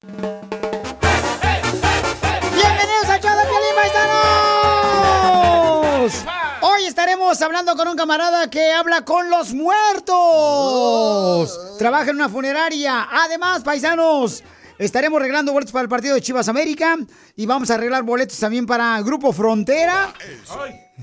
¡Bienvenidos 0.00 0.30
a 3.08 3.18
Piolín, 3.20 3.74
paisanos! 3.74 4.14
Hoy 6.60 6.84
estaremos 6.86 7.42
hablando 7.42 7.74
con 7.74 7.88
un 7.88 7.96
camarada 7.96 8.48
que 8.48 8.70
habla 8.70 9.04
con 9.04 9.28
los 9.28 9.52
muertos. 9.54 10.16
Trabaja 11.78 12.10
en 12.10 12.16
una 12.16 12.28
funeraria. 12.28 13.08
Además, 13.10 13.64
paisanos, 13.64 14.44
estaremos 14.78 15.18
arreglando 15.18 15.52
boletos 15.52 15.72
para 15.72 15.82
el 15.82 15.88
partido 15.88 16.14
de 16.14 16.22
Chivas 16.22 16.46
América 16.48 16.96
y 17.34 17.46
vamos 17.46 17.68
a 17.72 17.74
arreglar 17.74 18.04
boletos 18.04 18.38
también 18.38 18.66
para 18.66 19.02
Grupo 19.02 19.32
Frontera. 19.32 20.14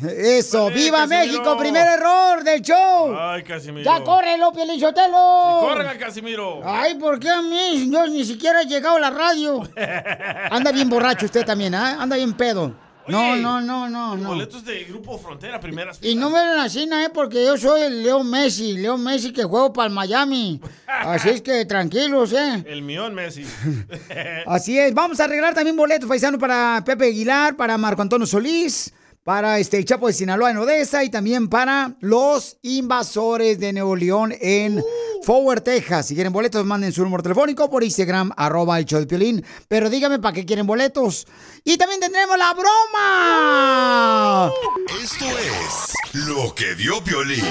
Eso, 0.04 0.70
¡Viva 0.70 1.00
Casimiro. 1.00 1.26
México! 1.26 1.58
Primer 1.58 1.88
error 1.88 2.44
del 2.44 2.62
show. 2.62 3.16
Ay, 3.18 3.44
Casimiro. 3.44 3.86
¡Ya 3.90 4.04
córrelo, 4.04 4.52
Piolín 4.52 4.80
Sotelo! 4.80 5.60
¡Corre, 5.62 5.98
Casimiro! 5.98 6.62
Ay, 6.66 6.96
¿por 6.96 7.18
qué 7.20 7.30
a 7.30 7.42
mí? 7.42 7.90
Yo 7.90 8.06
ni 8.08 8.26
siquiera 8.26 8.62
he 8.62 8.66
llegado 8.66 8.98
a 8.98 9.00
la 9.00 9.10
radio. 9.10 9.62
Anda 10.52 10.72
bien 10.74 10.90
borracho 10.90 11.26
usted 11.26 11.46
también, 11.46 11.74
¿ah? 11.76 11.98
Anda 12.02 12.18
bien 12.18 12.34
pedo. 12.34 12.76
No, 13.08 13.34
Oye, 13.34 13.42
no, 13.42 13.62
no, 13.62 13.88
no, 13.88 14.18
no. 14.18 14.30
Boletos 14.30 14.66
de 14.66 14.84
Grupo 14.86 15.20
Frontera, 15.20 15.60
primeras 15.60 16.00
Y 16.02 16.16
no 16.16 16.32
me 16.32 16.40
ven 16.40 16.58
así, 16.58 16.90
¿eh? 16.92 17.10
Porque 17.14 17.46
yo 17.46 17.56
soy 17.56 17.84
el 17.84 18.02
Leo 18.02 18.24
Messi, 18.24 18.74
Leo 18.78 18.98
Messi 18.98 19.32
que 19.32 19.44
juego 19.44 19.72
para 19.72 19.88
el 19.88 19.94
Miami. 19.94 20.60
Así 20.88 21.30
es 21.30 21.42
que 21.42 21.66
tranquilos, 21.66 22.34
¿eh? 22.34 22.64
El 22.66 22.82
millón 22.82 23.14
Messi. 23.14 23.46
Así 24.48 24.80
es. 24.80 24.94
Vamos 24.94 25.20
a 25.20 25.26
arreglar 25.26 25.54
también 25.54 25.76
boletos 25.76 26.10
paisanos 26.10 26.40
para 26.40 26.82
Pepe 26.84 27.06
Aguilar, 27.06 27.56
para 27.56 27.78
Marco 27.78 28.02
Antonio 28.02 28.26
Solís, 28.26 28.92
para 29.26 29.58
este 29.58 29.78
el 29.78 29.86
Chapo 29.86 30.06
de 30.06 30.14
Sinaloa 30.14 30.52
en 30.52 30.58
Odessa 30.58 31.04
y 31.04 31.10
también 31.10 31.50
para 31.50 31.96
los 32.00 32.58
invasores 32.62 33.60
de 33.60 33.74
Nuevo 33.74 33.96
León 33.96 34.32
en 34.40 34.84
Forward, 35.24 35.64
Texas. 35.64 36.06
Si 36.06 36.14
quieren 36.14 36.32
boletos, 36.32 36.64
manden 36.64 36.94
su 36.94 37.04
número 37.04 37.24
telefónico 37.24 37.68
por 37.68 37.84
Instagram, 37.84 38.32
arroba 38.38 38.78
el 38.78 38.86
show 38.86 39.00
de 39.00 39.08
Piolín. 39.08 39.44
Pero 39.68 39.90
díganme 39.90 40.20
para 40.20 40.34
qué 40.34 40.46
quieren 40.46 40.68
boletos. 40.68 41.26
Y 41.64 41.76
también 41.76 42.00
tendremos 42.00 42.38
la 42.38 42.54
broma. 42.54 44.52
Esto 45.04 45.26
es 45.26 46.28
lo 46.28 46.54
que 46.54 46.76
dio 46.76 47.04
Piolín. 47.04 47.44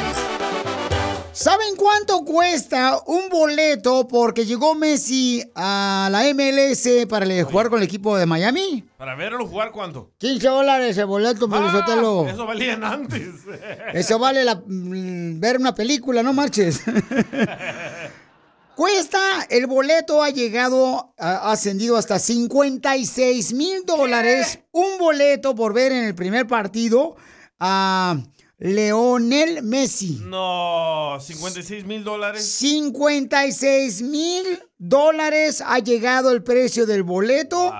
¿Saben 1.34 1.74
cuánto 1.76 2.24
cuesta 2.24 3.00
un 3.06 3.28
boleto 3.28 4.06
porque 4.06 4.46
llegó 4.46 4.76
Messi 4.76 5.42
a 5.56 6.08
la 6.10 6.22
MLS 6.32 7.06
para 7.08 7.26
jugar 7.44 7.68
con 7.70 7.78
el 7.80 7.84
equipo 7.84 8.16
de 8.16 8.24
Miami? 8.24 8.84
¿Para 8.96 9.16
verlo 9.16 9.44
jugar 9.46 9.72
cuánto? 9.72 10.12
15 10.18 10.46
dólares 10.46 10.96
el 10.96 11.06
boleto, 11.06 11.48
Ah, 11.50 11.58
Pelizotelo. 11.58 12.28
Eso 12.28 12.46
valían 12.46 12.84
antes. 12.84 13.30
Eso 13.94 14.18
vale 14.20 14.44
la- 14.44 14.54
mm, 14.64 15.40
ver 15.40 15.58
una 15.58 15.74
película, 15.74 16.22
no 16.22 16.32
marches. 16.32 16.82
Cuesta, 18.76 19.18
el 19.50 19.66
boleto 19.66 20.22
ha 20.22 20.30
llegado, 20.30 21.14
ha 21.18 21.50
ascendido 21.50 21.96
hasta 21.96 22.18
56 22.20 23.52
mil 23.54 23.84
dólares. 23.84 24.60
Un 24.70 24.98
boleto 24.98 25.54
por 25.56 25.72
ver 25.74 25.90
en 25.92 26.04
el 26.04 26.14
primer 26.14 26.46
partido 26.46 27.16
a 27.58 28.16
Leonel 28.64 29.62
Messi. 29.62 30.22
No, 30.22 31.18
56 31.20 31.84
mil 31.84 32.02
dólares. 32.02 32.42
56 32.46 34.00
mil 34.00 34.42
dólares 34.78 35.62
ha 35.66 35.80
llegado 35.80 36.30
el 36.30 36.42
precio 36.42 36.86
del 36.86 37.02
boleto. 37.02 37.70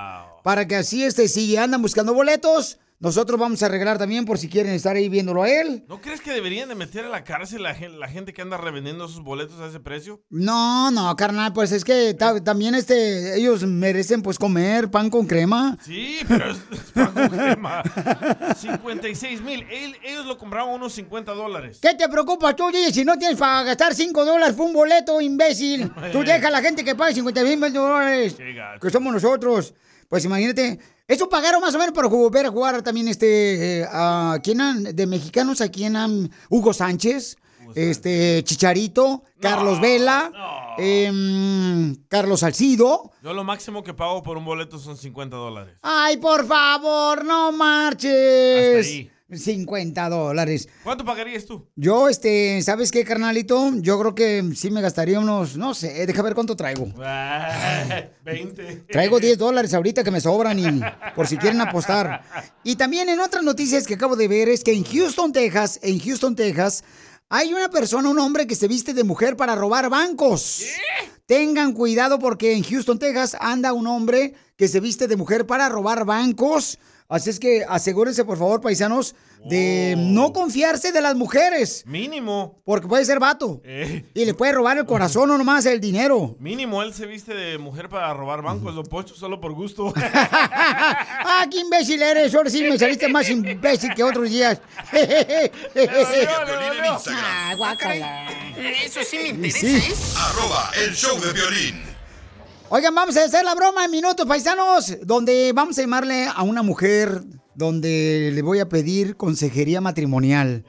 Para 0.43 0.69
que 0.69 0.77
así, 0.77 1.03
este, 1.03 1.29
si 1.29 1.57
andan 1.57 1.81
buscando 1.81 2.13
boletos, 2.13 2.79
nosotros 3.01 3.39
vamos 3.39 3.63
a 3.63 3.67
arreglar 3.67 3.99
también 3.99 4.25
por 4.25 4.39
si 4.39 4.49
quieren 4.49 4.73
estar 4.73 4.97
ahí 4.97 5.09
viéndolo 5.09 5.43
a 5.43 5.51
él. 5.51 5.85
¿No 5.89 6.01
crees 6.01 6.21
que 6.23 6.33
deberían 6.33 6.69
de 6.69 6.75
meter 6.75 7.05
a 7.05 7.09
la 7.09 7.23
cárcel 7.25 7.63
la 7.63 7.75
gente, 7.75 7.99
la 7.99 8.09
gente 8.09 8.33
que 8.33 8.41
anda 8.41 8.57
revendiendo 8.57 9.05
esos 9.05 9.23
boletos 9.23 9.61
a 9.61 9.67
ese 9.67 9.81
precio? 9.81 10.23
No, 10.31 10.91
no, 10.91 11.15
carnal, 11.17 11.53
pues 11.53 11.73
es 11.73 11.85
que 11.85 12.15
ta- 12.15 12.43
también 12.43 12.75
este, 12.75 13.37
ellos 13.39 13.65
merecen 13.67 14.23
pues 14.23 14.39
comer 14.39 14.91
pan 14.91 15.11
con 15.11 15.27
crema. 15.27 15.77
Sí, 15.85 16.19
pero 16.27 16.51
es, 16.53 16.59
es 16.71 16.81
pan 16.93 17.13
con 17.13 17.29
crema. 17.29 17.83
56 18.57 19.41
mil. 19.43 19.67
Ellos 20.03 20.27
lo 20.27 20.39
compraron 20.39 20.71
a 20.71 20.75
unos 20.75 20.93
50 20.95 21.33
dólares. 21.33 21.79
¿Qué 21.83 21.95
te 21.95 22.09
preocupa 22.09 22.55
tú, 22.57 22.71
DJ, 22.71 22.93
si 22.93 23.05
no 23.05 23.19
tienes 23.19 23.37
para 23.39 23.63
gastar 23.65 23.95
5 23.95 24.25
dólares 24.25 24.55
por 24.55 24.67
un 24.67 24.73
boleto, 24.73 25.21
imbécil? 25.21 25.91
Tú 26.13 26.21
deja 26.25 26.49
a 26.49 26.51
la 26.51 26.63
gente 26.63 26.85
que 26.85 26.95
pague 26.95 27.15
50 27.15 27.43
mil 27.43 27.61
dólares, 27.73 28.37
que 28.81 28.91
somos 28.91 29.13
nosotros. 29.13 29.75
Pues 30.09 30.25
imagínate, 30.25 30.79
eso 31.09 31.29
pagaron 31.29 31.61
más 31.61 31.75
o 31.75 31.79
menos 31.79 31.93
para 31.95 32.09
ju- 32.09 32.31
ver 32.31 32.47
a 32.47 32.51
jugar 32.51 32.83
también 32.83 33.09
este, 33.09 33.81
eh, 33.81 33.87
a 33.91 34.39
quién 34.43 34.61
han, 34.61 34.83
de 34.85 35.07
mexicanos, 35.07 35.61
a 35.61 35.69
quién 35.69 35.97
han, 35.97 36.31
Hugo 36.49 36.73
Sánchez, 36.73 37.37
este, 37.75 38.43
Chicharito, 38.45 39.25
Carlos 39.41 39.81
Vela, 39.81 40.31
em, 40.79 41.95
Carlos 42.09 42.41
Salcido. 42.41 43.11
Yo 43.23 43.33
lo 43.33 43.43
máximo 43.45 43.83
que 43.83 43.95
pago 43.95 44.23
por 44.23 44.37
un 44.37 44.45
boleto 44.45 44.79
son 44.79 44.97
50 44.97 45.37
dólares. 45.37 45.75
Ay, 45.83 46.17
por 46.19 46.47
favor, 46.47 47.25
no 47.25 47.53
marches. 47.53 48.77
Hasta 48.79 48.89
ahí. 48.91 49.11
50 49.33 50.09
dólares. 50.09 50.69
¿Cuánto 50.83 51.05
pagarías 51.05 51.47
tú? 51.47 51.67
Yo, 51.77 52.09
este, 52.09 52.61
¿sabes 52.63 52.91
qué, 52.91 53.05
carnalito? 53.05 53.73
Yo 53.77 53.99
creo 53.99 54.15
que 54.15 54.45
sí 54.55 54.71
me 54.71 54.81
gastaría 54.83 55.19
unos, 55.19 55.57
no 55.57 55.75
sé, 55.75 56.07
deja 56.07 56.23
ver 56.23 56.35
cuánto 56.35 56.57
traigo. 56.57 56.89
Ah, 57.07 58.05
20. 58.25 58.87
Traigo 58.91 59.21
10 59.21 59.39
dólares 59.39 59.75
ahorita 59.75 60.03
que 60.03 60.11
me 60.11 60.21
sobran 60.21 60.59
y 60.59 60.81
por 61.15 61.27
si 61.27 61.37
quieren 61.37 61.61
apostar. 61.61 62.23
Y 62.63 62.77
también 62.77 63.09
en 63.09 63.21
otras 63.21 63.43
noticias 63.43 63.87
que 63.87 63.95
acabo 63.95 64.17
de 64.17 64.29
ver 64.29 64.49
es 64.49 64.65
que 64.65 64.73
en 64.73 64.85
Houston, 64.85 65.33
Texas, 65.33 65.79
en 65.83 65.99
Houston, 66.01 66.35
Texas, 66.35 66.85
hay 67.29 67.53
una 67.53 67.71
persona, 67.71 68.09
un 68.09 68.19
hombre 68.19 68.47
que 68.47 68.55
se 68.55 68.69
viste 68.69 68.95
de 68.95 69.05
mujer 69.05 69.37
para 69.37 69.55
robar 69.55 69.89
bancos. 69.91 70.65
Tengan 71.27 71.73
cuidado 71.73 72.19
porque 72.19 72.53
en 72.53 72.63
Houston, 72.63 72.99
Texas, 72.99 73.37
anda 73.41 73.73
un 73.73 73.87
hombre 73.87 74.35
que 74.57 74.69
se 74.69 74.81
viste 74.81 75.09
de 75.09 75.17
mujer 75.17 75.47
para 75.47 75.69
robar 75.69 76.05
bancos. 76.05 76.79
Así 77.15 77.31
es 77.31 77.39
que 77.39 77.65
asegúrense, 77.69 78.25
por 78.25 78.37
favor, 78.39 78.61
paisanos, 78.61 79.15
de 79.45 79.95
no 79.97 80.33
confiarse 80.33 80.91
de 80.91 81.01
las 81.03 81.15
mujeres. 81.15 81.85
Mínimo. 81.87 82.61
Porque 82.65 82.89
puede 82.89 83.05
ser 83.05 83.21
vato. 83.21 83.61
Eh, 83.65 84.05
Y 84.15 84.25
le 84.25 84.35
puede 84.35 84.53
robar 84.53 84.79
el 84.79 84.87
corazón 84.87 85.31
o 85.31 85.39
nomás 85.39 85.65
el 85.67 85.81
dinero. 85.81 86.35
mínimo 86.41 86.83
él 86.83 86.93
se 86.95 87.07
viste 87.07 87.35
de 87.35 87.59
mujer 87.59 87.89
para 87.89 88.13
robar 88.15 88.43
bancos, 88.43 88.75
don 88.75 88.85
Pocho, 88.87 89.15
solo 89.15 89.41
por 89.41 89.53
gusto. 89.53 89.93
¡Ah, 90.05 91.47
qué 91.51 91.59
imbécil 91.61 92.03
eres! 92.03 92.35
Ahora 92.35 92.51
sí 92.51 92.63
me 92.63 92.79
saliste 92.79 93.07
más 93.09 93.29
imbécil 93.31 93.95
que 93.95 94.03
otros 94.03 94.29
días. 94.31 94.61
Ah, 97.09 97.55
guácala. 97.57 98.27
Eso 98.85 99.01
sí 99.09 99.19
me 99.19 99.29
interesa, 99.29 99.59
Sí. 99.61 99.77
¿eh? 99.77 99.95
Arroba 100.19 100.71
el 100.85 100.95
show 100.95 101.19
de 101.21 101.33
violín. 101.33 101.94
Oigan, 102.77 102.93
vamos 102.93 103.17
a 103.17 103.23
hacer 103.23 103.45
la 103.45 103.55
broma 103.55 103.85
en 103.85 103.91
minutos, 103.93 104.27
paisanos, 104.27 104.97
donde 105.03 105.53
vamos 105.55 105.79
a 105.79 105.83
llamarle 105.83 106.27
a 106.27 106.43
una 106.43 106.65
mujer, 106.65 107.23
donde 107.55 108.33
le 108.35 108.43
voy 108.43 108.59
a 108.59 108.69
pedir 108.69 109.17
consejería 109.17 109.81
matrimonial 109.81 110.65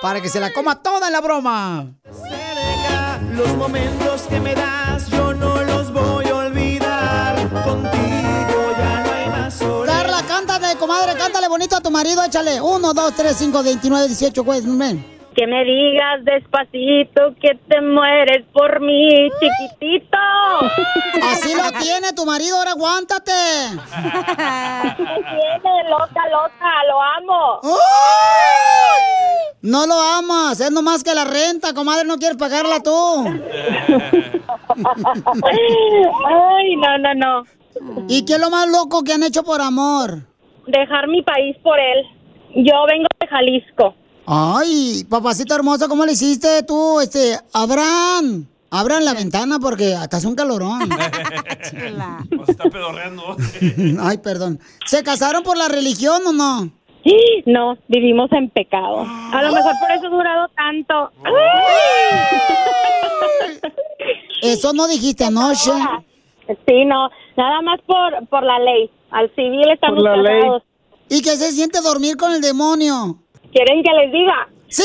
para 0.00 0.22
que 0.22 0.28
se 0.28 0.38
la 0.38 0.52
coma 0.52 0.80
toda 0.80 1.08
en 1.08 1.12
la 1.12 1.20
broma. 1.20 1.98
Los 3.34 3.56
momentos 3.56 4.22
que 4.28 4.38
me 4.38 4.54
das, 4.54 5.08
yo 5.10 5.34
no 5.34 5.60
los 5.64 5.92
voy 5.92 6.28
a 6.28 6.36
olvidar. 6.36 7.34
Contigo 7.64 8.72
ya 8.78 9.02
no 9.04 9.10
hay 9.12 9.28
más 9.30 9.54
soledad. 9.54 10.02
Carla, 10.02 10.22
cántate, 10.28 10.78
comadre, 10.78 11.18
cántale 11.18 11.48
bonito 11.48 11.74
a 11.74 11.80
tu 11.80 11.90
marido, 11.90 12.22
échale. 12.22 12.60
1, 12.60 12.94
2, 12.94 13.14
3, 13.16 13.36
5, 13.36 13.62
29, 13.64 14.06
18, 14.06 14.44
pues, 14.44 14.78
ven. 14.78 15.19
Que 15.40 15.46
me 15.46 15.64
digas 15.64 16.22
despacito 16.22 17.34
que 17.40 17.54
te 17.66 17.80
mueres 17.80 18.44
por 18.52 18.78
mí, 18.82 19.30
chiquitito. 19.40 20.18
Así 21.32 21.54
lo 21.54 21.72
tiene 21.80 22.12
tu 22.14 22.26
marido, 22.26 22.58
ahora 22.58 22.72
aguántate. 22.72 23.32
tiene, 24.96 25.88
loca, 25.88 26.28
loca, 26.30 26.84
lo 26.90 27.00
amo. 27.00 27.60
No 29.62 29.86
lo 29.86 29.98
amas, 29.98 30.60
es 30.60 30.70
nomás 30.70 31.02
que 31.02 31.14
la 31.14 31.24
renta, 31.24 31.72
comadre, 31.72 32.04
no 32.04 32.18
quieres 32.18 32.36
pagarla 32.36 32.82
tú. 32.82 33.24
Ay, 36.36 36.76
no, 36.76 36.98
no, 36.98 37.14
no. 37.14 37.44
¿Y 38.08 38.26
qué 38.26 38.34
es 38.34 38.40
lo 38.40 38.50
más 38.50 38.68
loco 38.68 39.02
que 39.02 39.14
han 39.14 39.22
hecho 39.22 39.42
por 39.42 39.62
amor? 39.62 40.18
Dejar 40.66 41.08
mi 41.08 41.22
país 41.22 41.56
por 41.62 41.80
él. 41.80 42.04
Yo 42.56 42.84
vengo 42.86 43.06
de 43.18 43.26
Jalisco. 43.26 43.94
Ay, 44.32 45.04
papacito 45.10 45.56
hermoso, 45.56 45.88
¿cómo 45.88 46.06
le 46.06 46.12
hiciste 46.12 46.62
tú, 46.62 47.00
este, 47.00 47.36
Abraham? 47.52 48.46
Abran 48.70 49.04
la 49.04 49.12
ventana 49.12 49.58
porque 49.58 49.92
hasta 49.96 50.18
es 50.18 50.24
un 50.24 50.36
calorón. 50.36 50.88
Nos 52.30 52.48
está 52.48 52.70
pedorreando. 52.70 53.36
Ay, 54.00 54.18
perdón. 54.18 54.60
¿Se 54.86 55.02
casaron 55.02 55.42
por 55.42 55.56
la 55.56 55.66
religión 55.66 56.22
o 56.28 56.32
no? 56.32 56.70
No, 57.46 57.76
vivimos 57.88 58.30
en 58.30 58.48
pecado. 58.50 59.00
A 59.00 59.42
lo 59.42 59.52
mejor 59.52 59.72
por 59.80 59.90
eso 59.90 60.06
ha 60.06 60.10
durado 60.10 60.46
tanto. 60.56 61.10
Eso 64.42 64.72
no 64.72 64.86
dijiste 64.86 65.24
anoche. 65.24 65.72
Sí, 66.68 66.84
no, 66.84 67.08
nada 67.36 67.62
más 67.62 67.80
por, 67.84 68.28
por 68.28 68.44
la 68.44 68.60
ley. 68.60 68.88
Al 69.10 69.34
civil 69.34 69.68
estamos 69.72 70.04
Por 70.04 70.16
la 70.16 70.22
ley. 70.22 70.40
casados. 70.42 70.62
¿Y 71.08 71.22
qué 71.22 71.30
se 71.36 71.50
siente 71.50 71.80
dormir 71.80 72.16
con 72.16 72.32
el 72.32 72.40
demonio? 72.40 73.18
¿Quieren 73.52 73.82
que 73.82 73.90
les 73.92 74.12
diga? 74.12 74.48
Sí. 74.68 74.82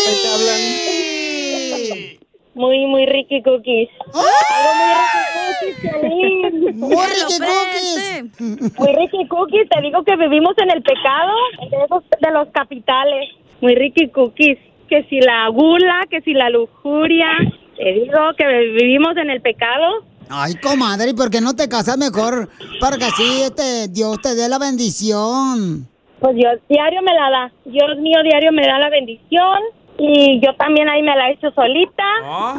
Muy, 2.55 2.85
muy 2.87 3.05
Ricky 3.05 3.41
Cookies. 3.43 3.89
Algo 4.13 4.71
muy 4.79 4.93
Ricky 4.95 5.21
Cookies, 5.35 5.75
Piolín. 5.81 6.79
Muy 6.79 7.05
Ricky 7.05 7.37
Cookies. 7.39 8.79
Muy 8.79 8.95
Ricky 8.95 9.27
Cookies. 9.27 9.69
Te 9.69 9.81
digo 9.81 10.03
que 10.05 10.15
vivimos 10.15 10.53
en 10.59 10.71
el 10.71 10.81
pecado 10.81 11.33
de, 11.69 11.77
esos- 11.83 12.03
de 12.21 12.31
los 12.31 12.47
capitales. 12.53 13.29
Muy 13.59 13.75
Ricky 13.75 14.07
Cookies. 14.07 14.57
Que 14.87 15.03
si 15.09 15.19
la 15.19 15.49
gula, 15.49 15.99
que 16.09 16.21
si 16.21 16.31
la 16.33 16.49
lujuria. 16.49 17.27
Te 17.75 17.91
digo 17.91 18.19
que 18.37 18.47
vivimos 18.47 19.17
en 19.17 19.31
el 19.31 19.41
pecado. 19.41 20.05
Ay, 20.29 20.55
comadre, 20.55 21.09
¿y 21.09 21.13
por 21.13 21.29
qué 21.29 21.41
no 21.41 21.57
te 21.57 21.67
casas 21.67 21.97
mejor? 21.97 22.47
Para 22.79 22.97
que 22.97 23.03
así 23.03 23.41
este, 23.43 23.89
Dios 23.89 24.17
te 24.21 24.33
dé 24.33 24.47
la 24.47 24.59
bendición. 24.59 25.89
Pues 26.25 26.37
Dios 26.37 26.59
diario 26.67 27.03
me 27.03 27.13
la 27.13 27.29
da. 27.29 27.51
Dios 27.65 27.99
mío 27.99 28.23
diario 28.23 28.51
me 28.51 28.65
da 28.65 28.79
la 28.79 28.89
bendición. 28.89 29.59
Y 29.99 30.41
yo 30.43 30.55
también 30.55 30.89
ahí 30.89 31.03
me 31.03 31.15
la 31.15 31.29
he 31.29 31.33
hecho 31.33 31.51
solita. 31.51 32.03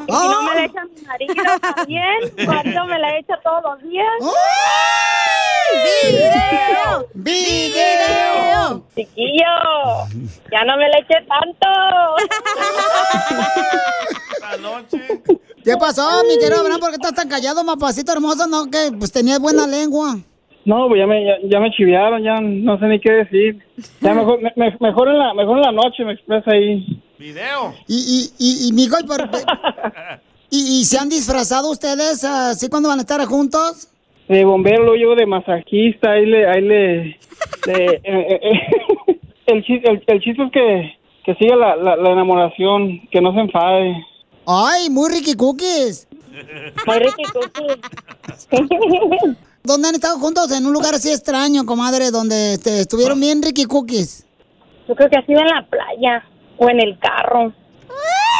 Y 0.07 0.13
si 0.13 0.29
no 0.29 0.43
me 0.43 0.55
la 0.55 0.65
echa 0.67 0.85
mi 0.85 1.03
marido 1.03 1.35
también. 1.61 2.33
Marido 2.47 2.85
me 2.85 2.97
la 3.01 3.19
echa 3.19 3.35
todos 3.43 3.65
los 3.65 3.83
días. 3.83 4.07
¡Video! 5.83 7.09
¡Video! 7.15 8.85
Chiquillo, 8.95 9.53
ya 10.53 10.65
no 10.65 10.77
me 10.77 10.89
la 10.89 10.99
eché 10.99 11.27
tanto. 11.27 11.67
¿Qué 15.65 15.77
pasó, 15.77 16.23
mi 16.23 16.39
querido 16.39 16.61
Abraham? 16.61 16.79
¿Por 16.79 16.91
qué 16.91 16.97
estás 16.97 17.15
tan 17.15 17.29
callado, 17.29 17.65
mapacito 17.65 18.13
hermoso? 18.13 18.47
No, 18.47 18.71
que 18.71 18.93
pues 18.97 19.11
tenías 19.11 19.41
buena 19.41 19.67
lengua. 19.67 20.19
No, 20.67 20.89
pues 20.89 20.99
ya 20.99 21.07
me, 21.07 21.25
ya, 21.25 21.37
ya 21.45 21.61
me 21.61 21.71
chiviaron, 21.71 22.23
ya 22.23 22.41
no 22.41 22.79
sé 22.79 22.87
ni 22.87 23.01
qué 23.01 23.13
decir. 23.13 23.59
Ya 24.01 24.13
mejor, 24.19 24.43
me- 24.43 24.53
me- 24.57 24.77
mejor, 24.81 25.09
en 25.09 25.19
la, 25.19 25.33
mejor 25.33 25.57
en 25.59 25.63
la 25.63 25.73
noche 25.73 26.05
me 26.05 26.13
expresa 26.13 26.51
ahí. 26.51 27.01
Video. 27.19 27.73
Y, 27.89 27.95
y, 27.97 28.31
y, 28.39 28.69
y 28.69 28.73
mijo, 28.73 28.97
¿y, 29.01 29.07
por- 29.07 29.31
y, 30.51 30.81
y 30.81 30.85
se 30.85 30.99
han 30.99 31.09
disfrazado 31.09 31.71
ustedes 31.71 32.23
así 32.25 32.69
cuando 32.69 32.89
van 32.91 32.99
a 32.99 33.03
estar 33.03 33.25
juntos? 33.25 33.89
De 34.29 34.45
bombero, 34.45 34.83
luego 34.83 34.97
llevo 34.97 35.15
de 35.15 35.25
masajista, 35.27 36.11
ahí 36.11 36.27
le... 36.27 36.47
Ahí 36.49 36.61
le, 36.63 36.97
le- 37.67 37.85
eh, 37.95 38.01
eh, 38.05 38.41
eh, 38.43 39.21
el, 39.47 39.65
chis- 39.65 39.83
el, 39.89 40.03
el 40.07 40.21
chiste 40.21 40.43
es 40.43 40.51
que, 40.53 40.99
que 41.25 41.35
siga 41.37 41.55
la, 41.55 41.77
la, 41.77 41.95
la 41.97 42.11
enamoración, 42.11 43.01
que 43.13 43.21
no 43.21 43.33
se 43.33 43.39
enfade. 43.41 44.05
Ay, 44.47 44.91
muy 44.91 45.11
Ricky 45.13 45.35
Cookies. 45.35 46.09
Muy 46.87 46.99
Ricky 46.99 47.23
Cookies. 47.33 47.79
¿Dónde 49.67 49.89
han 49.89 49.95
estado 49.97 50.19
juntos? 50.19 50.51
En 50.53 50.65
un 50.65 50.73
lugar 50.73 50.95
así 50.95 51.11
extraño, 51.11 51.67
comadre, 51.67 52.11
donde 52.11 52.55
este, 52.55 52.81
estuvieron 52.81 53.19
bien 53.21 53.43
Ricky 53.43 53.65
Cookies. 53.65 54.25
Yo 54.89 54.95
creo 54.95 55.11
que 55.11 55.17
ha 55.17 55.27
sido 55.27 55.41
en 55.41 55.49
la 55.49 55.67
playa 55.69 56.25
o 56.57 56.71
en 56.71 56.81
el 56.81 56.99
carro. 57.01 57.53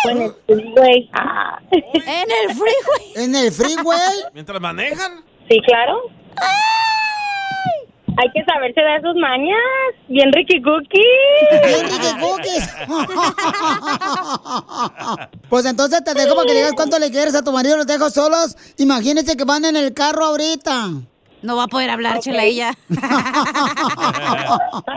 O 0.05 0.09
en 0.09 0.23
el 0.23 0.33
freeway. 0.47 1.11
Ah. 1.13 1.59
¿En 1.73 2.31
el 2.31 2.55
freeway? 2.55 3.13
¿En 3.17 3.35
el 3.35 3.53
freeway? 3.53 4.15
¿Mientras 4.33 4.61
manejan? 4.61 5.25
Sí, 5.49 5.61
claro. 5.67 6.01
Hay 8.19 8.31
que 8.33 8.43
saberse 8.45 8.81
de 8.81 9.01
sus 9.03 9.15
mañas. 9.21 9.59
Bien 10.09 10.33
Ricky 10.33 10.63
Cookies. 10.63 11.03
Bien 11.67 11.87
Ricky 11.91 12.21
Cookies. 12.21 12.77
Pues 15.49 15.65
entonces 15.65 16.03
te 16.03 16.13
dejo 16.13 16.35
para 16.35 16.49
que 16.49 16.55
digas 16.55 16.73
cuánto 16.75 16.99
le 16.99 17.11
quieres 17.11 17.35
a 17.37 17.43
tu 17.43 17.53
marido, 17.53 17.77
los 17.77 17.87
dejo 17.87 18.11
solos. 18.11 18.57
Imagínense 18.79 19.37
que 19.37 19.45
van 19.45 19.65
en 19.65 19.77
el 19.77 19.95
carro 19.95 20.25
ahorita. 20.25 20.91
No 21.47 21.55
va 21.55 21.63
a 21.65 21.69
poder 21.69 21.89
hablar, 21.91 22.19
chela, 22.19 22.43
ella. 22.43 22.75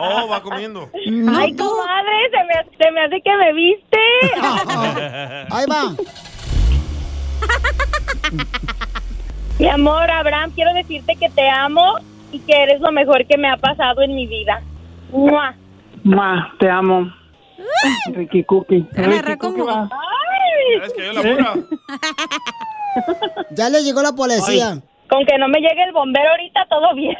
Oh, 0.02 0.28
va 0.28 0.42
comiendo. 0.42 0.90
Ay, 0.96 1.56
comadre, 1.56 2.30
se 2.32 2.44
me, 2.44 2.54
se 2.78 2.92
me 2.92 3.02
hace 3.02 3.22
que 3.22 3.36
me 3.38 3.54
viste. 3.54 3.98
Ahí 5.52 5.66
va. 5.70 5.94
Mi 9.60 9.68
amor, 9.68 10.10
Abraham, 10.10 10.52
quiero 10.56 10.74
decirte 10.74 11.16
que 11.18 11.30
te 11.30 11.48
amo 11.48 11.84
y 12.32 12.40
que 12.40 12.64
eres 12.64 12.82
lo 12.82 12.92
mejor 12.92 13.28
que 13.28 13.38
me 13.38 13.48
ha 13.50 13.58
pasado 13.58 14.02
en 14.02 14.16
mi 14.16 14.26
vida. 14.26 14.62
¡Mua! 15.12 15.54
Ma, 16.04 16.52
te 16.60 16.68
amo. 16.70 17.12
Ricky 18.14 18.44
Cookie. 18.44 18.88
Ricky 18.92 19.38
Cookie 19.38 19.62
va. 19.62 19.88
¿Sabes 20.78 20.94
que 20.94 21.06
yo 21.06 21.14
la 21.14 21.22
pura? 21.22 21.54
Ya 23.52 23.70
le 23.70 23.84
llegó 23.84 24.02
la 24.02 24.14
policía. 24.14 24.82
Con 25.10 25.26
que 25.26 25.38
no 25.40 25.48
me 25.48 25.60
llegue 25.60 25.84
el 25.84 25.92
bombero 25.92 26.30
ahorita, 26.30 26.68
todo 26.70 26.94
bien. 26.96 27.18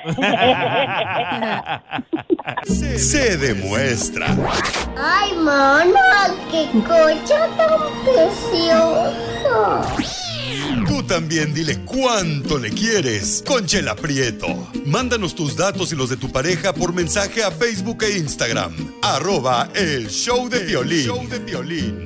Se 3.00 3.38
demuestra. 3.38 4.28
Ay, 4.98 5.34
mana, 5.38 6.36
qué 6.52 6.68
cocha 6.88 7.48
tan 7.58 7.80
precioso. 8.04 9.82
Tú 10.88 11.04
también 11.04 11.54
dile 11.54 11.80
cuánto 11.86 12.58
le 12.58 12.70
quieres 12.72 13.44
con 13.46 13.66
Chela 13.66 13.96
Prieto. 13.96 14.48
Mándanos 14.86 15.36
tus 15.36 15.56
datos 15.56 15.92
y 15.92 15.96
los 15.96 16.10
de 16.10 16.18
tu 16.18 16.32
pareja 16.32 16.74
por 16.74 16.94
mensaje 16.94 17.44
a 17.44 17.52
Facebook 17.52 18.04
e 18.04 18.18
Instagram. 18.18 18.76
Arroba 19.02 19.70
el 19.76 20.10
show 20.10 20.50
de 20.50 20.60
violín. 20.60 21.06
show 21.06 21.28
de 21.28 21.40
violín. 21.40 22.04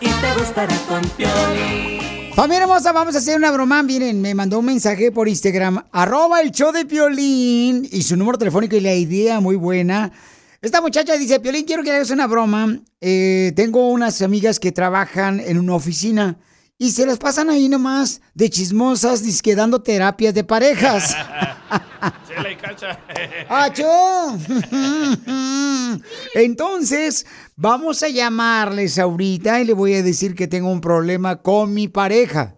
Y 0.00 0.08
te 0.08 0.34
gustará 0.38 0.76
con 0.88 1.00
Piolín. 1.16 2.32
Familia 2.34 2.64
hermosa, 2.64 2.92
vamos 2.92 3.14
a 3.14 3.18
hacer 3.18 3.36
una 3.36 3.50
broma. 3.50 3.82
Miren, 3.82 4.20
me 4.20 4.34
mandó 4.34 4.58
un 4.58 4.66
mensaje 4.66 5.10
por 5.10 5.26
Instagram, 5.26 5.82
arroba 5.90 6.42
el 6.42 6.50
show 6.50 6.70
de 6.70 6.84
Piolín, 6.84 7.88
y 7.90 8.02
su 8.02 8.14
número 8.16 8.36
telefónico 8.36 8.76
y 8.76 8.80
la 8.80 8.94
idea 8.94 9.40
muy 9.40 9.56
buena. 9.56 10.12
Esta 10.60 10.82
muchacha 10.82 11.16
dice, 11.16 11.40
Piolín, 11.40 11.64
quiero 11.64 11.82
que 11.82 11.88
le 11.88 11.96
hagas 11.96 12.10
una 12.10 12.26
broma. 12.26 12.78
Eh, 13.00 13.52
tengo 13.56 13.88
unas 13.88 14.20
amigas 14.20 14.60
que 14.60 14.70
trabajan 14.70 15.40
en 15.40 15.58
una 15.58 15.74
oficina 15.74 16.36
y 16.76 16.92
se 16.92 17.04
las 17.04 17.18
pasan 17.18 17.50
ahí 17.50 17.68
nomás 17.68 18.20
de 18.34 18.48
chismosas, 18.48 19.22
disque 19.22 19.54
dando 19.54 19.82
terapias 19.82 20.32
de 20.32 20.44
parejas. 20.44 21.14
Chela 22.26 22.50
y 22.50 22.56
cacha. 22.56 22.98
¡Achó! 23.48 24.38
Entonces, 26.34 27.26
vamos 27.60 28.02
a 28.02 28.08
llamarles 28.08 28.98
ahorita 28.98 29.60
y 29.60 29.64
le 29.66 29.74
voy 29.74 29.94
a 29.94 30.02
decir 30.02 30.34
que 30.34 30.48
tengo 30.48 30.70
un 30.70 30.80
problema 30.80 31.42
con 31.42 31.74
mi 31.74 31.88
pareja. 31.88 32.56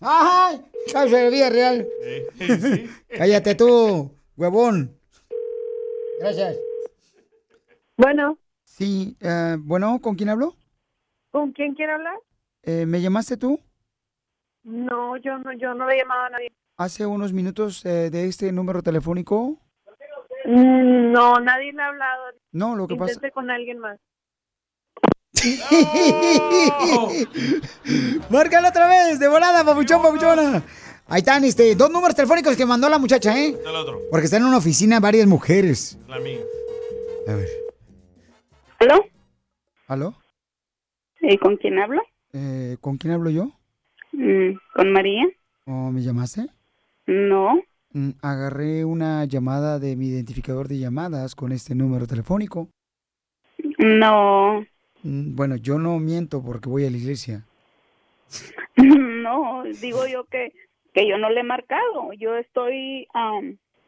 ¡Ay! 0.00 0.62
Cállate 0.92 1.16
de 1.16 1.30
vida 1.30 1.50
real. 1.50 1.86
Cállate 3.16 3.54
tú, 3.54 4.12
huevón. 4.36 4.98
Gracias. 6.20 6.56
Bueno, 7.96 8.38
Sí, 8.64 9.16
eh, 9.20 9.56
bueno, 9.58 9.98
¿con 10.02 10.16
quién 10.16 10.28
hablo? 10.28 10.54
¿con 11.30 11.52
quién 11.52 11.74
quiere 11.74 11.92
hablar? 11.92 12.18
Eh, 12.62 12.84
¿Me 12.86 13.00
llamaste 13.00 13.36
tú 13.38 13.58
No, 14.64 15.16
yo 15.18 15.38
no, 15.38 15.52
yo 15.58 15.72
no 15.74 15.86
le 15.86 15.94
he 15.94 15.98
llamado 15.98 16.24
a 16.24 16.30
nadie. 16.30 16.52
hace 16.76 17.04
unos 17.06 17.32
minutos 17.32 17.84
eh, 17.86 18.10
de 18.10 18.26
este 18.26 18.52
número 18.52 18.82
telefónico? 18.82 19.58
Mm, 20.46 21.12
No, 21.12 21.40
nadie 21.40 21.72
le 21.72 21.82
ha 21.82 21.86
hablado. 21.88 22.22
No, 22.52 22.76
lo 22.76 22.86
que 22.86 22.96
pasa... 22.96 23.20
Con 23.30 23.50
alguien 23.50 23.78
más. 23.78 23.98
Márcalo 28.30 28.68
otra 28.68 28.88
vez, 28.88 29.18
de 29.18 29.28
volada, 29.28 29.64
papuchón, 29.64 30.02
papuchona. 30.02 30.62
Ahí 31.08 31.20
están, 31.20 31.44
este, 31.44 31.74
dos 31.76 31.90
números 31.90 32.16
telefónicos 32.16 32.56
que 32.56 32.66
mandó 32.66 32.88
la 32.88 32.98
muchacha, 32.98 33.38
¿eh? 33.38 33.56
El 33.64 33.76
otro. 33.76 34.00
Porque 34.10 34.24
están 34.26 34.42
en 34.42 34.48
una 34.48 34.58
oficina 34.58 34.98
varias 34.98 35.26
mujeres. 35.26 35.98
La 36.08 36.18
mía. 36.18 36.40
A 37.28 37.34
ver. 37.34 37.48
¿Aló? 38.80 39.04
¿Aló? 39.86 40.14
¿Y 41.20 41.38
con 41.38 41.56
quién 41.56 41.78
hablo? 41.78 42.02
Eh, 42.32 42.76
¿Con 42.80 42.98
quién 42.98 43.12
hablo 43.12 43.30
yo? 43.30 43.52
Mm, 44.12 44.52
¿Con 44.74 44.92
María? 44.92 45.24
¿O 45.66 45.90
me 45.90 46.02
llamaste? 46.02 46.46
No. 47.06 47.60
Mm, 47.96 48.10
Agarré 48.20 48.84
una 48.84 49.24
llamada 49.24 49.78
de 49.78 49.96
mi 49.96 50.08
identificador 50.08 50.68
de 50.68 50.78
llamadas 50.78 51.34
con 51.34 51.50
este 51.50 51.74
número 51.74 52.06
telefónico. 52.06 52.68
No. 53.78 54.60
Mm, 55.02 55.34
Bueno, 55.34 55.56
yo 55.56 55.78
no 55.78 55.98
miento 55.98 56.42
porque 56.42 56.68
voy 56.68 56.84
a 56.84 56.90
la 56.90 56.98
iglesia. 56.98 57.44
No, 59.26 59.64
digo 59.80 60.06
yo 60.06 60.24
que, 60.24 60.52
que 60.92 61.08
yo 61.08 61.18
no 61.18 61.30
le 61.30 61.40
he 61.40 61.42
marcado. 61.42 62.12
Yo 62.12 62.36
estoy 62.36 63.08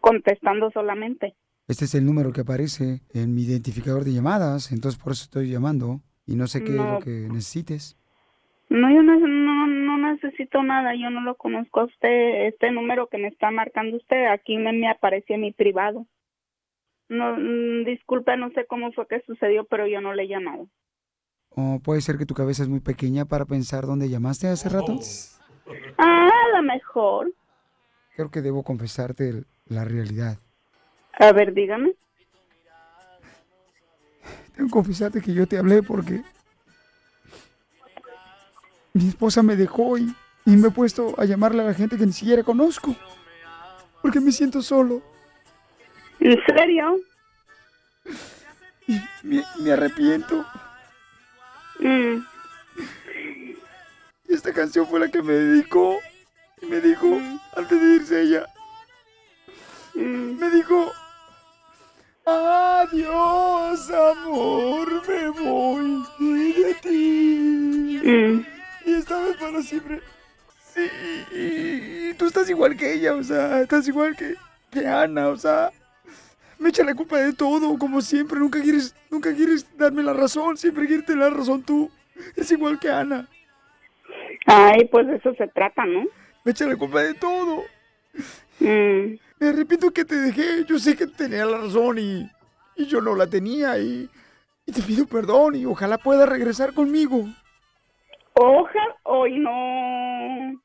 contestando 0.00 0.70
solamente. 0.72 1.34
Este 1.68 1.84
es 1.84 1.94
el 1.94 2.06
número 2.06 2.32
que 2.32 2.40
aparece 2.40 3.02
en 3.12 3.34
mi 3.34 3.42
identificador 3.42 4.02
de 4.04 4.14
llamadas, 4.14 4.72
entonces 4.72 4.98
por 5.00 5.12
eso 5.12 5.24
estoy 5.24 5.50
llamando 5.50 6.00
y 6.26 6.34
no 6.34 6.48
sé 6.48 6.64
qué 6.64 6.70
es 6.70 6.76
lo 6.76 6.98
que 6.98 7.28
necesites. 7.30 7.96
No, 8.70 8.90
yo 8.90 9.02
no 9.02 9.20
necesito 9.98 10.62
nada. 10.62 10.94
Yo 10.94 11.10
no 11.10 11.20
lo 11.20 11.36
conozco 11.36 11.80
a 11.80 11.84
usted. 11.84 12.46
Este 12.46 12.70
número 12.70 13.08
que 13.08 13.18
me 13.18 13.28
está 13.28 13.50
marcando 13.50 13.96
usted, 13.96 14.26
aquí 14.26 14.56
me, 14.56 14.72
me 14.72 14.88
apareció 14.88 15.34
en 15.34 15.42
mi 15.42 15.52
privado. 15.52 16.06
No, 17.08 17.36
mm, 17.36 17.84
disculpe, 17.84 18.36
no 18.36 18.50
sé 18.50 18.66
cómo 18.66 18.92
fue 18.92 19.06
que 19.08 19.20
sucedió, 19.22 19.64
pero 19.64 19.86
yo 19.86 20.00
no 20.00 20.14
le 20.14 20.24
he 20.24 20.28
llamado. 20.28 20.68
O 21.50 21.80
puede 21.82 22.00
ser 22.02 22.18
que 22.18 22.26
tu 22.26 22.34
cabeza 22.34 22.62
es 22.62 22.68
muy 22.68 22.80
pequeña 22.80 23.24
para 23.24 23.44
pensar 23.46 23.86
dónde 23.86 24.08
llamaste 24.08 24.46
hace 24.48 24.68
rato. 24.68 24.98
Ah, 25.96 26.28
a 26.28 26.56
lo 26.56 26.62
mejor. 26.62 27.32
Creo 28.14 28.30
que 28.30 28.42
debo 28.42 28.62
confesarte 28.62 29.28
el- 29.28 29.46
la 29.66 29.84
realidad. 29.84 30.38
A 31.18 31.32
ver, 31.32 31.52
dígame. 31.54 31.94
Tengo 34.54 34.68
que 34.68 34.72
confesarte 34.72 35.20
que 35.22 35.32
yo 35.32 35.46
te 35.46 35.56
hablé 35.58 35.82
porque 35.82 36.22
mi 38.92 39.08
esposa 39.08 39.42
me 39.42 39.56
dejó 39.56 39.98
y, 39.98 40.14
y 40.44 40.50
me 40.56 40.68
he 40.68 40.70
puesto 40.70 41.14
a 41.18 41.24
llamarle 41.24 41.62
a 41.62 41.66
la 41.66 41.74
gente 41.74 41.96
que 41.96 42.06
ni 42.06 42.12
siquiera 42.12 42.42
conozco. 42.42 42.94
Porque 44.02 44.20
me 44.20 44.32
siento 44.32 44.62
solo. 44.62 45.02
¿En 46.20 46.36
serio? 46.46 46.98
Y 48.86 49.00
me, 49.22 49.44
me 49.60 49.72
arrepiento. 49.72 50.44
Mm. 51.80 52.22
Y 54.28 54.34
esta 54.34 54.52
canción 54.52 54.86
fue 54.86 55.00
la 55.00 55.08
que 55.08 55.22
me 55.22 55.32
dedicó. 55.32 55.98
Y 56.60 56.66
me 56.66 56.80
dijo, 56.80 57.06
antes 57.56 57.80
de 57.80 57.94
irse 57.96 58.22
ella, 58.22 58.46
me 59.94 60.50
dijo, 60.50 60.92
adiós 62.24 63.90
amor, 63.90 65.08
me 65.08 65.28
voy 65.30 66.52
de 66.52 66.74
ti. 66.82 68.57
Y 68.88 68.94
esta 68.94 69.22
vez 69.22 69.36
para 69.36 69.60
siempre. 69.62 70.00
Sí, 70.74 70.88
y, 71.30 72.08
y 72.08 72.14
tú 72.14 72.26
estás 72.26 72.48
igual 72.48 72.74
que 72.74 72.94
ella, 72.94 73.14
o 73.14 73.22
sea, 73.22 73.60
estás 73.60 73.86
igual 73.86 74.16
que, 74.16 74.34
que 74.70 74.86
Ana, 74.86 75.28
o 75.28 75.36
sea, 75.36 75.70
me 76.58 76.70
echa 76.70 76.84
la 76.84 76.94
culpa 76.94 77.18
de 77.18 77.34
todo, 77.34 77.76
como 77.78 78.00
siempre, 78.00 78.38
nunca 78.38 78.62
quieres, 78.62 78.94
nunca 79.10 79.34
quieres 79.34 79.66
darme 79.76 80.02
la 80.02 80.14
razón, 80.14 80.56
siempre 80.56 80.86
quieres 80.86 81.04
tener 81.04 81.30
la 81.30 81.36
razón 81.36 81.62
tú. 81.62 81.90
Es 82.34 82.50
igual 82.50 82.78
que 82.78 82.90
Ana. 82.90 83.28
Ay, 84.46 84.86
pues 84.90 85.06
de 85.06 85.16
eso 85.16 85.34
se 85.34 85.48
trata, 85.48 85.84
¿no? 85.84 86.06
Me 86.42 86.52
echa 86.52 86.66
la 86.66 86.76
culpa 86.76 87.02
de 87.02 87.12
todo. 87.12 87.64
Mm. 88.58 89.18
Me 89.38 89.48
arrepiento 89.48 89.90
que 89.90 90.06
te 90.06 90.16
dejé. 90.16 90.64
Yo 90.64 90.78
sé 90.78 90.96
que 90.96 91.06
tenía 91.06 91.44
la 91.44 91.58
razón 91.58 91.98
y, 91.98 92.30
y 92.74 92.86
yo 92.86 93.02
no 93.02 93.14
la 93.14 93.26
tenía 93.26 93.78
y, 93.78 94.08
y 94.64 94.72
te 94.72 94.80
pido 94.80 95.06
perdón 95.06 95.56
y 95.56 95.66
ojalá 95.66 95.98
pueda 95.98 96.24
regresar 96.24 96.72
conmigo. 96.72 97.28
Ojalá, 98.40 98.96
hoy 99.04 99.38
no. 99.40 100.60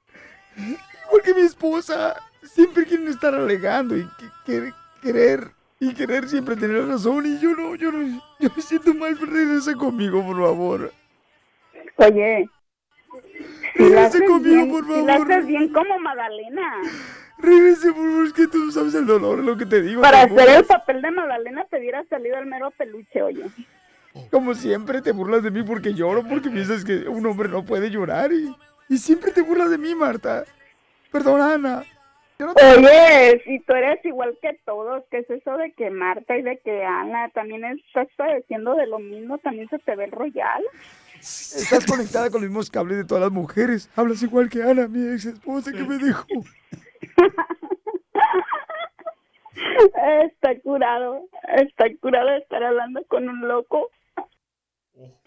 Porque 1.09 1.33
mi 1.33 1.41
esposa 1.41 2.15
siempre 2.43 2.85
quieren 2.85 3.07
estar 3.07 3.33
alegando 3.33 3.97
y 3.97 4.03
que- 4.19 4.29
que- 4.45 4.73
querer 5.01 5.47
y 5.79 5.93
querer 5.93 6.27
siempre 6.29 6.55
tener 6.55 6.85
razón 6.87 7.25
y 7.25 7.39
yo 7.39 7.55
no, 7.55 7.75
yo 7.75 7.91
no, 7.91 8.21
yo 8.39 8.49
me 8.55 8.61
siento 8.61 8.93
mal. 8.93 9.17
Regresa 9.19 9.73
conmigo, 9.75 10.23
por 10.23 10.37
favor. 10.39 10.91
Oye, 11.97 12.49
si 13.75 13.93
haces 13.95 14.21
conmigo, 14.27 14.55
bien, 14.55 14.69
por 14.71 14.85
si 14.85 15.01
la 15.05 15.13
favor. 15.13 15.31
haces 15.31 15.45
bien 15.47 15.73
como 15.73 15.99
Magdalena. 15.99 16.75
Regrese, 17.39 17.91
por 17.91 18.03
favor, 18.09 18.25
es 18.27 18.33
que 18.33 18.47
tú 18.47 18.57
no 18.59 18.71
sabes 18.71 18.93
el 18.95 19.05
dolor, 19.05 19.39
lo 19.39 19.57
que 19.57 19.65
te 19.65 19.81
digo. 19.81 20.01
Para 20.01 20.21
hacer 20.21 20.49
el 20.49 20.65
papel 20.65 21.01
de 21.01 21.11
Magdalena 21.11 21.65
te 21.65 21.79
hubiera 21.79 22.03
salido 22.05 22.37
el 22.37 22.45
mero 22.45 22.71
peluche, 22.71 23.21
oye. 23.21 23.45
Como 24.31 24.53
siempre 24.53 25.01
te 25.01 25.11
burlas 25.11 25.43
de 25.43 25.51
mí 25.51 25.63
porque 25.63 25.93
lloro, 25.93 26.23
porque 26.27 26.49
piensas 26.49 26.83
que 26.85 27.07
un 27.07 27.25
hombre 27.25 27.49
no 27.49 27.65
puede 27.65 27.89
llorar 27.89 28.31
y, 28.31 28.55
y 28.89 28.97
siempre 28.97 29.31
te 29.31 29.41
burlas 29.41 29.69
de 29.69 29.77
mí, 29.77 29.95
Marta. 29.95 30.43
Perdona, 31.11 31.53
Ana. 31.53 31.83
No 32.39 32.53
te- 32.53 32.65
Oye, 32.77 33.41
si 33.45 33.59
tú 33.61 33.73
eres 33.73 34.03
igual 34.05 34.37
que 34.41 34.59
todos, 34.65 35.03
¿qué 35.11 35.19
es 35.19 35.29
eso 35.29 35.55
de 35.57 35.71
que 35.73 35.89
Marta 35.89 36.35
y 36.37 36.41
de 36.41 36.57
que 36.59 36.83
Ana 36.83 37.29
también 37.29 37.63
estás 37.65 38.07
padeciendo 38.17 38.75
de 38.75 38.87
lo 38.87 38.99
mismo? 38.99 39.37
También 39.37 39.69
se 39.69 39.79
te 39.79 39.95
ve 39.95 40.05
el 40.05 40.11
royal. 40.11 40.63
Estás 41.19 41.85
conectada 41.85 42.29
con 42.29 42.41
los 42.41 42.49
mismos 42.49 42.69
cables 42.69 42.97
de 42.97 43.05
todas 43.05 43.21
las 43.23 43.31
mujeres. 43.31 43.89
Hablas 43.95 44.21
igual 44.23 44.49
que 44.49 44.61
Ana, 44.63 44.87
mi 44.87 45.13
ex 45.13 45.25
esposa 45.25 45.71
que 45.71 45.83
me 45.83 45.97
dejó. 45.97 46.25
Está 50.25 50.59
curado, 50.61 51.27
está 51.55 51.85
curado 52.01 52.29
de 52.31 52.37
estar 52.37 52.63
hablando 52.63 53.03
con 53.07 53.29
un 53.29 53.47
loco. 53.47 53.89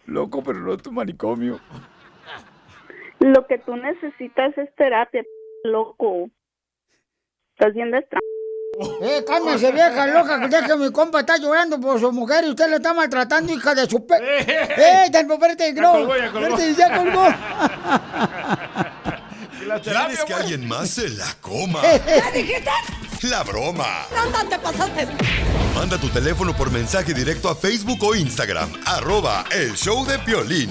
Loco, 0.07 0.43
pero 0.43 0.61
no 0.61 0.77
tu 0.77 0.93
manicomio. 0.93 1.61
Lo 3.21 3.47
que 3.47 3.59
tú 3.59 3.77
necesitas 3.77 4.57
es 4.59 4.75
terapia, 4.77 5.25
loco. 5.65 6.31
Estás 7.59 7.75
viendo 7.75 7.97
extra... 7.97 8.21
Eh, 9.01 9.25
cálmese, 9.27 9.73
vieja 9.73 10.07
loca, 10.07 10.39
que 10.39 10.49
deje 10.49 10.67
que 10.67 10.77
mi 10.77 10.93
compa 10.93 11.21
está 11.21 11.39
llorando 11.39 11.81
por 11.81 11.99
su 11.99 12.13
mujer 12.13 12.45
y 12.45 12.51
usted 12.51 12.69
le 12.69 12.77
está 12.77 12.93
maltratando, 12.93 13.51
hija 13.55 13.75
de 13.75 13.87
su 13.87 14.07
pe... 14.07 14.17
¡Eh, 14.21 15.09
tal, 15.11 15.31
espérate, 15.31 15.75
Ya 15.75 15.81
no! 15.83 15.93
colgó, 15.93 16.17
ya 16.17 16.31
colgó. 16.31 16.47
Espérate, 16.47 16.75
ya 16.75 16.97
colgó. 16.97 17.27
¿Quieres 19.83 20.25
que 20.25 20.33
alguien 20.33 20.67
más 20.69 20.91
se 20.91 21.09
la 21.09 21.35
coma? 21.41 21.81
¿Qué 21.83 22.39
dijiste? 22.39 22.71
La 23.23 23.43
broma. 23.43 24.07
¡No 24.15 24.49
te 24.49 24.59
pasaste! 24.59 25.09
Manda 25.75 25.99
tu 25.99 26.09
teléfono 26.09 26.57
por 26.57 26.71
mensaje 26.71 27.13
directo 27.13 27.49
a 27.49 27.57
Facebook 27.57 28.03
o 28.03 28.15
Instagram. 28.15 28.71
Arroba 28.85 29.45
el 29.51 29.75
show 29.75 30.07
de 30.07 30.19
Piolín. 30.21 30.71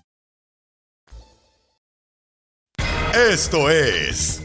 Esto 3.13 3.69
es 3.69 4.41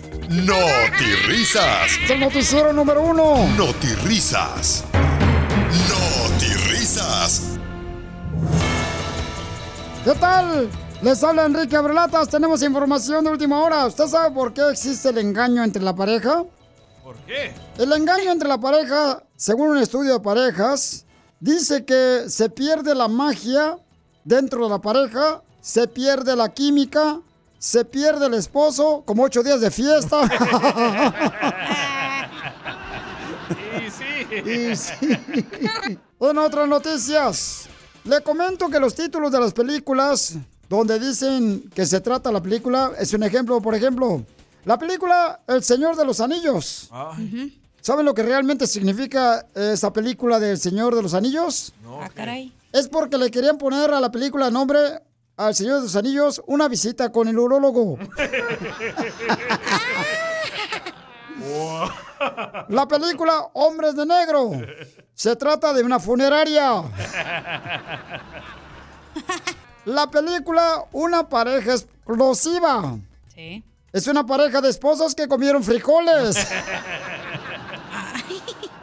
Risas. 1.29 1.93
Es 2.03 2.11
el 2.11 2.19
noticiero 2.19 2.73
número 2.73 3.01
uno. 3.01 3.47
Risas. 4.05 4.83
Risas. 6.69 7.43
¿Qué 10.05 10.15
tal? 10.17 10.69
Les 11.01 11.23
habla 11.23 11.45
Enrique 11.45 11.77
Abrelatas, 11.77 12.29
tenemos 12.29 12.61
información 12.63 13.25
de 13.25 13.31
última 13.31 13.63
hora. 13.63 13.87
¿Usted 13.87 14.07
sabe 14.09 14.35
por 14.35 14.53
qué 14.53 14.69
existe 14.71 15.11
el 15.11 15.19
engaño 15.19 15.63
entre 15.63 15.83
la 15.83 15.95
pareja? 15.95 16.43
¿Por 17.05 17.15
qué? 17.19 17.53
El 17.79 17.93
engaño 17.93 18.33
entre 18.33 18.49
la 18.49 18.59
pareja, 18.59 19.23
según 19.37 19.71
un 19.71 19.79
estudio 19.79 20.15
de 20.15 20.21
parejas, 20.21 21.05
dice 21.39 21.85
que 21.85 22.25
se 22.29 22.51
pierde 22.51 22.97
la 22.97 23.07
magia 23.07 23.79
dentro 24.25 24.65
de 24.65 24.71
la 24.71 24.81
pareja, 24.81 25.43
se 25.61 25.87
pierde 25.87 26.35
la 26.35 26.49
química, 26.53 27.21
se 27.67 27.85
pierde 27.85 28.27
el 28.27 28.35
esposo, 28.35 29.03
como 29.05 29.25
ocho 29.25 29.43
días 29.43 29.61
de 29.61 29.73
fiesta. 29.73 30.21
Y 33.77 33.91
sí. 33.91 34.51
Y 34.51 34.77
sí. 34.77 35.99
En 36.21 36.39
otras 36.39 36.69
noticias, 36.69 37.69
le 38.05 38.21
comento 38.23 38.69
que 38.69 38.79
los 38.81 38.95
títulos 38.95 39.31
de 39.33 39.41
las 39.41 39.53
películas 39.53 40.37
donde 40.69 40.99
dicen 40.99 41.69
que 41.75 41.87
se 41.87 42.01
trata 42.01 42.33
la 42.33 42.41
película 42.41 42.93
es 42.99 43.13
un 43.13 43.23
ejemplo, 43.25 43.61
por 43.61 43.75
ejemplo, 43.75 44.25
la 44.65 44.79
película 44.79 45.41
El 45.47 45.63
Señor 45.63 45.97
de 45.97 46.05
los 46.05 46.21
Anillos. 46.21 46.89
Ay, 46.93 47.61
¿Saben 47.81 48.07
lo 48.07 48.15
que 48.15 48.23
realmente 48.23 48.67
significa 48.67 49.45
esa 49.55 49.93
película 49.93 50.39
del 50.41 50.59
Señor 50.59 50.95
de 50.95 51.03
los 51.03 51.15
Anillos? 51.15 51.73
no, 51.83 52.01
Ah. 52.01 52.09
Es 52.73 52.89
porque 52.89 53.17
le 53.17 53.31
querían 53.31 53.59
poner 53.59 53.93
a 53.93 54.01
la 54.01 54.11
película 54.11 54.51
nombre 54.51 54.79
al 55.37 55.55
Señor 55.55 55.77
de 55.77 55.83
los 55.83 55.97
Anillos 55.97 56.43
una 56.47 56.69
visita 56.69 57.11
con 57.13 57.29
el 57.29 57.39
urólogo. 57.39 57.99
La 62.69 62.89
película 62.89 63.49
Hombres 63.53 63.95
de 63.95 64.07
Negro 64.07 64.51
se 65.15 65.37
trata 65.37 65.73
de 65.73 65.83
una 65.83 66.01
funeraria. 66.01 66.83
La 69.85 70.11
película 70.11 70.85
Una 70.93 71.29
pareja 71.29 71.73
explosiva 71.75 72.99
Sí. 73.35 73.63
es 73.93 74.07
una 74.07 74.25
pareja 74.25 74.61
de 74.63 74.71
esposos 74.71 75.15
que 75.15 75.29
comieron 75.29 75.63
frijoles. 75.63 76.37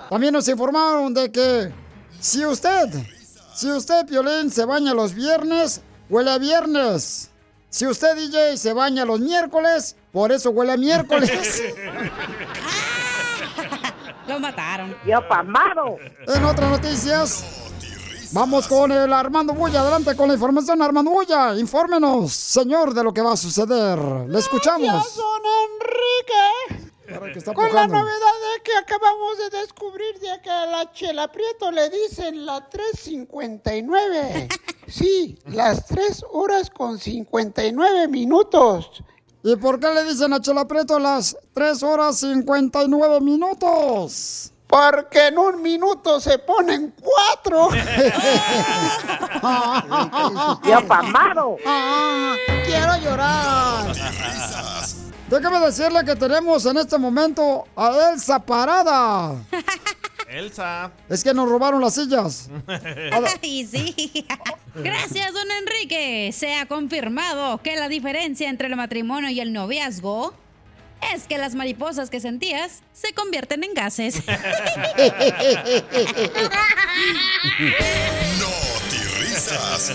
También 0.09 0.31
nos 0.33 0.47
informaron 0.47 1.11
de 1.13 1.31
que 1.31 1.73
si 2.19 2.45
usted, 2.45 2.87
si 3.55 3.71
usted, 3.71 4.05
Piolín, 4.05 4.51
se 4.51 4.63
baña 4.63 4.93
los 4.93 5.13
viernes, 5.15 5.81
huele 6.13 6.31
a 6.31 6.37
viernes. 6.37 7.31
Si 7.69 7.87
usted, 7.87 8.15
DJ, 8.15 8.57
se 8.57 8.71
baña 8.73 9.03
los 9.03 9.19
miércoles, 9.19 9.95
por 10.11 10.31
eso 10.31 10.51
huele 10.51 10.73
a 10.73 10.77
miércoles. 10.77 11.31
Lo 14.27 14.39
mataron. 14.39 14.95
Yo 15.05 15.27
pamado. 15.27 15.97
En 16.27 16.43
otras 16.45 16.69
noticias, 16.69 17.43
vamos 18.31 18.67
con 18.67 18.91
el 18.91 19.11
Armando 19.11 19.53
Bulla. 19.53 19.81
Adelante 19.81 20.15
con 20.15 20.27
la 20.27 20.35
información, 20.35 20.81
Armando 20.83 21.09
Bulla. 21.09 21.55
Infórmenos, 21.57 22.31
señor, 22.31 22.93
de 22.93 23.03
lo 23.03 23.11
que 23.11 23.21
va 23.21 23.33
a 23.33 23.37
suceder. 23.37 23.97
Le 24.27 24.37
escuchamos. 24.39 25.15
don 25.15 25.41
Enrique. 25.71 26.92
Ahora 27.15 27.31
que 27.31 27.39
está 27.39 27.53
Con 27.53 27.73
la 27.73 27.87
novedad 27.87 28.33
de 28.55 28.63
que 28.63 28.75
acabamos 28.75 29.37
de 29.37 29.59
descubrir 29.59 30.19
de 30.19 30.41
que 30.41 30.49
a 30.49 30.65
la 30.65 30.91
Chela 30.91 31.31
Prieto 31.31 31.71
le 31.71 31.89
dicen 31.89 32.45
la 32.45 32.69
3.59. 32.69 34.59
Sí, 34.85 35.39
las 35.45 35.87
3 35.87 36.25
horas 36.33 36.69
con 36.69 36.99
59 36.99 38.09
minutos. 38.09 39.01
¿Y 39.41 39.55
por 39.55 39.79
qué 39.79 39.89
le 39.89 40.03
dicen 40.03 40.33
a 40.33 40.41
Chela 40.41 40.67
Prieto 40.67 40.99
las 40.99 41.37
3 41.53 41.83
horas 41.83 42.19
59 42.19 43.21
minutos? 43.21 44.53
Porque 44.73 45.27
en 45.27 45.37
un 45.37 45.61
minuto 45.61 46.19
se 46.19 46.39
ponen 46.39 46.95
cuatro. 46.99 47.69
Yo 50.67 50.87
pamado. 50.87 51.57
Ah, 51.63 52.33
quiero 52.65 52.97
llorar. 52.97 53.93
Déjame 55.29 55.59
decirle 55.59 56.03
que 56.05 56.15
tenemos 56.15 56.65
en 56.65 56.77
este 56.77 56.97
momento 56.97 57.65
a 57.75 58.11
Elsa 58.11 58.39
parada. 58.39 59.35
Elsa. 60.29 60.91
Es 61.09 61.23
que 61.23 61.33
nos 61.33 61.47
robaron 61.47 61.81
las 61.81 61.95
sillas. 61.95 62.49
Y 63.41 63.65
sí. 63.65 64.25
Gracias, 64.75 65.33
don 65.33 65.47
Enrique. 65.51 66.31
Se 66.33 66.55
ha 66.55 66.65
confirmado 66.65 67.59
que 67.61 67.75
la 67.75 67.87
diferencia 67.87 68.49
entre 68.49 68.67
el 68.67 68.75
matrimonio 68.75 69.29
y 69.29 69.39
el 69.39 69.53
noviazgo 69.53 70.33
es 71.13 71.27
que 71.27 71.37
las 71.37 71.53
mariposas 71.55 72.09
que 72.09 72.19
sentías 72.19 72.81
se 72.93 73.13
convierten 73.13 73.63
en 73.63 73.73
gases. 73.73 74.23
risas. 79.19 79.93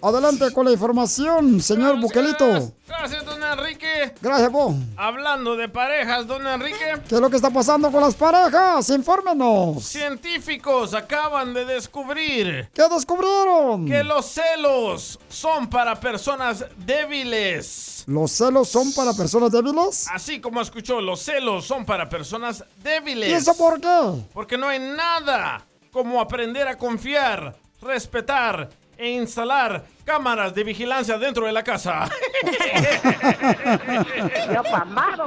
Adelante 0.00 0.52
con 0.52 0.64
la 0.64 0.72
información, 0.72 1.60
señor 1.60 2.00
Buquelito. 2.00 2.72
Gracias, 2.86 3.24
don 3.24 3.42
Enrique. 3.42 4.14
Gracias, 4.20 4.52
vos. 4.52 4.76
Hablando 4.96 5.56
de 5.56 5.68
parejas, 5.68 6.24
don 6.24 6.46
Enrique. 6.46 7.02
¿Qué 7.08 7.16
es 7.16 7.20
lo 7.20 7.28
que 7.28 7.34
está 7.34 7.50
pasando 7.50 7.90
con 7.90 8.00
las 8.02 8.14
parejas? 8.14 8.88
Infórmenos. 8.90 9.82
Científicos 9.84 10.94
acaban 10.94 11.52
de 11.52 11.64
descubrir 11.64 12.68
¿Qué 12.72 12.82
descubrieron? 12.88 13.86
que 13.86 14.04
los 14.04 14.26
celos 14.26 15.18
son 15.28 15.68
para 15.68 15.98
personas 15.98 16.64
débiles. 16.76 18.04
¿Los 18.06 18.30
celos 18.30 18.68
son 18.68 18.92
para 18.92 19.12
personas 19.14 19.50
débiles? 19.50 20.06
Así 20.12 20.40
como 20.40 20.60
escuchó, 20.60 21.00
los 21.00 21.20
celos 21.20 21.66
son 21.66 21.84
para 21.84 22.08
personas 22.08 22.64
débiles. 22.84 23.30
¿Y 23.30 23.32
eso 23.32 23.56
por 23.56 23.80
qué? 23.80 24.22
Porque 24.32 24.56
no 24.56 24.68
hay 24.68 24.78
nada 24.78 25.64
como 25.90 26.20
aprender 26.20 26.68
a 26.68 26.78
confiar, 26.78 27.56
respetar 27.82 28.70
e 28.98 29.12
instalar 29.12 29.84
cámaras 30.04 30.54
de 30.54 30.64
vigilancia 30.64 31.16
dentro 31.16 31.46
de 31.46 31.52
la 31.52 31.62
casa. 31.62 32.10
Yo 34.52 34.62
pamado. 34.64 35.26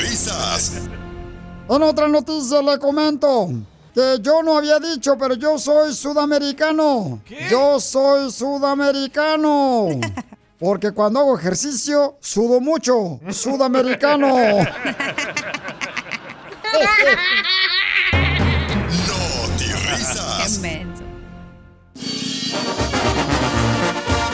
risas. 0.00 0.82
En 1.68 1.82
otra 1.82 2.08
noticia 2.08 2.60
le 2.60 2.78
comento 2.78 3.48
que 3.94 4.18
yo 4.20 4.42
no 4.42 4.58
había 4.58 4.80
dicho, 4.80 5.16
pero 5.16 5.34
yo 5.34 5.56
soy 5.56 5.94
sudamericano. 5.94 7.22
Yo 7.48 7.78
soy 7.78 8.30
sudamericano. 8.30 9.88
Porque 10.58 10.92
cuando 10.92 11.20
hago 11.20 11.38
ejercicio, 11.38 12.16
sudo 12.20 12.60
mucho. 12.60 13.20
Sudamericano. 13.30 14.34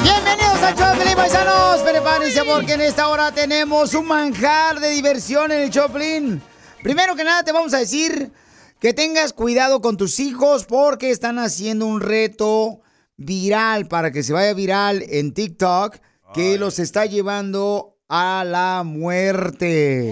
Bienvenidos 0.02 0.62
al 0.62 0.74
show 0.76 0.98
Pelín, 0.98 1.14
paisanos. 1.16 1.80
Prepárense 1.82 2.44
porque 2.44 2.72
en 2.74 2.80
esta 2.82 3.08
hora 3.08 3.32
tenemos 3.32 3.94
un 3.94 4.06
manjar 4.06 4.80
de 4.80 4.90
diversión 4.90 5.52
en 5.52 5.62
el 5.62 5.70
Choplin. 5.70 6.42
Primero 6.82 7.14
que 7.16 7.24
nada 7.24 7.42
te 7.42 7.52
vamos 7.52 7.74
a 7.74 7.78
decir 7.78 8.32
que 8.78 8.94
tengas 8.94 9.32
cuidado 9.32 9.80
con 9.80 9.96
tus 9.96 10.18
hijos 10.20 10.64
porque 10.64 11.10
están 11.10 11.38
haciendo 11.38 11.86
un 11.86 12.00
reto 12.00 12.80
viral 13.16 13.86
para 13.88 14.10
que 14.10 14.22
se 14.22 14.32
vaya 14.32 14.54
viral 14.54 15.04
en 15.08 15.34
TikTok 15.34 15.96
que 16.32 16.56
los 16.58 16.78
está 16.78 17.04
llevando 17.06 17.96
a 18.08 18.44
la 18.46 18.82
muerte. 18.84 20.10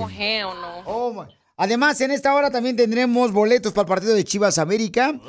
Oh, 0.84 1.12
my- 1.12 1.37
Además, 1.60 2.00
en 2.00 2.12
esta 2.12 2.36
hora 2.36 2.52
también 2.52 2.76
tendremos 2.76 3.32
boletos 3.32 3.72
para 3.72 3.82
el 3.82 3.88
partido 3.88 4.14
de 4.14 4.22
Chivas 4.22 4.58
América, 4.58 5.20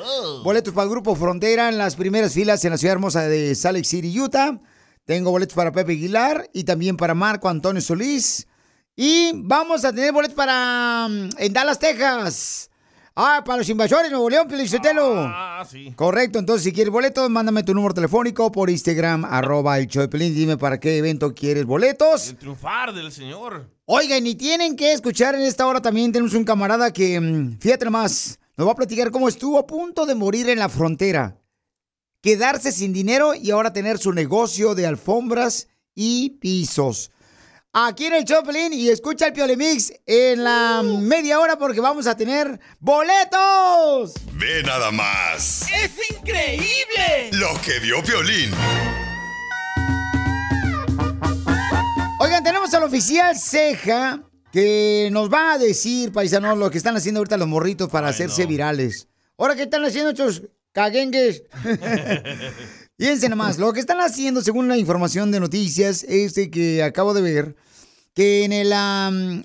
boletos 0.44 0.76
para 0.76 0.84
el 0.84 0.92
Grupo 0.92 1.16
Frontera 1.16 1.70
en 1.70 1.80
las 1.80 1.96
primeras 1.96 2.34
filas 2.34 2.64
en 2.64 2.70
la 2.70 2.78
ciudad 2.78 2.94
hermosa 2.94 3.28
de 3.28 3.56
Salt 3.56 3.78
Lake 3.78 3.88
City, 3.88 4.20
Utah. 4.20 4.62
Tengo 5.06 5.32
boletos 5.32 5.56
para 5.56 5.72
Pepe 5.72 5.94
Aguilar 5.94 6.48
y 6.54 6.66
también 6.66 6.98
para 6.98 7.16
Marco 7.16 7.50
Antonio 7.50 7.82
Solís. 7.82 8.46
Y 8.96 9.32
vamos 9.34 9.84
a 9.84 9.92
tener 9.92 10.14
boletos 10.14 10.36
para 10.36 11.08
mm, 11.10 11.30
en 11.36 11.52
Dallas, 11.52 11.80
Texas. 11.80 12.69
Ah, 13.22 13.44
para 13.46 13.58
los 13.58 13.68
invasores, 13.68 14.10
Nuevo 14.10 14.30
León, 14.30 14.50
Felicitelo. 14.50 15.14
Ah, 15.18 15.68
sí. 15.70 15.92
Correcto, 15.94 16.40
entonces 16.40 16.64
si 16.64 16.72
quieres 16.72 16.90
boletos, 16.90 17.30
mándame 17.30 17.64
tu 17.64 17.74
número 17.74 17.94
telefónico 17.94 18.50
por 18.50 18.70
Instagram, 18.70 19.26
arroba 19.30 19.78
el 19.78 19.88
show 19.88 20.04
de 20.04 20.08
Pelín. 20.08 20.34
Dime 20.34 20.56
para 20.56 20.80
qué 20.80 21.00
evento 21.00 21.36
quieres 21.36 21.66
boletos. 21.66 22.30
El 22.30 22.38
triunfar 22.38 22.94
del 22.94 23.12
señor. 23.12 23.70
Oigan, 23.84 24.26
y 24.26 24.36
tienen 24.36 24.78
que 24.78 24.94
escuchar 24.94 25.36
en 25.36 25.42
esta 25.42 25.68
hora 25.68 25.82
también 25.82 26.14
tenemos 26.14 26.34
un 26.34 26.46
camarada 26.46 26.94
que, 26.94 27.20
mm, 27.20 27.60
fíjate 27.60 27.90
más, 27.90 28.40
nos 28.56 28.66
va 28.66 28.72
a 28.72 28.76
platicar 28.76 29.12
cómo 29.12 29.28
estuvo 29.28 29.60
a 29.60 29.68
punto 29.68 30.06
de 30.06 30.16
morir 30.16 30.48
en 30.48 30.60
la 30.60 30.70
frontera. 30.70 31.36
Quedarse 32.22 32.72
sin 32.72 32.94
dinero 32.94 33.36
y 33.36 33.52
ahora 33.52 33.74
tener 33.74 33.98
su 33.98 34.14
negocio 34.14 34.76
de 34.76 34.88
alfombras 34.88 35.68
y 35.94 36.38
pisos. 36.40 37.12
Aquí 37.72 38.08
en 38.08 38.16
el 38.16 38.26
Choplin 38.26 38.74
y 38.74 38.90
escucha 38.90 39.28
el 39.28 39.34
Piolemix 39.34 39.94
en 40.08 40.44
la 40.44 40.82
media 40.84 41.40
hora 41.40 41.56
porque 41.60 41.80
vamos 41.80 42.08
a 42.08 42.18
tener 42.18 42.60
boletos. 42.80 44.16
Ve 44.34 44.64
nada 44.66 44.90
más. 44.90 45.68
¡Es 45.72 45.92
increíble! 46.10 47.30
Lo 47.34 47.50
que 47.62 47.78
vio 47.78 48.02
Piolín. 48.02 48.50
Oigan, 52.20 52.44
tenemos 52.44 52.74
al 52.74 52.84
oficial 52.86 53.38
Ceja 53.38 54.24
que 54.52 55.10
nos 55.12 55.32
va 55.32 55.54
a 55.54 55.58
decir, 55.60 56.12
paisanos, 56.12 56.58
lo 56.58 56.72
que 56.72 56.80
están 56.80 56.98
haciendo 56.98 57.20
ahorita 57.20 57.38
los 57.38 57.48
morritos 57.48 57.88
para 57.88 58.08
hacerse 58.08 58.48
virales. 58.48 59.10
Ahora, 59.38 59.56
¿qué 59.56 59.64
están 59.64 59.86
haciendo 59.86 60.10
estos 60.10 60.42
caguengues? 60.72 61.44
Fíjense 63.00 63.30
nomás, 63.30 63.58
lo 63.58 63.72
que 63.72 63.80
están 63.80 64.02
haciendo, 64.02 64.42
según 64.42 64.68
la 64.68 64.78
información 64.78 65.32
de 65.32 65.40
noticias, 65.40 66.04
es 66.04 66.34
de 66.36 66.52
que 66.52 66.84
acabo 66.84 67.14
de 67.14 67.22
ver, 67.22 67.56
que 68.14 68.44
en 68.44 68.52
el 68.52 68.74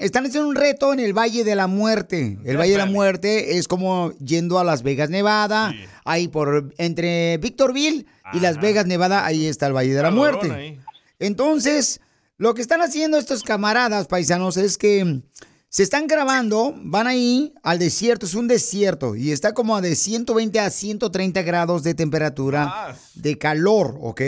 están 0.01 0.27
haciendo 0.27 0.49
un 0.49 0.57
reto 0.57 0.93
en 0.93 0.99
el 0.99 1.17
Valle 1.17 1.45
de 1.45 1.55
la 1.55 1.69
Muerte. 1.69 2.37
El 2.45 2.57
Valle 2.57 2.73
de 2.73 2.79
la 2.79 2.87
Muerte 2.87 3.57
es 3.57 3.69
como 3.69 4.11
yendo 4.19 4.59
a 4.59 4.64
Las 4.64 4.83
Vegas, 4.83 5.09
Nevada, 5.09 5.73
ahí 6.05 6.27
por 6.27 6.75
entre 6.79 7.38
Victorville 7.38 8.07
y 8.33 8.40
Las 8.40 8.61
Vegas, 8.61 8.87
Nevada, 8.87 9.25
ahí 9.25 9.47
está 9.47 9.69
el 9.69 9.73
Valle 9.73 9.95
de 9.95 10.03
la 10.03 10.11
Muerte. 10.11 10.51
ahí. 10.51 10.81
Entonces, 11.21 12.01
lo 12.38 12.55
que 12.55 12.61
están 12.61 12.83
haciendo 12.83 13.19
estos 13.19 13.45
camaradas 13.45 14.09
paisanos 14.09 14.57
es 14.57 14.79
que 14.79 15.23
se 15.74 15.82
están 15.82 16.06
grabando, 16.06 16.72
van 16.76 17.08
ahí 17.08 17.52
al 17.64 17.80
desierto, 17.80 18.26
es 18.26 18.34
un 18.34 18.46
desierto 18.46 19.16
y 19.16 19.32
está 19.32 19.54
como 19.54 19.74
a 19.74 19.80
de 19.80 19.96
120 19.96 20.60
a 20.60 20.70
130 20.70 21.42
grados 21.42 21.82
de 21.82 21.94
temperatura 21.94 22.96
de 23.16 23.37
calor, 23.38 23.98
¿ok? 24.00 24.20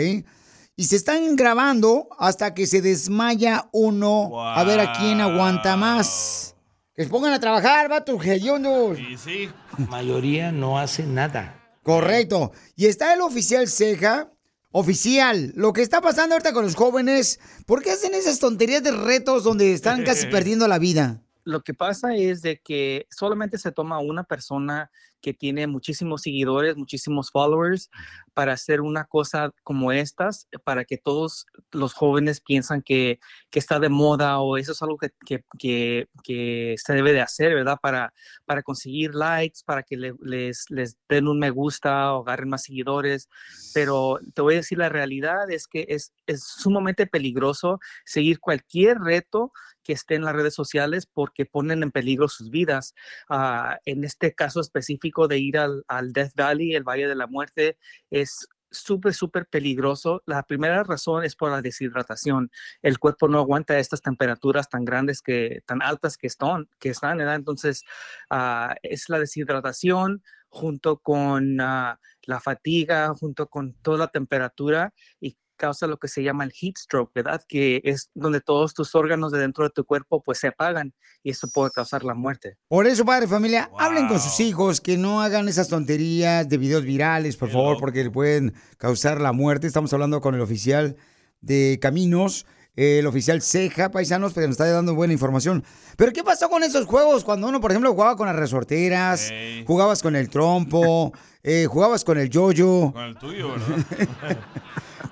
Y 0.75 0.83
se 0.83 0.97
están 0.97 1.37
grabando 1.37 2.09
hasta 2.19 2.53
que 2.53 2.67
se 2.67 2.81
desmaya 2.81 3.69
uno 3.71 4.45
a 4.45 4.61
ver 4.65 4.81
a 4.81 4.91
quién 4.91 5.21
aguanta 5.21 5.77
más. 5.77 6.53
Que 6.93 7.05
se 7.05 7.09
pongan 7.09 7.31
a 7.31 7.39
trabajar, 7.39 7.87
vatos 7.87 8.25
hediondos. 8.25 8.99
Y 8.99 9.17
sí. 9.17 9.49
mayoría 9.89 10.51
no 10.51 10.77
hace 10.77 11.03
nada. 11.03 11.63
Correcto. 11.81 12.51
Y 12.75 12.87
está 12.87 13.13
el 13.13 13.21
oficial 13.21 13.69
Ceja. 13.69 14.33
Oficial, 14.71 15.53
lo 15.55 15.71
que 15.71 15.81
está 15.81 16.01
pasando 16.01 16.35
ahorita 16.35 16.51
con 16.51 16.65
los 16.65 16.75
jóvenes, 16.75 17.39
¿por 17.65 17.81
qué 17.81 17.91
hacen 17.91 18.13
esas 18.13 18.39
tonterías 18.39 18.83
de 18.83 18.91
retos 18.91 19.45
donde 19.45 19.71
están 19.71 20.03
casi 20.03 20.25
perdiendo 20.29 20.67
la 20.67 20.77
vida? 20.77 21.23
Lo 21.47 21.61
que 21.63 21.73
pasa 21.73 22.13
es 22.15 22.41
de 22.41 22.59
que 22.59 23.07
solamente 23.09 23.57
se 23.57 23.71
toma 23.71 23.99
una 23.99 24.23
persona 24.25 24.91
que 25.21 25.33
tiene 25.33 25.65
muchísimos 25.65 26.21
seguidores, 26.21 26.75
muchísimos 26.77 27.31
followers, 27.31 27.89
para 28.33 28.53
hacer 28.53 28.81
una 28.81 29.05
cosa 29.05 29.51
como 29.63 29.91
estas, 29.91 30.47
para 30.63 30.85
que 30.85 30.97
todos 30.97 31.45
los 31.71 31.93
jóvenes 31.93 32.39
piensan 32.41 32.81
que, 32.81 33.19
que 33.49 33.59
está 33.59 33.79
de 33.79 33.89
moda 33.89 34.39
o 34.39 34.57
eso 34.57 34.73
es 34.73 34.81
algo 34.81 34.97
que, 34.97 35.09
que, 35.25 35.43
que- 35.57 36.07
que 36.23 36.75
se 36.77 36.93
debe 36.93 37.13
de 37.13 37.21
hacer, 37.21 37.55
¿verdad? 37.55 37.79
Para, 37.81 38.13
para 38.45 38.61
conseguir 38.61 39.15
likes, 39.15 39.61
para 39.65 39.83
que 39.83 39.97
le- 39.97 40.13
les, 40.21 40.65
les 40.69 40.97
den 41.09 41.27
un 41.27 41.39
me 41.39 41.49
gusta 41.49 42.13
o 42.13 42.21
agarren 42.23 42.49
más 42.49 42.63
seguidores. 42.63 43.29
Pero 43.73 44.19
te 44.33 44.41
voy 44.41 44.55
a 44.55 44.57
decir, 44.57 44.77
la 44.77 44.89
realidad 44.89 45.49
es 45.49 45.67
que 45.67 45.85
es, 45.89 46.13
es 46.25 46.43
sumamente 46.43 47.07
peligroso 47.07 47.79
seguir 48.05 48.39
cualquier 48.39 48.99
reto 48.99 49.51
que 49.87 49.93
esté 49.93 50.15
en 50.15 50.25
las 50.25 50.35
redes 50.35 50.53
sociales 50.53 51.05
porque 51.05 51.45
ponen 51.45 51.81
en 51.81 51.91
peligro 51.91 52.27
sus 52.27 52.49
vidas. 52.49 52.93
Ah, 53.29 53.79
en 53.85 54.03
este 54.03 54.35
caso 54.35 54.59
específico 54.59 55.29
de 55.29 55.39
ir 55.39 55.57
al, 55.57 55.85
Death 56.11 56.33
Valley, 56.35 56.75
el 56.75 56.83
Valle 56.83 57.07
de 57.07 57.15
la 57.15 57.25
Muerte, 57.25 57.77
es 58.09 58.49
súper, 58.69 59.13
súper 59.13 59.45
peligroso. 59.47 60.21
La 60.25 60.43
primera 60.43 60.83
razón 60.83 61.23
es 61.23 61.37
por 61.37 61.51
la 61.51 61.61
deshidratación. 61.61 62.51
El 62.81 62.99
cuerpo 62.99 63.29
no 63.29 63.39
aguanta 63.39 63.79
estas 63.79 64.01
temperaturas 64.01 64.67
tan 64.69 64.83
grandes, 64.83 65.21
que, 65.21 65.61
tan 65.65 65.81
altas 65.81 66.17
que 66.17 66.27
están, 66.27 66.67
que 66.79 66.89
están. 66.89 67.21
Entonces, 67.21 67.85
ah, 68.29 68.75
es 68.83 69.07
la 69.07 69.19
deshidratación 69.19 70.21
junto 70.49 70.97
con 70.99 71.61
ah, 71.61 71.97
la 72.23 72.41
fatiga, 72.41 73.13
junto 73.15 73.47
con 73.47 73.73
toda 73.75 73.99
la 73.99 74.07
temperatura 74.09 74.93
y 75.21 75.37
causa 75.57 75.87
lo 75.87 75.97
que 75.97 76.07
se 76.07 76.23
llama 76.23 76.43
el 76.45 76.51
heat 76.53 76.77
stroke, 76.77 77.11
¿verdad? 77.13 77.41
Que 77.47 77.81
es 77.83 78.09
donde 78.13 78.39
todos 78.39 78.73
tus 78.73 78.95
órganos 78.95 79.31
de 79.31 79.39
dentro 79.39 79.65
de 79.65 79.71
tu 79.71 79.83
cuerpo 79.83 80.23
pues 80.23 80.37
se 80.39 80.47
apagan 80.47 80.93
y 81.23 81.31
eso 81.31 81.49
puede 81.53 81.71
causar 81.71 82.03
la 82.03 82.13
muerte. 82.13 82.57
Por 82.69 82.87
eso, 82.87 83.03
padre 83.03 83.27
familia, 83.27 83.69
hablen 83.77 84.07
con 84.07 84.19
sus 84.19 84.39
hijos, 84.39 84.79
que 84.79 84.97
no 84.97 85.21
hagan 85.21 85.49
esas 85.49 85.67
tonterías 85.67 86.47
de 86.47 86.57
videos 86.57 86.83
virales, 86.83 87.35
por 87.35 87.49
favor, 87.49 87.77
porque 87.79 88.03
le 88.03 88.11
pueden 88.11 88.53
causar 88.77 89.19
la 89.19 89.33
muerte. 89.33 89.67
Estamos 89.67 89.91
hablando 89.91 90.21
con 90.21 90.35
el 90.35 90.41
oficial 90.41 90.95
de 91.41 91.79
Caminos, 91.81 92.45
el 92.75 93.07
oficial 93.07 93.41
Ceja, 93.41 93.89
paisanos, 93.89 94.33
porque 94.33 94.47
nos 94.47 94.53
está 94.53 94.67
dando 94.71 94.93
buena 94.93 95.11
información. 95.11 95.63
Pero, 95.97 96.13
¿qué 96.13 96.23
pasó 96.23 96.47
con 96.47 96.63
esos 96.63 96.85
juegos? 96.85 97.23
Cuando 97.23 97.47
uno, 97.47 97.59
por 97.59 97.71
ejemplo, 97.71 97.91
jugaba 97.91 98.15
con 98.15 98.27
las 98.27 98.35
resorteras, 98.35 99.31
jugabas 99.65 100.03
con 100.03 100.15
el 100.15 100.29
trompo, 100.29 101.11
eh, 101.49 101.65
jugabas 101.65 102.03
con 102.03 102.17
el 102.17 102.29
yoyo. 102.29 102.91
Con 102.91 103.03
el 103.03 103.15
tuyo, 103.17 103.51
¿verdad? 103.53 104.37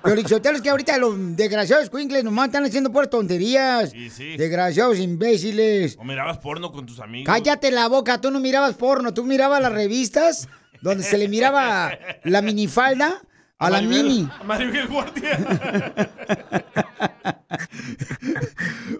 Pero 0.02 0.20
es 0.20 0.60
que 0.62 0.70
ahorita 0.70 0.98
los 0.98 1.14
desgraciados 1.34 1.90
cuincles 1.90 2.22
nomás 2.22 2.46
están 2.46 2.64
haciendo 2.64 2.92
por 2.92 3.06
tonterías. 3.08 3.90
Sí, 3.90 4.08
sí. 4.10 4.36
Desgraciados 4.36 4.98
imbéciles. 4.98 5.96
O 5.98 6.04
mirabas 6.04 6.38
porno 6.38 6.70
con 6.70 6.86
tus 6.86 7.00
amigos. 7.00 7.26
Cállate 7.26 7.70
la 7.72 7.88
boca, 7.88 8.20
tú 8.20 8.30
no 8.30 8.38
mirabas 8.38 8.76
porno, 8.76 9.12
tú 9.14 9.24
mirabas 9.24 9.60
las 9.62 9.72
revistas 9.72 10.48
donde 10.82 11.02
se 11.02 11.18
le 11.18 11.28
miraba 11.28 11.90
la 12.22 12.42
minifalda 12.42 13.20
a 13.58 13.70
la 13.70 13.80
Maribel- 13.80 13.88
mini. 14.04 14.28
a 14.38 14.44
Maribel 14.44 14.86
Guardia. 14.86 15.38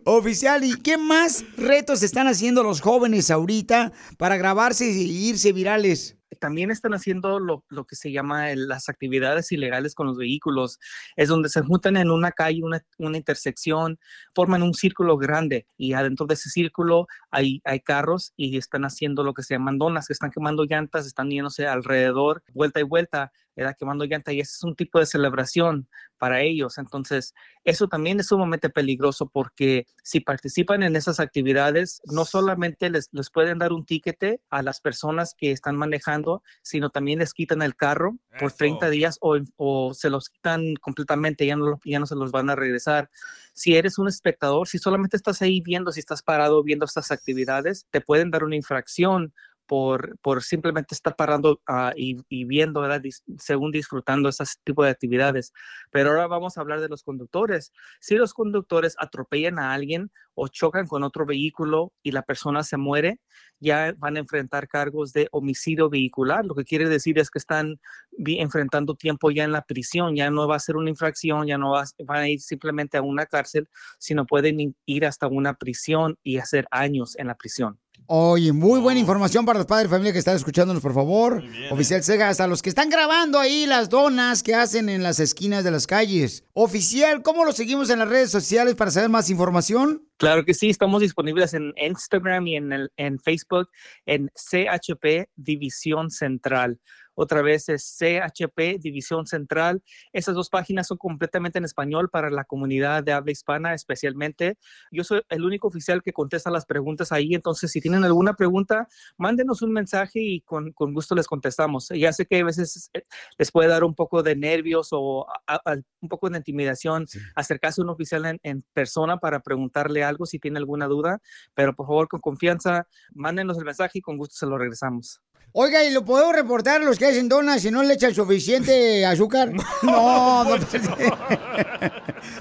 Oficial, 0.04 0.64
¿y 0.64 0.74
qué 0.80 0.96
más 0.98 1.44
retos 1.56 2.02
están 2.02 2.26
haciendo 2.26 2.62
los 2.62 2.80
jóvenes 2.80 3.30
ahorita 3.30 3.92
para 4.16 4.36
grabarse 4.36 4.90
y 4.90 5.28
irse 5.28 5.52
virales? 5.52 6.15
También 6.38 6.70
están 6.70 6.94
haciendo 6.94 7.38
lo, 7.38 7.64
lo 7.68 7.84
que 7.84 7.96
se 7.96 8.12
llama 8.12 8.54
las 8.54 8.88
actividades 8.88 9.52
ilegales 9.52 9.94
con 9.94 10.06
los 10.06 10.16
vehículos. 10.16 10.78
Es 11.16 11.28
donde 11.28 11.48
se 11.48 11.62
juntan 11.62 11.96
en 11.96 12.10
una 12.10 12.32
calle, 12.32 12.62
una, 12.62 12.82
una 12.98 13.16
intersección, 13.16 13.98
forman 14.34 14.62
un 14.62 14.74
círculo 14.74 15.16
grande 15.16 15.66
y 15.76 15.92
adentro 15.92 16.26
de 16.26 16.34
ese 16.34 16.50
círculo 16.50 17.06
hay, 17.30 17.60
hay 17.64 17.80
carros 17.80 18.32
y 18.36 18.56
están 18.56 18.84
haciendo 18.84 19.24
lo 19.24 19.34
que 19.34 19.42
se 19.42 19.54
llaman 19.54 19.78
donas, 19.78 20.06
que 20.06 20.12
están 20.12 20.30
quemando 20.30 20.64
llantas, 20.64 21.06
están 21.06 21.30
yéndose 21.30 21.66
alrededor, 21.66 22.42
vuelta 22.52 22.80
y 22.80 22.84
vuelta, 22.84 23.32
era 23.56 23.74
quemando 23.74 24.04
llantas 24.04 24.34
y 24.34 24.40
ese 24.40 24.52
es 24.52 24.62
un 24.62 24.76
tipo 24.76 24.98
de 24.98 25.06
celebración 25.06 25.88
para 26.18 26.42
ellos. 26.42 26.78
Entonces, 26.78 27.34
eso 27.64 27.88
también 27.88 28.20
es 28.20 28.28
sumamente 28.28 28.70
peligroso 28.70 29.28
porque 29.28 29.86
si 30.02 30.20
participan 30.20 30.82
en 30.82 30.96
esas 30.96 31.20
actividades, 31.20 32.00
no 32.04 32.24
solamente 32.24 32.90
les, 32.90 33.08
les 33.12 33.30
pueden 33.30 33.58
dar 33.58 33.72
un 33.72 33.84
tiquete 33.84 34.40
a 34.50 34.62
las 34.62 34.80
personas 34.80 35.34
que 35.36 35.50
están 35.50 35.76
manejando, 35.76 36.42
sino 36.62 36.90
también 36.90 37.18
les 37.18 37.32
quitan 37.32 37.62
el 37.62 37.74
carro 37.74 38.16
por 38.38 38.52
30 38.52 38.90
días 38.90 39.18
o, 39.20 39.38
o 39.56 39.94
se 39.94 40.10
los 40.10 40.28
quitan 40.28 40.74
completamente, 40.76 41.46
ya 41.46 41.56
no, 41.56 41.80
ya 41.84 41.98
no 41.98 42.06
se 42.06 42.14
los 42.14 42.30
van 42.30 42.50
a 42.50 42.56
regresar. 42.56 43.10
Si 43.54 43.74
eres 43.74 43.98
un 43.98 44.08
espectador, 44.08 44.68
si 44.68 44.78
solamente 44.78 45.16
estás 45.16 45.40
ahí 45.42 45.60
viendo, 45.60 45.92
si 45.92 46.00
estás 46.00 46.22
parado 46.22 46.62
viendo 46.62 46.84
estas 46.84 47.10
actividades, 47.10 47.86
te 47.90 48.00
pueden 48.00 48.30
dar 48.30 48.44
una 48.44 48.56
infracción 48.56 49.32
por, 49.66 50.16
simplemente 50.42 50.94
estar 50.94 51.16
parando 51.16 51.60
ah, 51.66 51.92
y, 51.96 52.44
viendo, 52.44 52.80
¿verdad? 52.80 53.02
Según 53.38 53.72
disfrutando 53.72 54.28
ese 54.28 54.44
tipo 54.64 54.84
de 54.84 54.90
actividades. 54.90 55.52
Pero 55.90 56.10
ahora 56.10 56.26
vamos 56.26 56.56
a 56.56 56.60
hablar 56.60 56.80
de 56.80 56.88
los 56.88 57.02
conductores. 57.02 57.72
Si 58.00 58.14
los 58.16 58.32
conductores 58.34 58.96
atropellan 58.98 59.58
a 59.58 59.72
alguien 59.72 60.10
o 60.34 60.48
chocan 60.48 60.86
con 60.86 61.02
otro 61.02 61.26
vehículo 61.26 61.92
y 62.02 62.12
la 62.12 62.22
persona 62.22 62.62
se 62.62 62.76
muere, 62.76 63.20
ya 63.58 63.94
van 63.98 64.16
a 64.16 64.20
enfrentar 64.20 64.68
cargos 64.68 65.12
de 65.12 65.28
homicidio 65.32 65.88
vehicular. 65.88 66.44
Lo 66.44 66.54
que 66.54 66.64
quiere 66.64 66.88
decir 66.88 67.18
es 67.18 67.30
que 67.30 67.38
están 67.38 67.80
enfrentando 68.18 68.94
tiempo 68.94 69.30
ya 69.30 69.44
en 69.44 69.52
la 69.52 69.62
prisión, 69.62 70.14
ya 70.14 70.30
no 70.30 70.46
va 70.46 70.56
a 70.56 70.60
ser 70.60 70.76
una 70.76 70.90
infracción, 70.90 71.46
ya 71.46 71.58
no 71.58 71.70
va, 71.70 71.84
van 72.04 72.18
a 72.18 72.28
ir 72.28 72.40
simplemente 72.40 72.98
a 72.98 73.02
una 73.02 73.26
cárcel, 73.26 73.68
sino 73.98 74.26
pueden 74.26 74.76
ir 74.84 75.06
hasta 75.06 75.26
una 75.26 75.54
prisión 75.54 76.18
y 76.22 76.38
hacer 76.38 76.66
años 76.70 77.16
en 77.18 77.28
la 77.28 77.36
prisión. 77.36 77.78
Oye, 78.08 78.52
muy 78.52 78.78
buena 78.78 79.00
información 79.00 79.44
para 79.44 79.58
los 79.58 79.66
padres 79.66 79.90
de 79.90 79.94
familia 79.94 80.12
que 80.12 80.20
están 80.20 80.36
escuchándonos, 80.36 80.80
por 80.80 80.94
favor. 80.94 81.42
¿eh? 81.42 81.68
Oficial 81.72 82.04
Sega, 82.04 82.28
hasta 82.28 82.46
los 82.46 82.62
que 82.62 82.68
están 82.68 82.88
grabando 82.88 83.40
ahí 83.40 83.66
las 83.66 83.88
donas 83.88 84.44
que 84.44 84.54
hacen 84.54 84.88
en 84.88 85.02
las 85.02 85.18
esquinas 85.18 85.64
de 85.64 85.72
las 85.72 85.88
calles. 85.88 86.44
Oficial, 86.52 87.22
¿cómo 87.22 87.44
lo 87.44 87.50
seguimos 87.50 87.90
en 87.90 87.98
las 87.98 88.08
redes 88.08 88.30
sociales 88.30 88.76
para 88.76 88.92
saber 88.92 89.08
más 89.08 89.28
información? 89.28 90.06
Claro 90.18 90.44
que 90.44 90.54
sí, 90.54 90.70
estamos 90.70 91.00
disponibles 91.00 91.52
en 91.54 91.72
Instagram 91.76 92.46
y 92.46 92.56
en, 92.56 92.72
el, 92.72 92.92
en 92.96 93.18
Facebook 93.18 93.70
en 94.06 94.30
CHP 94.34 95.28
División 95.34 96.10
Central. 96.10 96.78
Otra 97.16 97.40
vez 97.42 97.68
es 97.70 97.96
CHP 97.98 98.78
División 98.78 99.26
Central. 99.26 99.82
Esas 100.12 100.34
dos 100.34 100.50
páginas 100.50 100.86
son 100.86 100.98
completamente 100.98 101.58
en 101.58 101.64
español 101.64 102.10
para 102.10 102.30
la 102.30 102.44
comunidad 102.44 103.02
de 103.02 103.12
habla 103.12 103.32
hispana 103.32 103.72
especialmente. 103.74 104.58
Yo 104.92 105.02
soy 105.02 105.22
el 105.30 105.44
único 105.44 105.68
oficial 105.68 106.02
que 106.02 106.12
contesta 106.12 106.50
las 106.50 106.66
preguntas 106.66 107.10
ahí, 107.12 107.34
entonces 107.34 107.70
si 107.72 107.80
tienen 107.80 108.04
alguna 108.04 108.34
pregunta, 108.34 108.86
mándenos 109.16 109.62
un 109.62 109.72
mensaje 109.72 110.20
y 110.20 110.42
con, 110.42 110.72
con 110.72 110.92
gusto 110.92 111.14
les 111.14 111.26
contestamos. 111.26 111.88
Ya 111.88 112.12
sé 112.12 112.26
que 112.26 112.40
a 112.40 112.44
veces 112.44 112.90
eh, 112.92 113.02
les 113.38 113.50
puede 113.50 113.68
dar 113.68 113.82
un 113.82 113.94
poco 113.94 114.22
de 114.22 114.36
nervios 114.36 114.88
o 114.92 115.26
a- 115.46 115.54
a- 115.64 115.76
un 116.00 116.08
poco 116.08 116.28
de 116.28 116.36
intimidación 116.36 117.06
acercarse 117.34 117.80
a 117.80 117.84
un 117.84 117.90
oficial 117.90 118.26
en, 118.26 118.38
en 118.42 118.62
persona 118.74 119.16
para 119.16 119.40
preguntarle 119.40 120.04
algo 120.04 120.26
si 120.26 120.38
tiene 120.38 120.58
alguna 120.58 120.86
duda, 120.86 121.20
pero 121.54 121.74
por 121.74 121.86
favor 121.86 122.08
con 122.08 122.20
confianza, 122.20 122.86
mándenos 123.14 123.56
el 123.58 123.64
mensaje 123.64 123.98
y 123.98 124.02
con 124.02 124.18
gusto 124.18 124.34
se 124.36 124.46
lo 124.46 124.58
regresamos. 124.58 125.22
Oiga, 125.58 125.82
¿y 125.84 125.90
lo 125.90 126.04
puedo 126.04 126.32
reportar 126.32 126.82
a 126.82 126.84
los 126.84 126.98
que 126.98 127.06
hacen 127.06 127.30
donas 127.30 127.62
si 127.62 127.70
no 127.70 127.82
le 127.82 127.94
echan 127.94 128.14
suficiente 128.14 129.06
azúcar? 129.06 129.52
No, 129.82 130.44
no. 130.44 130.44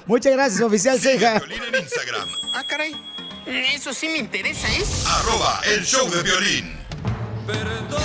Muchas 0.06 0.32
gracias, 0.34 0.60
oficial 0.60 1.00
Ceja. 1.00 1.36
en 1.36 1.74
Instagram. 1.80 2.28
Ah, 2.52 2.62
caray. 2.68 2.92
Mm, 3.46 3.74
eso 3.74 3.94
sí 3.94 4.10
me 4.10 4.18
interesa, 4.18 4.68
¿eh? 4.68 4.84
Arroba 5.06 5.62
el 5.64 5.82
show 5.82 6.06
de 6.10 6.22
violín. 6.22 6.76
Perdóname. 7.46 7.96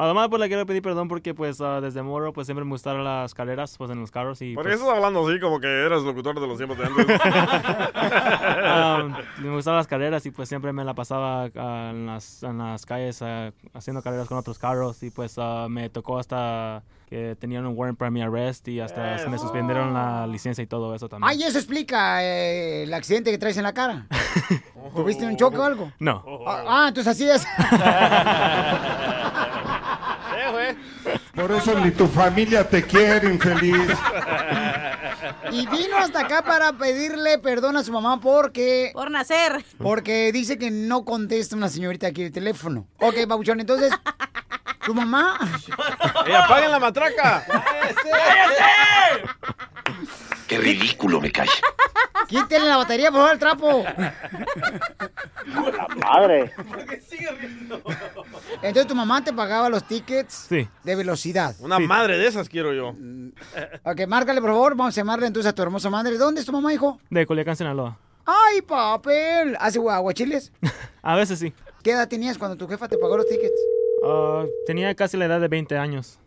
Además, 0.00 0.28
pues 0.30 0.40
le 0.40 0.48
quiero 0.48 0.64
pedir 0.64 0.80
perdón 0.80 1.08
porque 1.08 1.34
pues 1.34 1.60
ah, 1.60 1.82
desde 1.82 2.02
morro 2.02 2.32
pues 2.32 2.46
siempre 2.46 2.64
me 2.64 2.70
gustaron 2.70 3.04
las 3.04 3.34
carreras 3.34 3.76
pues 3.76 3.90
en 3.90 4.00
los 4.00 4.10
carros 4.10 4.40
y 4.40 4.54
¿Por 4.54 4.64
pues, 4.64 4.76
qué 4.76 4.80
estás 4.80 4.96
hablando 4.96 5.28
así 5.28 5.38
como 5.38 5.60
que 5.60 5.66
eras 5.66 6.02
locutor 6.04 6.40
de 6.40 6.46
los 6.46 6.56
tiempos 6.56 6.78
de 6.78 6.86
antes? 6.86 7.06
ah, 7.22 9.08
me 9.42 9.50
gustaban 9.50 9.76
las 9.76 9.86
carreras 9.86 10.24
y 10.24 10.30
pues 10.30 10.48
siempre 10.48 10.72
me 10.72 10.86
la 10.86 10.94
pasaba 10.94 11.50
ah, 11.54 11.90
en, 11.92 12.06
las, 12.06 12.42
en 12.42 12.56
las 12.56 12.86
calles 12.86 13.20
ah, 13.20 13.52
haciendo 13.74 14.00
carreras 14.00 14.26
con 14.26 14.38
otros 14.38 14.58
carros 14.58 15.02
y 15.02 15.10
pues 15.10 15.36
me 15.68 15.90
tocó 15.90 16.18
hasta 16.18 16.82
que 17.10 17.36
tenían 17.38 17.66
un 17.66 17.76
warrant 17.76 17.98
para 17.98 18.10
mi 18.10 18.22
arrest 18.22 18.68
y 18.68 18.80
hasta 18.80 19.18
se 19.18 19.28
me 19.28 19.36
suspendieron 19.36 19.92
la 19.92 20.26
licencia 20.26 20.62
y 20.62 20.66
todo 20.66 20.94
eso 20.94 21.10
también. 21.10 21.28
Ay, 21.28 21.42
eso 21.42 21.58
explica 21.58 22.24
eh, 22.24 22.84
el 22.84 22.94
accidente 22.94 23.30
que 23.32 23.36
traes 23.36 23.58
en 23.58 23.64
la 23.64 23.74
cara. 23.74 24.06
¿Tuviste 24.94 25.26
un 25.26 25.36
choque 25.36 25.58
o 25.58 25.64
algo? 25.64 25.92
No. 25.98 26.24
Ah, 26.46 26.64
ah, 26.66 26.86
entonces 26.88 27.12
así 27.12 27.28
es. 27.28 27.44
Por 31.34 31.52
eso 31.52 31.78
ni 31.78 31.90
tu 31.90 32.06
familia 32.06 32.68
te 32.68 32.84
quiere, 32.84 33.28
infeliz. 33.28 33.90
Y 35.50 35.66
vino 35.66 35.96
hasta 35.98 36.20
acá 36.20 36.42
para 36.42 36.72
pedirle 36.72 37.38
perdón 37.38 37.76
a 37.76 37.84
su 37.84 37.92
mamá 37.92 38.20
porque... 38.20 38.90
Por 38.92 39.10
nacer. 39.10 39.64
Porque 39.78 40.32
dice 40.32 40.58
que 40.58 40.70
no 40.70 41.04
contesta 41.04 41.56
una 41.56 41.68
señorita 41.68 42.08
aquí 42.08 42.22
el 42.22 42.32
teléfono. 42.32 42.86
Ok, 42.98 43.16
Babuchón, 43.26 43.60
entonces... 43.60 43.92
¿Tu 44.84 44.94
mamá? 44.94 45.38
¡Eh, 46.26 46.34
apaguen 46.34 46.70
la 46.70 46.78
matraca! 46.78 47.44
Qué 50.46 50.58
ridículo 50.58 51.20
me 51.20 51.30
cae. 51.30 51.48
Quítenle 52.26 52.68
la 52.68 52.78
batería, 52.78 53.10
por 53.10 53.20
favor, 53.20 53.32
el 53.32 53.38
trapo. 53.38 53.84
Madre. 56.04 56.52
Entonces 58.62 58.86
tu 58.86 58.94
mamá 58.94 59.22
te 59.24 59.32
pagaba 59.32 59.68
los 59.68 59.84
tickets 59.84 60.46
Sí. 60.48 60.68
de 60.84 60.94
velocidad. 60.96 61.54
Una 61.60 61.78
madre 61.78 62.18
de 62.18 62.26
esas 62.26 62.48
quiero 62.48 62.72
yo. 62.72 62.94
Ok, 63.84 64.06
márcale, 64.06 64.40
por 64.40 64.50
favor. 64.50 64.76
Vamos 64.76 64.96
a 64.96 65.00
llamarle 65.00 65.26
entonces 65.26 65.50
a 65.50 65.54
tu 65.54 65.62
hermosa 65.62 65.90
madre. 65.90 66.16
¿Dónde 66.18 66.40
es 66.40 66.46
tu 66.46 66.52
mamá, 66.52 66.72
hijo? 66.72 67.00
De 67.10 67.26
Culiacán, 67.26 67.56
Sinaloa. 67.56 67.98
¡Ay, 68.24 68.62
papel! 68.62 69.56
¿Hace 69.58 69.78
aguachiles? 69.80 70.52
A 71.02 71.16
veces 71.16 71.38
sí. 71.38 71.52
¿Qué 71.82 71.92
edad 71.92 72.06
tenías 72.08 72.38
cuando 72.38 72.56
tu 72.56 72.68
jefa 72.68 72.86
te 72.86 72.98
pagó 72.98 73.16
los 73.16 73.26
tickets? 73.26 73.60
Ah, 74.06 74.44
tenía 74.66 74.94
casi 74.94 75.16
la 75.16 75.24
edad 75.24 75.40
de 75.40 75.48
20 75.48 75.76
años. 75.78 76.19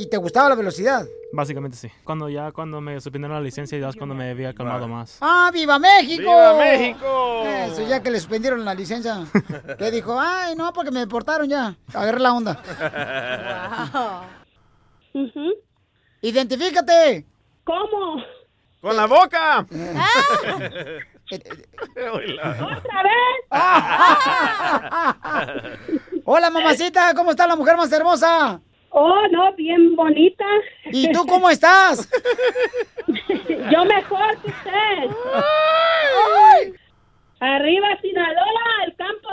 ¿Y 0.00 0.06
te 0.06 0.16
gustaba 0.16 0.48
la 0.48 0.54
velocidad? 0.54 1.06
Básicamente 1.30 1.76
sí. 1.76 1.90
Cuando 2.04 2.30
ya 2.30 2.52
cuando 2.52 2.80
me 2.80 2.98
suspendieron 3.02 3.36
la 3.36 3.42
licencia 3.42 3.78
ya 3.78 3.90
es 3.90 3.96
cuando 3.96 4.14
me 4.14 4.30
había 4.30 4.54
calmado 4.54 4.88
más. 4.88 5.18
¡Ah, 5.20 5.50
viva 5.52 5.78
México! 5.78 6.22
¡Viva 6.22 6.54
México! 6.54 7.44
Eso, 7.44 7.86
ya 7.86 8.02
que 8.02 8.10
le 8.10 8.18
suspendieron 8.18 8.64
la 8.64 8.72
licencia. 8.72 9.26
que 9.78 9.90
dijo, 9.90 10.18
ay, 10.18 10.56
no, 10.56 10.72
porque 10.72 10.90
me 10.90 11.00
deportaron 11.00 11.50
ya. 11.50 11.76
Agarré 11.92 12.18
la 12.18 12.32
onda. 12.32 12.62
¡Identifícate! 16.22 17.26
¿Cómo? 17.64 18.24
¡Con 18.80 18.96
la 18.96 19.04
boca! 19.04 19.66
¿Otra 21.30 23.02
vez? 23.02 23.36
Hola, 26.24 26.48
mamacita, 26.48 27.12
¿cómo 27.14 27.32
está 27.32 27.46
la 27.46 27.54
mujer 27.54 27.76
más 27.76 27.92
hermosa? 27.92 28.62
Oh, 28.90 29.22
no, 29.30 29.52
bien 29.54 29.94
bonita. 29.94 30.44
¿Y 30.86 31.10
tú 31.12 31.24
cómo 31.26 31.48
estás? 31.48 32.08
Yo 33.72 33.84
mejor 33.84 34.36
que 34.42 34.48
usted. 34.50 35.16
Arriba 37.40 37.88
Sinaloa, 38.02 38.84
el 38.86 38.96
campo 38.96 39.28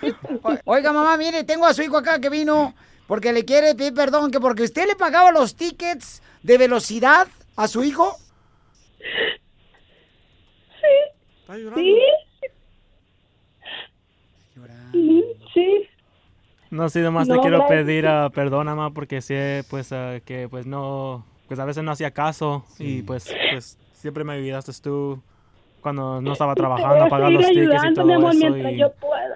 10. 0.00 0.42
O- 0.42 0.58
Oiga, 0.64 0.92
mamá, 0.92 1.16
mire, 1.16 1.44
tengo 1.44 1.66
a 1.66 1.74
su 1.74 1.82
hijo 1.82 1.96
acá 1.98 2.20
que 2.20 2.30
vino 2.30 2.74
porque 3.06 3.32
le 3.32 3.44
quiere 3.44 3.74
pedir 3.74 3.94
perdón, 3.94 4.30
que 4.30 4.40
porque 4.40 4.62
usted 4.62 4.86
le 4.86 4.94
pagaba 4.96 5.30
los 5.32 5.56
tickets 5.56 6.22
de 6.42 6.56
velocidad 6.56 7.26
a 7.56 7.68
su 7.68 7.82
hijo. 7.84 8.16
Sí. 10.80 10.94
Sí. 11.74 11.98
Sí. 15.52 15.88
No, 16.72 16.88
sí, 16.88 17.00
nomás 17.00 17.28
No, 17.28 17.34
te 17.34 17.40
quiero 17.42 17.58
gracias. 17.58 17.84
pedir 17.84 18.06
ah, 18.06 18.30
perdón, 18.34 18.64
mamá, 18.64 18.92
porque 18.94 19.20
sé, 19.20 19.62
pues, 19.68 19.92
ah, 19.92 20.20
que, 20.24 20.48
pues, 20.48 20.66
no, 20.66 21.22
pues, 21.46 21.60
a 21.60 21.66
veces 21.66 21.84
no 21.84 21.90
hacía 21.90 22.12
caso 22.12 22.64
y, 22.78 23.02
pues, 23.02 23.30
pues, 23.50 23.78
siempre 23.92 24.24
me 24.24 24.32
ayudaste 24.32 24.72
tú 24.82 25.22
cuando 25.82 26.22
no 26.22 26.32
estaba 26.32 26.54
trabajando 26.54 27.04
a 27.04 27.08
pagar 27.08 27.30
los 27.30 27.46
tickets 27.46 27.84
y 27.84 27.88
mi 27.88 27.94
todo 27.94 28.14
amor, 28.14 28.34
eso 28.34 28.56
y 28.56 28.82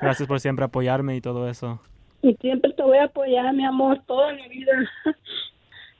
gracias 0.00 0.26
por 0.26 0.40
siempre 0.40 0.64
apoyarme 0.64 1.14
y 1.14 1.20
todo 1.20 1.46
eso. 1.46 1.78
Y 2.22 2.34
siempre 2.36 2.72
te 2.72 2.82
voy 2.82 2.96
a 2.96 3.04
apoyar, 3.04 3.52
mi 3.52 3.66
amor, 3.66 4.00
toda 4.06 4.32
mi 4.32 4.48
vida. 4.48 4.72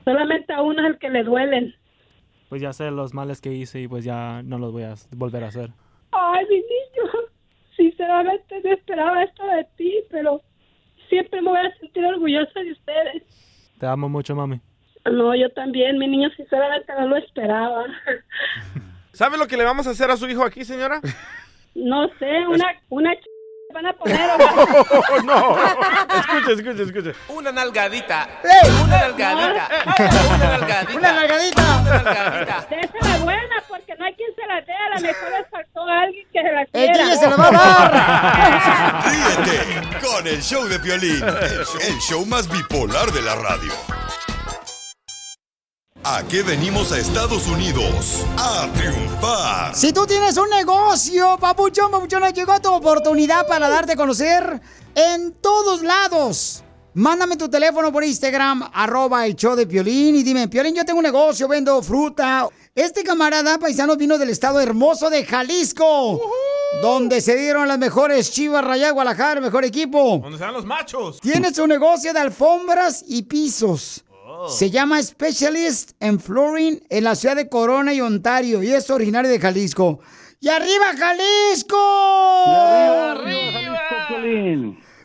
Solamente 0.05 0.55
a 0.55 0.63
uno 0.63 0.81
es 0.87 0.95
el 0.95 0.99
que 0.99 1.11
le 1.11 1.23
duelen. 1.23 1.75
Pues 2.49 2.63
ya 2.63 2.73
sé 2.73 2.91
los 2.91 3.13
males 3.13 3.43
que 3.43 3.53
hice 3.53 3.81
y 3.81 3.89
pues 3.89 4.05
ya 4.05 4.43
no 4.43 4.57
los 4.59 4.73
voy 4.73 4.85
a 4.85 4.95
volver 5.15 5.45
a 5.45 5.49
hacer. 5.49 5.69
Ay, 6.13 6.47
mi 6.47 6.57
niño, 6.57 7.13
sinceramente 7.77 8.63
no 8.65 8.71
esperaba 8.73 9.23
esto 9.23 9.45
de 9.45 9.65
ti, 9.77 9.99
pero 10.11 10.41
siempre 11.09 11.41
me 11.43 11.51
voy 11.51 11.59
a 11.59 11.77
sentir 11.79 12.05
orgullosa 12.05 12.61
de 12.61 12.73
ustedes. 12.73 13.23
Te 13.79 13.87
amo 13.87 14.09
mucho, 14.09 14.35
mami. 14.35 14.61
No, 15.05 15.35
yo 15.35 15.51
también, 15.51 15.99
mi 15.99 16.09
niño, 16.09 16.29
sinceramente 16.37 16.93
no 16.99 17.09
lo 17.09 17.17
esperaba. 17.17 17.85
¿Sabe 19.13 19.39
lo 19.39 19.47
que 19.47 19.57
le 19.57 19.65
vamos 19.65 19.87
a 19.87 19.91
hacer 19.91 20.11
a 20.11 20.17
su 20.17 20.29
hijo 20.29 20.45
aquí, 20.45 20.65
señora? 20.65 21.01
No 21.75 22.09
sé, 22.19 22.47
una, 22.49 22.67
una 22.89 23.15
ch... 23.15 23.25
van 23.77 23.87
a 23.87 23.93
poner. 23.93 24.31
Oh, 24.31 25.23
no. 25.25 25.57
Escuche, 26.19 26.53
escuche, 26.55 26.83
escuche. 26.83 27.15
Una 27.29 27.53
nalgadita. 27.53 28.27
¡Ey! 28.43 28.71
Una 28.85 28.99
nalgadita. 29.01 29.69
Una 30.35 30.49
nalgadita. 30.49 30.97
¡Una 30.99 31.13
nalgadita! 31.13 31.63
Una 31.83 32.03
nalgadita. 32.03 32.67
Désela 32.71 33.19
buena, 33.19 33.57
porque 33.69 33.95
no 33.99 34.05
hay 34.07 34.15
quien 34.15 34.35
se 34.35 34.47
la 34.47 34.61
dé. 34.63 34.73
A 34.73 34.89
lo 34.95 35.01
mejor 35.07 35.31
les 35.31 35.51
faltó 35.51 35.81
a 35.89 36.01
alguien 36.03 36.27
que 36.33 36.43
se 36.43 36.53
la 36.53 36.61
¡El 36.63 36.69
quiera. 36.73 37.05
DJ 37.05 37.17
se 37.17 37.31
lo 37.31 37.37
va 37.37 37.49
a 37.49 37.53
dar! 37.53 39.05
Ríete 39.13 40.07
con 40.07 40.27
el 40.27 40.43
show 40.43 40.65
de 40.65 40.79
Piolín, 40.79 41.23
el 41.23 41.65
show, 41.65 41.81
el 41.87 41.99
show 42.01 42.27
más 42.27 42.49
bipolar 42.49 43.11
de 43.13 43.23
la 43.23 43.35
radio. 43.35 43.73
¿A 46.09 46.23
qué 46.23 46.45
venimos 46.45 46.93
a 46.93 47.01
Estados 47.01 47.49
Unidos? 47.49 48.25
A 48.39 48.73
triunfar. 48.75 49.75
Si 49.75 49.93
tú 49.93 50.07
tienes 50.07 50.37
un 50.37 50.49
negocio, 50.49 51.37
papuchón, 51.37 51.91
papuchón, 51.91 52.23
llegó 52.33 52.61
tu 52.61 52.73
oportunidad 52.73 53.45
para 53.49 53.69
darte 53.69 53.95
a 53.95 53.97
conocer 53.97 54.61
en 54.95 55.33
todos 55.33 55.83
lados. 55.83 56.63
Mándame 56.95 57.37
tu 57.37 57.49
teléfono 57.49 57.93
por 57.93 58.05
Instagram, 58.05 58.71
arroba 58.73 59.27
el 59.27 59.35
show 59.35 59.57
de 59.57 59.67
Piolín 59.67 60.15
y 60.15 60.23
dime, 60.23 60.47
Piolín, 60.47 60.77
yo 60.77 60.85
tengo 60.85 61.01
un 61.01 61.05
negocio, 61.05 61.49
vendo 61.49 61.83
fruta. 61.83 62.49
Este 62.73 63.03
camarada 63.03 63.59
paisano 63.59 63.97
vino 63.97 64.17
del 64.17 64.31
estado 64.31 64.61
hermoso 64.61 65.11
de 65.11 65.25
Jalisco, 65.25 66.21
donde 66.83 67.21
se 67.21 67.35
dieron 67.35 67.67
las 67.67 67.81
mejores 67.81 68.31
Chivas 68.31 68.65
Rayá 68.65 68.93
Guadalajara, 68.93 69.41
el 69.41 69.45
mejor 69.45 69.65
equipo. 69.65 70.21
¿Dónde 70.23 70.37
están 70.37 70.53
los 70.53 70.65
machos? 70.65 71.19
Tiene 71.21 71.53
su 71.53 71.67
negocio 71.67 72.13
de 72.13 72.21
alfombras 72.21 73.05
y 73.09 73.25
pisos. 73.25 74.05
Se 74.49 74.71
llama 74.71 75.03
Specialist 75.03 75.93
en 76.01 76.21
Flooring 76.21 76.81
en 76.89 77.05
la 77.05 77.15
ciudad 77.15 77.37
de 77.37 77.49
Corona 77.49 77.93
y 77.93 78.01
Ontario 78.01 78.63
y 78.63 78.69
es 78.69 78.89
originario 78.91 79.31
de 79.31 79.41
Jalisco. 79.41 80.01
¡Y 80.41 80.49
arriba 80.49 80.87
Jalisco! 80.97 81.77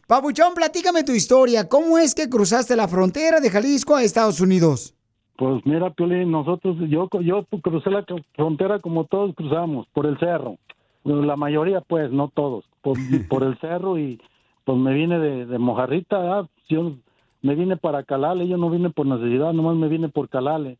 Papuchón, 0.08 0.54
platícame 0.54 1.04
tu 1.04 1.14
historia. 1.14 1.70
¿Cómo 1.70 1.98
es 1.98 2.14
que 2.14 2.30
cruzaste 2.30 2.76
la 2.76 2.88
frontera 2.88 3.40
de 3.40 3.50
Jalisco 3.50 3.96
a 3.96 4.04
Estados 4.04 4.42
Unidos? 4.42 4.94
Pues 5.38 5.66
mira, 5.66 5.90
Piolín, 5.90 6.32
nosotros, 6.32 6.78
yo, 6.90 7.10
yo 7.22 7.46
crucé 7.64 7.90
la 7.90 8.06
frontera 8.36 8.80
como 8.80 9.06
todos 9.06 9.34
cruzamos, 9.34 9.88
por 9.94 10.06
el 10.06 10.20
cerro. 10.20 10.58
La 11.04 11.36
mayoría, 11.36 11.82
pues, 11.82 12.12
no 12.12 12.28
todos, 12.28 12.66
por, 12.82 12.96
por 13.30 13.44
el 13.44 13.58
cerro 13.60 13.98
y 13.98 14.22
pues 14.66 14.78
me 14.78 14.94
vine 14.94 15.18
de, 15.18 15.46
de 15.48 15.58
Mojarrita, 15.58 16.20
¿verdad? 16.20 16.46
yo 16.70 16.94
me 17.42 17.56
vine 17.56 17.78
para 17.78 18.04
Calale, 18.04 18.48
yo 18.48 18.58
no 18.58 18.70
vine 18.70 18.90
por 18.90 19.06
necesidad, 19.06 19.54
nomás 19.54 19.76
me 19.76 19.88
vine 19.88 20.10
por 20.10 20.30
Calale. 20.30 20.78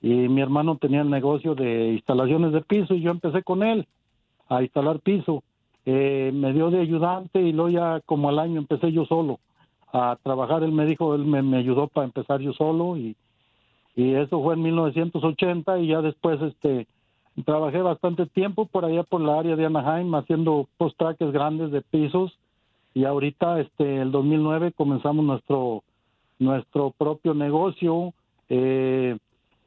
Y 0.00 0.08
mi 0.08 0.40
hermano 0.40 0.76
tenía 0.76 1.00
el 1.00 1.10
negocio 1.10 1.54
de 1.54 1.94
instalaciones 1.94 2.52
de 2.52 2.60
piso 2.60 2.94
y 2.94 3.00
yo 3.00 3.10
empecé 3.10 3.42
con 3.42 3.62
él 3.62 3.86
a 4.48 4.62
instalar 4.62 5.00
piso. 5.00 5.42
Eh, 5.84 6.30
me 6.32 6.52
dio 6.52 6.70
de 6.70 6.80
ayudante 6.80 7.40
y 7.40 7.52
luego 7.52 7.70
ya 7.70 8.00
como 8.06 8.28
al 8.28 8.38
año 8.38 8.58
empecé 8.58 8.92
yo 8.92 9.06
solo 9.06 9.40
a 9.92 10.16
trabajar. 10.22 10.62
Él 10.62 10.72
me 10.72 10.86
dijo, 10.86 11.14
él 11.14 11.24
me, 11.24 11.42
me 11.42 11.56
ayudó 11.56 11.88
para 11.88 12.06
empezar 12.06 12.40
yo 12.40 12.52
solo 12.52 12.96
y, 12.96 13.16
y 13.96 14.14
eso 14.14 14.40
fue 14.40 14.54
en 14.54 14.62
1980 14.62 15.80
y 15.80 15.88
ya 15.88 16.00
después 16.00 16.40
este 16.42 16.86
trabajé 17.44 17.82
bastante 17.82 18.26
tiempo 18.26 18.66
por 18.66 18.84
allá 18.84 19.02
por 19.02 19.20
la 19.20 19.38
área 19.38 19.56
de 19.56 19.66
Anaheim 19.66 20.14
haciendo 20.14 20.68
post 20.76 20.96
traques 20.98 21.30
grandes 21.32 21.70
de 21.70 21.82
pisos 21.82 22.36
y 22.94 23.04
ahorita 23.04 23.60
este 23.60 24.02
el 24.02 24.10
2009 24.10 24.72
comenzamos 24.72 25.24
nuestro 25.24 25.82
nuestro 26.38 26.92
propio 26.96 27.34
negocio 27.34 28.14
eh, 28.48 29.16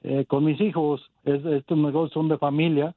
eh, 0.04 0.26
con 0.28 0.46
mis 0.46 0.60
hijos. 0.62 1.02
Es, 1.24 1.44
estos 1.46 1.78
negocios 1.78 2.14
son 2.14 2.28
de 2.30 2.38
familia. 2.38 2.96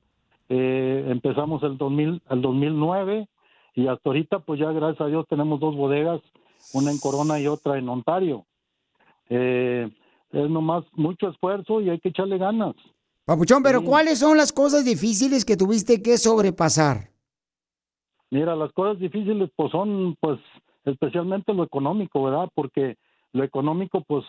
Eh, 0.48 1.06
empezamos 1.08 1.62
el 1.62 1.78
2000, 1.78 2.22
el 2.30 2.42
2009 2.42 3.28
y 3.74 3.86
hasta 3.88 4.08
ahorita 4.08 4.40
pues 4.40 4.60
ya 4.60 4.70
gracias 4.72 5.00
a 5.00 5.06
Dios 5.06 5.26
tenemos 5.28 5.58
dos 5.58 5.74
bodegas, 5.74 6.20
una 6.72 6.90
en 6.90 6.98
Corona 6.98 7.40
y 7.40 7.46
otra 7.46 7.78
en 7.78 7.88
Ontario. 7.88 8.44
Eh, 9.28 9.90
es 10.32 10.50
nomás 10.50 10.84
mucho 10.92 11.28
esfuerzo 11.28 11.80
y 11.80 11.90
hay 11.90 11.98
que 11.98 12.10
echarle 12.10 12.38
ganas. 12.38 12.74
Papuchón, 13.24 13.62
pero 13.62 13.82
¿cuáles 13.82 14.18
son 14.18 14.36
las 14.36 14.52
cosas 14.52 14.84
difíciles 14.84 15.44
que 15.44 15.56
tuviste 15.56 16.02
que 16.02 16.18
sobrepasar? 16.18 17.08
Mira, 18.30 18.54
las 18.54 18.72
cosas 18.72 18.98
difíciles 18.98 19.50
pues 19.56 19.70
son 19.70 20.16
pues 20.20 20.38
especialmente 20.84 21.54
lo 21.54 21.64
económico, 21.64 22.22
¿verdad? 22.22 22.50
Porque 22.54 22.96
lo 23.34 23.44
económico 23.44 24.00
pues 24.00 24.24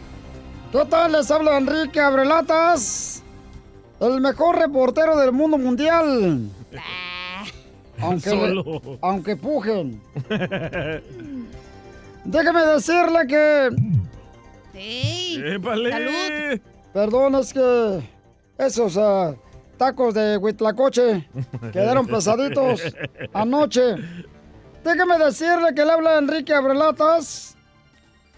¿Qué 0.71 0.85
tal? 0.85 1.13
Les 1.13 1.31
habla 1.31 1.57
Enrique 1.57 1.99
Abrelatas, 1.99 3.23
el 3.99 4.21
mejor 4.21 4.59
reportero 4.59 5.17
del 5.17 5.31
mundo 5.31 5.57
mundial. 5.57 6.49
Aunque, 7.99 8.29
Solo. 8.29 8.81
aunque 9.01 9.35
pujen. 9.35 10.01
Déjeme 12.23 12.61
decirle 12.65 13.27
que... 13.27 13.69
Sí. 14.73 15.41
¡Épale! 15.43 16.61
Perdón, 16.93 17.35
es 17.35 17.53
que 17.53 18.01
esos 18.59 18.97
ah, 18.97 19.33
tacos 19.77 20.13
de 20.13 20.37
huitlacoche 20.37 21.27
quedaron 21.73 22.05
pesaditos 22.05 22.81
anoche. 23.33 23.95
Déjeme 24.87 25.17
decirle 25.17 25.75
que 25.75 25.83
le 25.83 25.91
habla 25.91 26.17
Enrique 26.17 26.53
Abrelatas. 26.53 27.57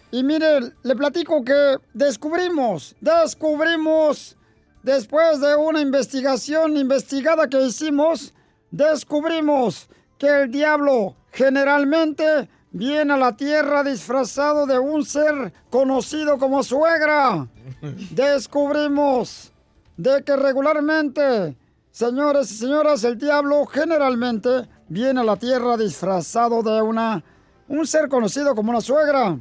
Y 0.09 0.23
mire, 0.23 0.73
le 0.81 0.95
platico 0.95 1.43
que 1.43 1.77
descubrimos, 1.93 2.95
descubrimos, 2.99 4.35
después 4.81 5.39
de 5.41 5.55
una 5.55 5.79
investigación 5.79 6.75
investigada 6.75 7.47
que 7.47 7.61
hicimos, 7.61 8.33
descubrimos 8.71 9.89
que 10.17 10.25
el 10.25 10.49
diablo 10.49 11.15
generalmente 11.31 12.49
viene 12.71 13.13
a 13.13 13.17
la 13.17 13.37
tierra 13.37 13.83
disfrazado 13.83 14.65
de 14.65 14.79
un 14.79 15.05
ser 15.05 15.53
conocido 15.69 16.39
como 16.39 16.63
suegra. 16.63 17.47
Descubrimos 18.09 19.51
de 19.97 20.23
que 20.23 20.35
regularmente, 20.35 21.55
señores 21.91 22.49
y 22.49 22.55
señoras, 22.55 23.03
el 23.03 23.19
diablo 23.19 23.67
generalmente 23.67 24.67
viene 24.89 25.21
a 25.21 25.23
la 25.23 25.37
tierra 25.37 25.77
disfrazado 25.77 26.61
de 26.63 26.81
una 26.81 27.23
un 27.67 27.85
ser 27.85 28.09
conocido 28.09 28.55
como 28.55 28.71
una 28.71 28.81
suegra. 28.81 29.37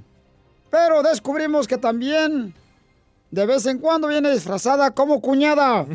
Pero 0.71 1.03
descubrimos 1.03 1.67
que 1.67 1.79
también 1.79 2.55
de 3.31 3.47
vez 3.47 3.67
en 3.67 3.79
cuando 3.79 4.09
viene 4.09 4.31
disfrazada 4.31 4.91
como 4.91 5.21
cuñada. 5.21 5.87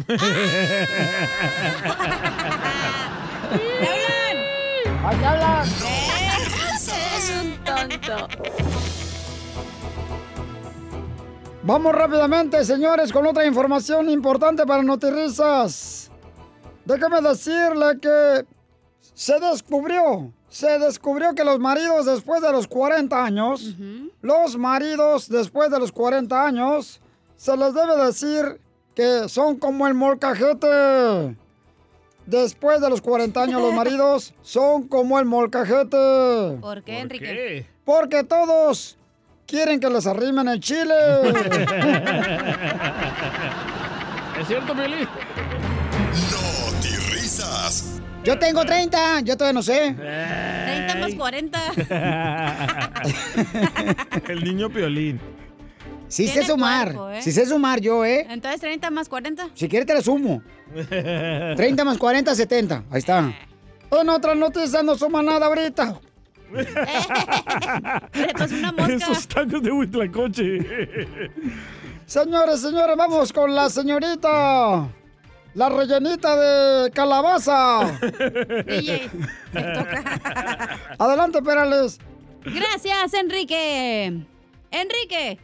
Es 7.15 7.31
un 7.41 7.63
tonto. 7.63 8.27
Vamos 11.63 11.95
rápidamente, 11.95 12.65
señores, 12.65 13.13
con 13.13 13.25
otra 13.25 13.45
información 13.45 14.09
importante 14.09 14.65
para 14.65 14.83
Notirrisas. 14.83 16.11
Déjame 16.83 17.21
decirle 17.21 17.99
que 18.01 18.45
se 19.13 19.39
descubrió, 19.39 20.31
se 20.49 20.79
descubrió 20.79 21.35
que 21.35 21.43
los 21.43 21.59
maridos 21.59 22.05
después 22.05 22.41
de 22.41 22.51
los 22.51 22.67
40 22.67 23.23
años, 23.23 23.75
los 24.21 24.57
maridos 24.57 25.29
después 25.29 25.69
de 25.71 25.79
los 25.79 25.91
40 25.91 26.45
años, 26.45 26.99
se 27.35 27.55
les 27.57 27.73
debe 27.73 27.97
decir 28.05 28.59
que 28.95 29.27
son 29.29 29.57
como 29.57 29.87
el 29.87 29.93
molcajete. 29.93 31.35
Después 32.25 32.79
de 32.79 32.89
los 32.89 33.01
40 33.01 33.43
años, 33.43 33.61
los 33.61 33.73
maridos 33.73 34.33
son 34.41 34.87
como 34.87 35.19
el 35.19 35.25
molcajete. 35.25 36.57
¿Por 36.61 36.83
qué, 36.83 36.99
Enrique? 36.99 37.67
Porque 37.83 38.23
todos 38.23 38.97
quieren 39.45 39.79
que 39.79 39.89
les 39.89 40.07
arrimen 40.07 40.47
el 40.47 40.61
chile. 40.61 40.93
¿Es 44.39 44.47
cierto, 44.47 44.73
Piolín? 44.73 45.07
Yo 48.23 48.39
tengo 48.39 48.63
30, 48.63 49.19
yo 49.21 49.35
todavía 49.35 49.53
no 49.53 49.63
sé. 49.63 49.93
30 49.95 50.95
más 50.95 51.15
40. 51.15 51.59
El 54.29 54.43
niño 54.43 54.69
Piolín. 54.69 55.19
Sí 56.07 56.27
sé 56.27 56.45
sumar, 56.45 56.93
cuerpo, 56.93 57.09
¿eh? 57.09 57.21
sí 57.23 57.31
sé 57.31 57.47
sumar 57.47 57.81
yo, 57.81 58.05
¿eh? 58.05 58.27
Entonces 58.29 58.61
30 58.61 58.91
más 58.91 59.09
40. 59.09 59.49
Si 59.55 59.67
quieres 59.67 59.87
te 59.87 59.95
la 59.95 60.01
sumo. 60.01 60.43
30 60.89 61.83
más 61.83 61.97
40, 61.97 62.35
70. 62.35 62.83
Ahí 62.91 62.99
está. 62.99 63.33
En 63.91 64.09
otras 64.09 64.37
noticias 64.37 64.83
no 64.83 64.95
suma 64.95 65.23
nada 65.23 65.47
ahorita. 65.47 65.99
Esos 68.89 69.27
tacos 69.27 69.63
de 69.63 69.71
huitlacoche. 69.71 70.59
Señores, 72.05 72.61
señores, 72.61 72.95
vamos 72.95 73.33
con 73.33 73.55
la 73.55 73.69
señorita. 73.69 74.87
La 75.55 75.69
rellenita 75.69 76.35
de 76.35 76.91
calabaza. 76.91 77.81
DJ, 78.67 79.09
Adelante, 80.97 81.41
Perales. 81.41 81.99
Gracias, 82.43 83.13
Enrique. 83.13 84.25
Enrique, 84.71 85.39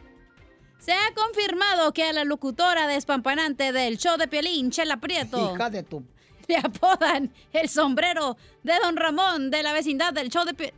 se 0.78 0.92
ha 0.92 1.14
confirmado 1.14 1.92
que 1.92 2.04
a 2.04 2.12
la 2.12 2.24
locutora 2.24 2.86
despampanante 2.88 3.72
del 3.72 3.96
show 3.98 4.16
de 4.16 4.26
Piolín, 4.26 4.70
Chela 4.70 4.96
Prieto, 4.96 5.54
Hija 5.54 5.70
de 5.70 5.82
tu... 5.84 6.02
le 6.48 6.56
apodan 6.56 7.32
el 7.52 7.68
sombrero 7.68 8.36
de 8.64 8.72
Don 8.82 8.96
Ramón 8.96 9.50
de 9.50 9.62
la 9.62 9.72
vecindad 9.72 10.12
del 10.12 10.28
show 10.30 10.44
de... 10.44 10.54
Pi- 10.54 10.72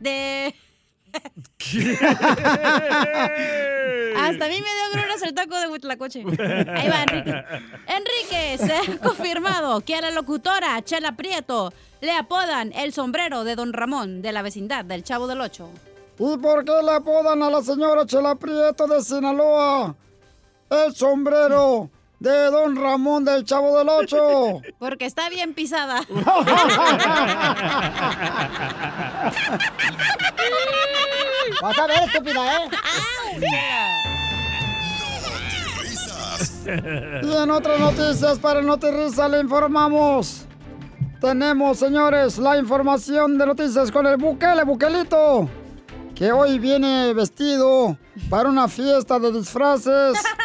de... 1.13 1.21
Hasta 4.17 4.45
a 4.45 4.47
mí 4.47 4.55
me 4.55 4.61
dio 4.61 4.91
gruras 4.93 5.21
el 5.23 5.33
taco 5.33 5.59
de 5.59 5.67
Huitlacoche. 5.67 6.19
Ahí 6.19 6.89
va, 6.89 7.03
Enrique. 7.03 7.43
Enrique, 7.87 8.57
se 8.57 8.73
ha 8.73 8.97
confirmado 8.97 9.81
que 9.81 9.95
a 9.95 10.01
la 10.01 10.11
locutora 10.11 10.81
Chela 10.83 11.15
Prieto 11.15 11.73
le 12.01 12.11
apodan 12.11 12.73
el 12.73 12.93
sombrero 12.93 13.43
de 13.43 13.55
Don 13.55 13.73
Ramón 13.73 14.21
de 14.21 14.31
la 14.31 14.41
vecindad 14.41 14.85
del 14.85 15.03
Chavo 15.03 15.27
del 15.27 15.41
Ocho. 15.41 15.69
¿Y 16.19 16.37
por 16.37 16.63
qué 16.63 16.73
le 16.83 16.91
apodan 16.91 17.41
a 17.41 17.49
la 17.49 17.61
señora 17.61 18.05
Chela 18.05 18.35
Prieto 18.35 18.87
de 18.87 19.01
Sinaloa 19.01 19.95
el 20.69 20.95
sombrero 20.95 21.89
de 22.23 22.49
Don 22.49 22.75
Ramón 22.77 23.25
del 23.25 23.43
Chavo 23.43 23.77
del 23.77 23.89
Ocho? 23.89 24.61
Porque 24.79 25.05
está 25.05 25.29
bien 25.29 25.53
pisada. 25.53 26.01
Vas 31.61 31.77
a 31.77 31.87
ver, 31.87 32.03
estúpida, 32.07 32.63
¿eh? 32.63 32.69
Y 37.23 37.33
en 37.35 37.51
otras 37.51 37.77
noticias 37.79 38.39
para 38.39 38.61
Notirisa 38.61 39.27
le 39.27 39.41
informamos. 39.41 40.45
Tenemos, 41.19 41.77
señores, 41.77 42.37
la 42.37 42.57
información 42.57 43.37
de 43.37 43.45
noticias 43.47 43.91
con 43.91 44.07
el 44.07 44.15
Bukele, 44.15 44.63
Bukelito, 44.63 45.49
que 46.15 46.31
hoy 46.31 46.57
viene 46.57 47.13
vestido 47.13 47.97
para 48.29 48.47
una 48.47 48.69
fiesta 48.69 49.19
de 49.19 49.33
disfraces 49.33 50.13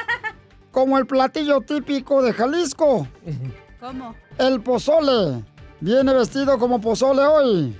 como 0.71 0.99
el 0.99 1.07
platillo 1.07 1.61
típico 1.61 2.23
de 2.23 2.33
Jalisco, 2.33 3.07
¿Cómo? 3.81 4.15
el 4.39 4.61
pozole. 4.61 5.43
Viene 5.81 6.13
vestido 6.13 6.59
como 6.59 6.81
pozole 6.81 7.23
hoy. 7.23 7.77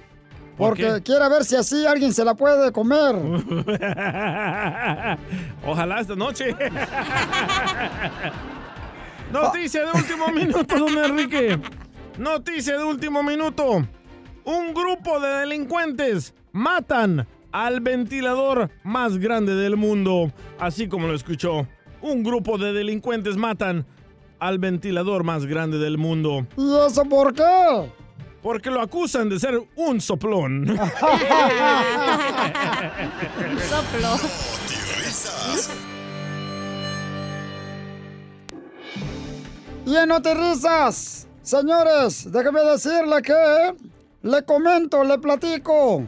¿Por 0.57 0.71
Porque 0.71 0.85
qué? 0.97 1.03
quiere 1.03 1.29
ver 1.29 1.45
si 1.45 1.55
así 1.57 1.87
alguien 1.87 2.13
se 2.13 2.25
la 2.25 2.35
puede 2.35 2.73
comer. 2.73 3.15
Ojalá 5.67 6.01
esta 6.01 6.17
noche. 6.17 6.55
Noticia 9.33 9.85
de 9.85 9.93
último 9.93 10.29
minuto, 10.29 10.79
don 10.79 10.97
Enrique. 11.05 11.59
Noticia 12.19 12.79
de 12.79 12.85
último 12.85 13.23
minuto. 13.23 13.87
Un 14.45 14.75
grupo 14.75 15.21
de 15.21 15.29
delincuentes 15.41 16.35
matan 16.53 17.27
al 17.53 17.81
ventilador 17.81 18.71
más 18.83 19.19
grande 19.19 19.55
del 19.55 19.77
mundo. 19.77 20.33
Así 20.59 20.89
como 20.89 21.07
lo 21.07 21.15
escuchó. 21.15 21.67
Un 22.01 22.23
grupo 22.23 22.59
de 22.59 22.73
delincuentes 22.73 23.37
matan 23.37 23.85
al 24.39 24.59
ventilador 24.59 25.25
más 25.25 25.47
grande 25.47 25.79
del 25.79 25.99
mundo. 25.99 26.47
¿Y 26.57 26.77
eso 26.87 27.05
por 27.05 27.35
qué? 27.35 27.91
Porque 28.43 28.71
lo 28.71 28.81
acusan 28.81 29.29
de 29.29 29.39
ser 29.41 29.61
un 29.77 30.01
soplón. 30.01 30.67
Soplo. 33.69 34.17
Y 39.87 39.97
en 39.97 40.09
Notirrisas, 40.09 41.27
señores, 41.43 42.31
déjeme 42.31 42.61
decirle 42.61 43.23
que 43.23 43.75
le 44.23 44.43
comento, 44.45 45.03
le 45.03 45.19
platico 45.19 46.07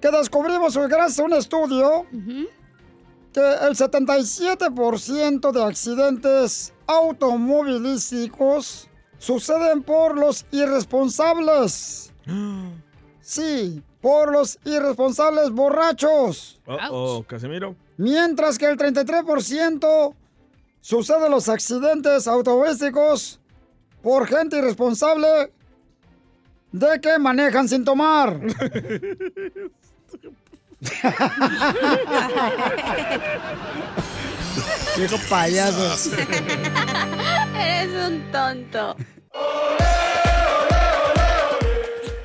que 0.00 0.10
descubrimos 0.10 0.76
gracias 0.76 1.18
a 1.18 1.24
un 1.24 1.32
estudio 1.32 2.06
que 3.38 3.46
el 3.68 3.76
77% 3.76 5.52
de 5.52 5.62
accidentes 5.62 6.74
automovilísticos 6.88 8.90
suceden 9.18 9.84
por 9.84 10.18
los 10.18 10.44
irresponsables. 10.50 12.12
Sí, 13.20 13.82
por 14.00 14.32
los 14.32 14.58
irresponsables 14.64 15.50
borrachos. 15.50 16.58
Oh, 16.64 16.78
oh, 16.90 17.22
Casimiro. 17.24 17.76
Mientras 17.98 18.56
que 18.56 18.64
el 18.64 18.78
33% 18.78 20.14
suceden 20.80 21.30
los 21.30 21.50
accidentes 21.50 22.26
automovilísticos 22.26 23.38
por 24.00 24.26
gente 24.26 24.56
irresponsable 24.56 25.52
de 26.72 27.00
que 27.02 27.18
manejan 27.18 27.68
sin 27.68 27.84
tomar. 27.84 28.40
Viejo 34.96 35.16
payaso. 35.28 36.10
Eres 37.58 38.08
un 38.08 38.30
tonto. 38.30 38.94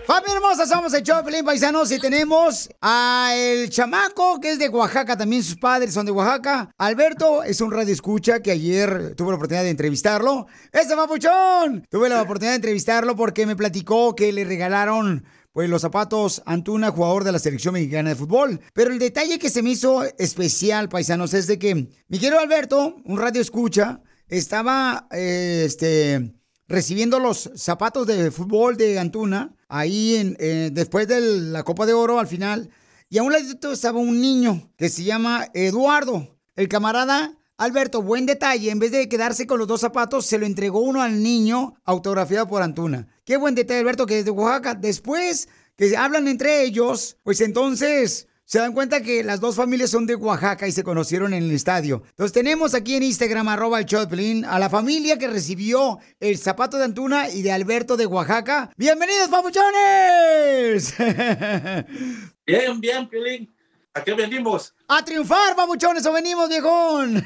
Familia 0.06 0.36
hermosa, 0.36 0.68
somos 0.68 0.94
el 0.94 1.02
Choplin 1.02 1.46
Paisanos 1.46 1.92
y 1.92 1.98
tenemos 1.98 2.70
a 2.82 3.32
el 3.36 3.70
chamaco 3.70 4.40
que 4.40 4.52
es 4.52 4.60
de 4.60 4.70
Oaxaca, 4.70 5.18
también 5.18 5.42
sus 5.42 5.56
padres 5.56 5.94
son 5.94 6.06
de 6.06 6.12
Oaxaca. 6.12 6.70
Alberto 6.78 7.42
es 7.42 7.62
un 7.62 7.72
radio 7.72 7.94
escucha 7.94 8.42
que 8.42 8.52
ayer 8.52 9.16
tuve 9.16 9.30
la 9.30 9.38
oportunidad 9.38 9.64
de 9.64 9.70
entrevistarlo. 9.70 10.46
¡Ese 10.72 10.96
papuchón! 10.96 11.88
Tuve 11.90 12.10
la 12.10 12.22
oportunidad 12.22 12.52
de 12.52 12.58
entrevistarlo 12.58 13.16
porque 13.16 13.46
me 13.46 13.56
platicó 13.56 14.14
que 14.14 14.34
le 14.34 14.44
regalaron 14.44 15.24
pues 15.54 15.70
los 15.70 15.84
zapatos 15.84 16.42
Antuna, 16.46 16.92
jugador 16.92 17.24
de 17.24 17.32
la 17.32 17.40
selección 17.40 17.76
mexicana 17.76 18.10
de 18.10 18.16
fútbol. 18.16 18.60
Pero 18.74 18.92
el 18.92 19.00
detalle 19.00 19.40
que 19.40 19.52
se 19.52 19.62
me 19.62 19.70
hizo 19.70 20.04
especial, 20.18 20.90
paisanos, 20.90 21.34
es 21.34 21.48
de 21.48 21.60
que 21.60 21.76
mi 21.76 22.20
querido 22.20 22.40
Alberto, 22.40 22.98
un 23.06 23.18
radio 23.18 23.40
escucha, 23.40 24.02
estaba 24.28 25.08
eh, 25.12 25.64
este, 25.66 26.34
recibiendo 26.68 27.20
los 27.20 27.52
zapatos 27.56 28.08
de 28.08 28.32
fútbol 28.32 28.78
de 28.78 28.98
Antuna, 28.98 29.56
ahí 29.70 30.16
en, 30.16 30.36
eh, 30.40 30.72
después 30.74 31.08
de 31.08 31.22
la 31.22 31.64
Copa 31.64 31.86
de 31.86 31.94
Oro 31.94 32.20
al 32.20 32.28
final, 32.28 32.70
y 33.10 33.20
a 33.20 33.24
un 33.24 33.32
ladito 33.32 33.72
estaba 33.72 34.00
un 34.00 34.20
niño 34.20 34.72
que 34.76 34.90
se 34.90 35.04
llama 35.04 35.48
Eduardo. 35.54 36.40
El 36.56 36.68
camarada 36.68 37.38
Alberto, 37.58 38.02
buen 38.02 38.26
detalle, 38.26 38.72
en 38.72 38.80
vez 38.80 38.92
de 38.92 39.08
quedarse 39.08 39.46
con 39.46 39.60
los 39.60 39.68
dos 39.68 39.82
zapatos, 39.82 40.26
se 40.26 40.40
lo 40.40 40.48
entregó 40.48 40.80
uno 40.80 41.04
al 41.04 41.22
niño 41.22 41.76
autografiado 41.84 42.48
por 42.48 42.64
Antuna. 42.64 43.08
Qué 43.26 43.38
buen 43.38 43.56
detalle, 43.56 43.80
Alberto, 43.80 44.06
que 44.06 44.16
desde 44.16 44.32
Oaxaca, 44.32 44.76
después 44.76 45.48
que 45.78 45.96
hablan 45.96 46.28
entre 46.28 46.64
ellos, 46.64 47.16
pues 47.24 47.40
entonces 47.40 48.28
se 48.44 48.60
dan 48.60 48.74
cuenta 48.74 49.02
que 49.02 49.24
las 49.24 49.40
dos 49.40 49.56
familias 49.56 49.92
son 49.92 50.06
de 50.06 50.16
Oaxaca 50.16 50.68
y 50.68 50.74
se 50.74 50.84
conocieron 50.84 51.34
en 51.34 51.44
el 51.44 51.52
estadio. 51.52 52.04
Entonces 52.10 52.34
tenemos 52.34 52.74
aquí 52.74 52.96
en 52.96 53.04
Instagram, 53.04 53.48
arroba 53.48 53.80
el 53.80 53.86
Piolín, 53.86 54.44
a 54.44 54.60
la 54.60 54.70
familia 54.70 55.18
que 55.18 55.30
recibió 55.30 56.00
el 56.20 56.38
zapato 56.38 56.78
de 56.78 56.84
Antuna 56.84 57.30
y 57.30 57.44
de 57.44 57.54
Alberto 57.54 57.96
de 57.96 58.08
Oaxaca. 58.08 58.72
¡Bienvenidos, 58.76 59.30
papuchones! 59.30 60.94
Bien, 62.46 62.82
bien, 62.82 63.08
Piolín. 63.08 63.56
¿A 63.94 64.04
qué 64.04 64.14
venimos? 64.14 64.76
¡A 64.90 65.06
triunfar, 65.06 65.56
papuchones! 65.56 66.06
¡O 66.06 66.12
venimos, 66.12 66.50
viejón! 66.50 67.24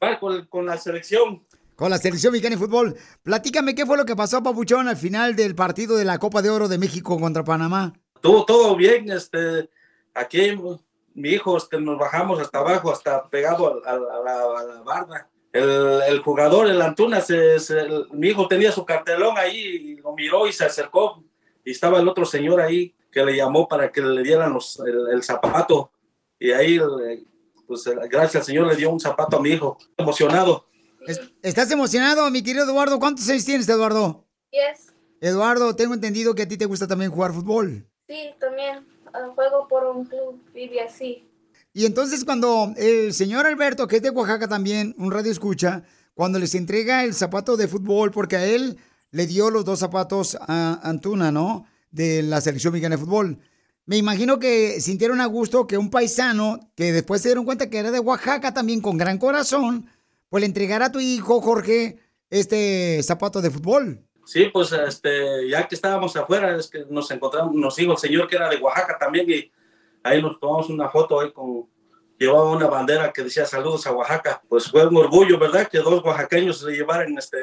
Va 0.00 0.20
Con, 0.20 0.46
con 0.46 0.66
la 0.66 0.78
selección. 0.78 1.42
Con 1.76 1.90
la 1.90 1.98
selección 1.98 2.32
mexicana 2.32 2.56
de 2.56 2.62
fútbol. 2.62 2.96
Platícame 3.22 3.74
qué 3.74 3.84
fue 3.84 3.96
lo 3.96 4.04
que 4.04 4.14
pasó, 4.14 4.42
papuchón, 4.42 4.86
al 4.88 4.96
final 4.96 5.34
del 5.34 5.54
partido 5.54 5.96
de 5.96 6.04
la 6.04 6.18
Copa 6.18 6.40
de 6.42 6.50
Oro 6.50 6.68
de 6.68 6.78
México 6.78 7.18
contra 7.18 7.42
Panamá. 7.44 7.92
Todo, 8.20 8.44
todo 8.44 8.76
bien. 8.76 9.10
Este, 9.10 9.68
aquí 10.14 10.56
mi 11.14 11.30
hijo, 11.30 11.56
este, 11.56 11.80
nos 11.80 11.98
bajamos 11.98 12.40
hasta 12.40 12.58
abajo, 12.60 12.92
hasta 12.92 13.28
pegado 13.28 13.82
a, 13.84 13.90
a- 13.90 13.94
a 13.94 14.22
la, 14.24 14.60
a 14.60 14.64
la 14.64 14.82
barda. 14.82 15.28
El, 15.52 16.00
el 16.08 16.18
jugador, 16.20 16.68
el 16.68 16.80
Antuna, 16.82 17.18
el- 17.28 18.06
mi 18.12 18.28
hijo 18.28 18.46
tenía 18.48 18.70
su 18.72 18.84
cartelón 18.84 19.36
ahí 19.36 19.56
y 19.58 19.96
lo 19.96 20.12
miró 20.14 20.46
y 20.46 20.52
se 20.52 20.64
acercó. 20.64 21.22
Y 21.64 21.70
estaba 21.72 21.98
el 21.98 22.08
otro 22.08 22.24
señor 22.24 22.60
ahí 22.60 22.94
que 23.10 23.24
le 23.24 23.36
llamó 23.36 23.66
para 23.68 23.90
que 23.90 24.00
le 24.00 24.22
dieran 24.22 24.52
los, 24.52 24.78
el, 24.80 25.08
el 25.12 25.22
zapato. 25.22 25.90
Y 26.38 26.50
ahí, 26.50 26.76
eh, 26.78 27.24
pues 27.66 27.86
eh, 27.86 27.94
gracias 28.10 28.36
al 28.42 28.44
Señor, 28.44 28.66
le 28.66 28.76
dio 28.76 28.90
un 28.90 29.00
zapato 29.00 29.36
a 29.38 29.40
mi 29.40 29.50
hijo. 29.50 29.78
Emocionado. 29.96 30.66
Es- 31.06 31.20
¿Estás 31.42 31.70
emocionado, 31.70 32.30
mi 32.30 32.42
querido 32.42 32.64
Eduardo? 32.64 32.98
¿Cuántos 32.98 33.28
años 33.28 33.44
tienes, 33.44 33.68
Eduardo? 33.68 34.26
Yes, 34.50 34.92
Eduardo, 35.20 35.74
tengo 35.76 35.94
entendido 35.94 36.34
que 36.34 36.42
a 36.42 36.48
ti 36.48 36.56
te 36.56 36.66
gusta 36.66 36.86
también 36.86 37.10
jugar 37.10 37.32
fútbol. 37.32 37.86
sí, 38.06 38.30
también 38.38 38.86
ah, 39.12 39.30
juego 39.34 39.66
por 39.68 39.84
un 39.86 40.04
club 40.04 40.40
vive 40.54 40.80
así. 40.82 41.28
Y 41.72 41.86
entonces 41.86 42.24
cuando 42.24 42.72
el 42.76 43.12
señor 43.12 43.46
Alberto, 43.46 43.88
que 43.88 43.96
es 43.96 44.02
de 44.02 44.10
Oaxaca 44.10 44.46
también, 44.48 44.94
un 44.98 45.10
radio 45.10 45.32
escucha, 45.32 45.82
cuando 46.14 46.38
les 46.38 46.54
entrega 46.54 47.02
el 47.04 47.14
zapato 47.14 47.56
de 47.56 47.66
fútbol, 47.66 48.10
porque 48.12 48.36
a 48.36 48.44
él 48.46 48.78
le 49.10 49.26
dio 49.26 49.50
los 49.50 49.64
dos 49.64 49.80
zapatos 49.80 50.36
a 50.40 50.78
Antuna, 50.88 51.32
¿no? 51.32 51.66
De 51.90 52.22
la 52.22 52.40
selección 52.40 52.72
mexicana 52.72 52.96
de 52.96 53.02
fútbol. 53.02 53.38
Me 53.86 53.96
imagino 53.96 54.38
que 54.38 54.80
sintieron 54.80 55.20
a 55.20 55.26
gusto 55.26 55.66
que 55.66 55.76
un 55.78 55.90
paisano, 55.90 56.60
que 56.76 56.92
después 56.92 57.20
se 57.22 57.28
dieron 57.28 57.44
cuenta 57.44 57.68
que 57.68 57.78
era 57.78 57.90
de 57.90 57.98
Oaxaca 58.00 58.54
también 58.54 58.80
con 58.80 58.96
gran 58.96 59.18
corazón, 59.18 59.86
pues 60.34 60.40
le 60.40 60.46
entregara 60.46 60.86
a 60.86 60.90
tu 60.90 60.98
hijo, 60.98 61.40
Jorge, 61.40 61.96
este 62.28 63.00
zapato 63.04 63.40
de 63.40 63.52
fútbol. 63.52 64.04
Sí, 64.26 64.46
pues 64.52 64.72
este, 64.72 65.48
ya 65.48 65.68
que 65.68 65.76
estábamos 65.76 66.16
afuera, 66.16 66.56
es 66.56 66.66
que 66.66 66.84
nos 66.90 67.08
encontramos, 67.12 67.54
nos 67.54 67.76
dijo 67.76 67.92
el 67.92 67.98
señor 67.98 68.26
que 68.26 68.34
era 68.34 68.48
de 68.48 68.56
Oaxaca 68.56 68.98
también 68.98 69.30
y 69.30 69.52
ahí 70.02 70.20
nos 70.20 70.40
tomamos 70.40 70.68
una 70.70 70.88
foto 70.88 71.20
ahí 71.20 71.30
con, 71.30 71.68
llevaba 72.18 72.50
una 72.50 72.66
bandera 72.66 73.12
que 73.12 73.22
decía 73.22 73.46
saludos 73.46 73.86
a 73.86 73.92
Oaxaca. 73.92 74.42
Pues 74.48 74.68
fue 74.68 74.84
un 74.84 74.96
orgullo, 74.96 75.38
¿verdad? 75.38 75.68
Que 75.68 75.78
dos 75.78 76.04
oaxaqueños 76.04 76.58
se 76.58 76.72
llevaran 76.72 77.16
este, 77.16 77.38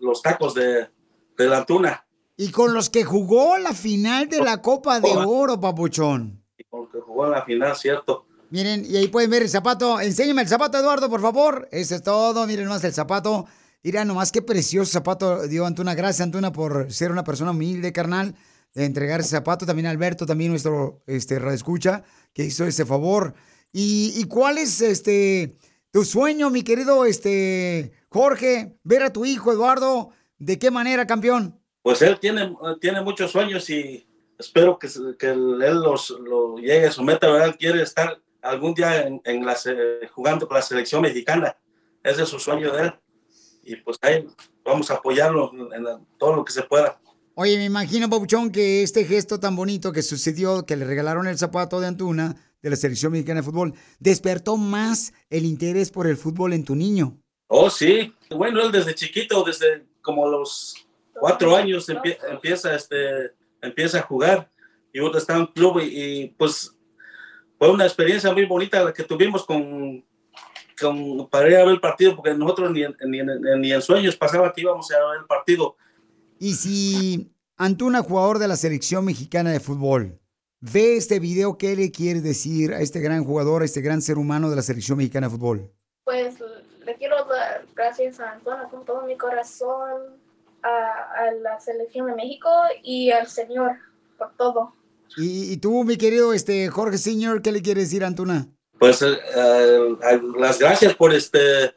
los 0.00 0.22
tacos 0.22 0.54
de, 0.54 0.88
de 1.36 1.46
la 1.46 1.66
tuna. 1.66 2.06
Y 2.38 2.50
con 2.50 2.72
los 2.72 2.88
que 2.88 3.04
jugó 3.04 3.58
la 3.58 3.74
final 3.74 4.30
de 4.30 4.40
la 4.42 4.62
Copa 4.62 5.00
de 5.00 5.10
Oro, 5.14 5.60
papuchón. 5.60 6.42
Y 6.56 6.64
con 6.64 6.80
los 6.80 6.88
que 6.90 6.98
jugó 6.98 7.26
en 7.26 7.32
la 7.32 7.44
final, 7.44 7.76
¿cierto? 7.76 8.26
Miren, 8.50 8.84
y 8.88 8.96
ahí 8.96 9.08
pueden 9.08 9.30
ver 9.30 9.42
el 9.42 9.48
zapato. 9.48 10.00
Enséñame 10.00 10.42
el 10.42 10.48
zapato, 10.48 10.78
Eduardo, 10.78 11.10
por 11.10 11.20
favor. 11.20 11.68
Eso 11.72 11.94
es 11.94 12.02
todo. 12.02 12.46
Miren 12.46 12.68
más 12.68 12.84
el 12.84 12.92
zapato. 12.92 13.46
Mira 13.82 14.04
nomás 14.04 14.32
qué 14.32 14.42
precioso 14.42 14.90
zapato 14.90 15.46
dio 15.46 15.66
Antuna. 15.66 15.94
Gracias, 15.94 16.22
Antuna, 16.22 16.52
por 16.52 16.92
ser 16.92 17.10
una 17.10 17.24
persona 17.24 17.50
humilde, 17.50 17.92
carnal. 17.92 18.34
De 18.74 18.84
entregar 18.84 19.20
ese 19.20 19.30
zapato. 19.30 19.64
También 19.64 19.86
Alberto, 19.86 20.26
también 20.26 20.50
nuestro 20.50 21.02
este, 21.06 21.40
escucha 21.54 22.02
que 22.32 22.44
hizo 22.44 22.64
ese 22.66 22.84
favor. 22.84 23.34
¿Y, 23.72 24.12
y 24.16 24.24
cuál 24.24 24.58
es 24.58 24.80
este 24.80 25.56
tu 25.90 26.04
sueño, 26.04 26.50
mi 26.50 26.62
querido 26.62 27.04
este, 27.04 27.92
Jorge? 28.08 28.76
Ver 28.84 29.02
a 29.02 29.12
tu 29.12 29.24
hijo, 29.24 29.52
Eduardo. 29.52 30.10
¿De 30.38 30.58
qué 30.58 30.70
manera, 30.70 31.06
campeón? 31.06 31.58
Pues 31.82 32.02
él 32.02 32.18
tiene, 32.20 32.54
tiene 32.80 33.00
muchos 33.00 33.30
sueños 33.30 33.70
y 33.70 34.06
espero 34.38 34.78
que, 34.78 34.88
que 35.18 35.28
él 35.28 35.58
los, 35.58 36.10
lo 36.10 36.56
llegue 36.56 36.86
a 36.86 36.92
su 36.92 37.02
meta, 37.02 37.30
¿verdad? 37.30 37.56
Quiere 37.58 37.82
estar 37.82 38.20
algún 38.48 38.74
día 38.74 39.06
en, 39.06 39.20
en 39.24 39.44
la, 39.44 39.56
jugando 40.12 40.46
con 40.46 40.56
la 40.56 40.62
selección 40.62 41.02
mexicana. 41.02 41.56
Ese 42.02 42.22
es 42.22 42.28
su 42.28 42.38
sueño 42.38 42.72
de 42.72 42.82
él. 42.84 42.94
Y 43.64 43.76
pues 43.76 43.98
ahí 44.02 44.26
vamos 44.64 44.90
a 44.90 44.94
apoyarlo 44.94 45.50
en 45.74 45.82
la- 45.84 46.00
todo 46.18 46.36
lo 46.36 46.44
que 46.44 46.52
se 46.52 46.62
pueda. 46.62 47.00
Oye, 47.34 47.58
me 47.58 47.64
imagino, 47.64 48.08
Papuchón, 48.08 48.50
que 48.50 48.82
este 48.82 49.04
gesto 49.04 49.38
tan 49.40 49.56
bonito 49.56 49.92
que 49.92 50.02
sucedió, 50.02 50.64
que 50.64 50.76
le 50.76 50.84
regalaron 50.84 51.26
el 51.26 51.36
zapato 51.36 51.80
de 51.80 51.86
Antuna 51.88 52.34
de 52.62 52.70
la 52.70 52.76
selección 52.76 53.12
mexicana 53.12 53.40
de 53.40 53.44
fútbol, 53.46 53.74
despertó 53.98 54.56
más 54.56 55.12
el 55.28 55.44
interés 55.44 55.90
por 55.90 56.06
el 56.06 56.16
fútbol 56.16 56.52
en 56.54 56.64
tu 56.64 56.74
niño. 56.74 57.18
Oh, 57.48 57.68
sí. 57.70 58.14
Bueno, 58.30 58.62
él 58.62 58.72
desde 58.72 58.94
chiquito, 58.94 59.44
desde 59.44 59.84
como 60.00 60.28
los 60.28 60.86
cuatro 61.12 61.54
años, 61.56 61.88
empie- 61.88 62.18
empieza, 62.30 62.74
este, 62.74 63.32
empieza 63.60 63.98
a 63.98 64.02
jugar. 64.02 64.50
Y 64.92 65.00
ahora 65.00 65.18
está 65.18 65.36
en 65.36 65.46
club 65.46 65.80
y, 65.80 65.84
y, 66.22 66.28
pues 66.38 66.75
fue 67.58 67.70
una 67.70 67.84
experiencia 67.84 68.32
muy 68.32 68.44
bonita 68.44 68.84
la 68.84 68.92
que 68.92 69.02
tuvimos 69.02 69.44
con, 69.44 70.04
con 70.80 71.28
para 71.28 71.48
ir 71.48 71.56
a 71.56 71.64
ver 71.64 71.74
el 71.74 71.80
partido, 71.80 72.14
porque 72.14 72.34
nosotros 72.34 72.70
ni 72.70 72.82
en, 72.82 72.96
ni 73.06 73.20
ni 73.22 73.72
en 73.72 73.82
sueños 73.82 74.16
pasaba 74.16 74.52
que 74.52 74.60
íbamos 74.60 74.90
a 74.90 74.98
ver 74.98 75.20
el 75.20 75.26
partido. 75.26 75.76
Y 76.38 76.52
si 76.54 77.32
Antuna, 77.56 78.02
jugador 78.02 78.38
de 78.38 78.48
la 78.48 78.56
selección 78.56 79.04
mexicana 79.04 79.50
de 79.50 79.60
fútbol, 79.60 80.20
ve 80.60 80.96
este 80.96 81.18
video, 81.18 81.56
¿qué 81.56 81.74
le 81.74 81.90
quieres 81.90 82.22
decir 82.22 82.74
a 82.74 82.80
este 82.80 83.00
gran 83.00 83.24
jugador, 83.24 83.62
a 83.62 83.64
este 83.64 83.80
gran 83.80 84.02
ser 84.02 84.18
humano 84.18 84.50
de 84.50 84.56
la 84.56 84.62
selección 84.62 84.98
mexicana 84.98 85.28
de 85.28 85.36
fútbol? 85.36 85.72
Pues 86.04 86.34
le 86.84 86.94
quiero 86.96 87.24
dar 87.24 87.64
gracias 87.74 88.20
a 88.20 88.32
Antonio 88.32 88.68
con 88.68 88.84
todo 88.84 89.06
mi 89.06 89.16
corazón, 89.16 90.20
a, 90.62 90.68
a 90.68 91.30
la 91.32 91.58
selección 91.58 92.08
de 92.08 92.14
México 92.14 92.50
y 92.82 93.10
al 93.10 93.26
Señor 93.26 93.76
por 94.18 94.32
todo. 94.36 94.74
Y, 95.16 95.52
y 95.52 95.56
tú, 95.58 95.84
mi 95.84 95.96
querido 95.96 96.32
este, 96.32 96.68
Jorge 96.68 96.98
Senior, 96.98 97.42
¿qué 97.42 97.52
le 97.52 97.62
quieres 97.62 97.84
decir 97.84 98.04
a 98.04 98.06
Antuna? 98.06 98.48
Pues 98.78 99.00
eh, 99.02 99.16
las 100.38 100.58
gracias 100.58 100.94
por 100.94 101.14
este 101.14 101.74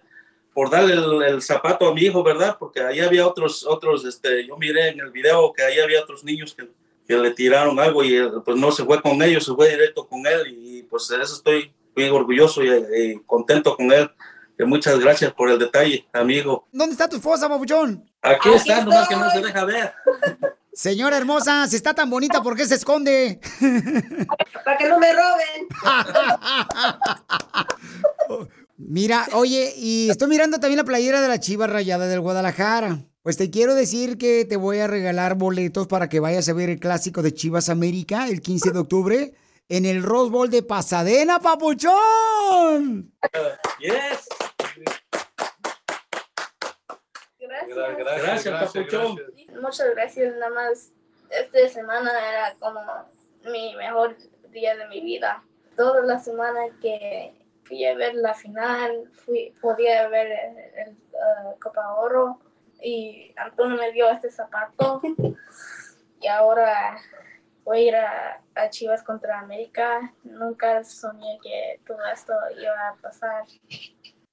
por 0.54 0.70
darle 0.70 0.94
el, 0.94 1.24
el 1.24 1.42
zapato 1.42 1.88
a 1.88 1.94
mi 1.94 2.02
hijo, 2.02 2.22
¿verdad? 2.22 2.58
Porque 2.60 2.82
ahí 2.82 3.00
había 3.00 3.26
otros, 3.26 3.66
otros, 3.66 4.04
este, 4.04 4.46
yo 4.46 4.58
miré 4.58 4.90
en 4.90 5.00
el 5.00 5.10
video 5.10 5.54
que 5.54 5.64
ahí 5.64 5.80
había 5.80 6.02
otros 6.02 6.26
niños 6.26 6.54
que, 6.54 6.70
que 7.08 7.18
le 7.18 7.32
tiraron 7.32 7.80
algo 7.80 8.04
y 8.04 8.18
eh, 8.18 8.30
pues 8.44 8.58
no 8.58 8.70
se 8.72 8.84
fue 8.84 9.02
con 9.02 9.22
ellos, 9.22 9.46
se 9.46 9.54
fue 9.54 9.70
directo 9.70 10.06
con 10.06 10.28
él 10.28 10.48
y 10.48 10.84
pues 10.84 11.08
de 11.08 11.22
eso 11.22 11.36
estoy 11.36 11.72
muy 11.96 12.10
orgulloso 12.10 12.62
y, 12.62 12.70
y 12.70 13.20
contento 13.26 13.76
con 13.78 13.92
él. 13.92 14.10
Que 14.58 14.66
muchas 14.66 15.00
gracias 15.00 15.32
por 15.32 15.50
el 15.50 15.58
detalle, 15.58 16.06
amigo. 16.12 16.68
¿Dónde 16.74 16.92
está 16.92 17.08
tu 17.08 17.16
esposa, 17.16 17.48
Papuchón? 17.48 18.04
Aquí, 18.22 18.50
está, 18.50 18.84
nomás 18.84 19.08
que 19.08 19.16
no 19.16 19.30
se 19.32 19.40
deja 19.40 19.64
ver. 19.64 19.94
Señora 20.74 21.18
hermosa, 21.18 21.68
si 21.68 21.76
está 21.76 21.94
tan 21.94 22.10
bonita, 22.10 22.42
¿por 22.42 22.56
qué 22.56 22.66
se 22.66 22.76
esconde? 22.76 23.40
Para 24.66 24.78
que 24.78 24.88
no 24.88 25.00
me 25.00 25.12
roben. 25.14 25.68
Mira, 28.78 29.28
oye, 29.34 29.74
y 29.76 30.10
estoy 30.10 30.30
mirando 30.30 30.60
también 30.60 30.78
la 30.78 30.86
playera 30.86 31.22
de 31.22 31.28
la 31.28 31.40
Chiva 31.40 31.68
Rayada 31.68 32.08
del 32.08 32.22
Guadalajara. 32.22 33.00
Pues 33.24 33.36
te 33.36 33.50
quiero 33.50 33.76
decir 33.76 34.18
que 34.18 34.46
te 34.46 34.56
voy 34.56 34.80
a 34.80 34.88
regalar 34.88 35.36
boletos 35.36 35.88
para 35.88 36.08
que 36.08 36.22
vayas 36.22 36.48
a 36.48 36.54
ver 36.54 36.70
el 36.70 36.80
clásico 36.80 37.22
de 37.22 37.34
Chivas 37.34 37.68
América 37.68 38.30
el 38.30 38.42
15 38.42 38.72
de 38.72 38.80
octubre 38.80 39.34
en 39.68 39.86
el 39.86 40.02
Rose 40.02 40.32
Bowl 40.32 40.50
de 40.50 40.64
Pasadena, 40.64 41.40
papuchón. 41.40 43.12
Yes. 43.80 44.28
Gracias. 47.76 48.46
Gracias, 48.46 48.74
Papuchón. 48.74 49.18
Muchas 49.62 49.90
gracias, 49.92 50.36
nada 50.36 50.50
más. 50.50 50.92
Esta 51.30 51.70
semana 51.70 52.12
era 52.30 52.56
como 52.60 52.82
mi 53.46 53.76
mejor 53.76 54.16
día 54.50 54.76
de 54.76 54.88
mi 54.88 55.02
vida. 55.02 55.44
Toda 55.76 56.02
la 56.02 56.20
semana 56.20 56.60
que 56.82 57.34
fui 57.64 57.86
a 57.86 57.96
ver 57.96 58.16
la 58.16 58.34
final, 58.34 59.10
fui, 59.12 59.54
podía 59.62 60.08
ver 60.08 60.28
el, 60.28 60.88
el, 60.88 60.98
uh, 61.14 61.60
Copa 61.60 61.94
Oro 61.94 62.40
y 62.82 63.34
Antonio 63.38 63.78
me 63.78 63.92
dio 63.92 64.10
este 64.10 64.32
zapato 64.32 65.02
y 66.22 66.28
ahora 66.28 66.98
voy 67.64 67.78
a 67.78 67.82
ir 67.82 67.96
a, 67.96 68.42
a 68.56 68.70
Chivas 68.70 69.04
contra 69.04 69.40
América. 69.40 70.14
Nunca 70.24 70.84
soñé 70.84 71.38
que 71.44 71.80
todo 71.86 72.04
esto 72.12 72.34
iba 72.60 72.90
a 72.90 72.96
pasar. 72.96 73.44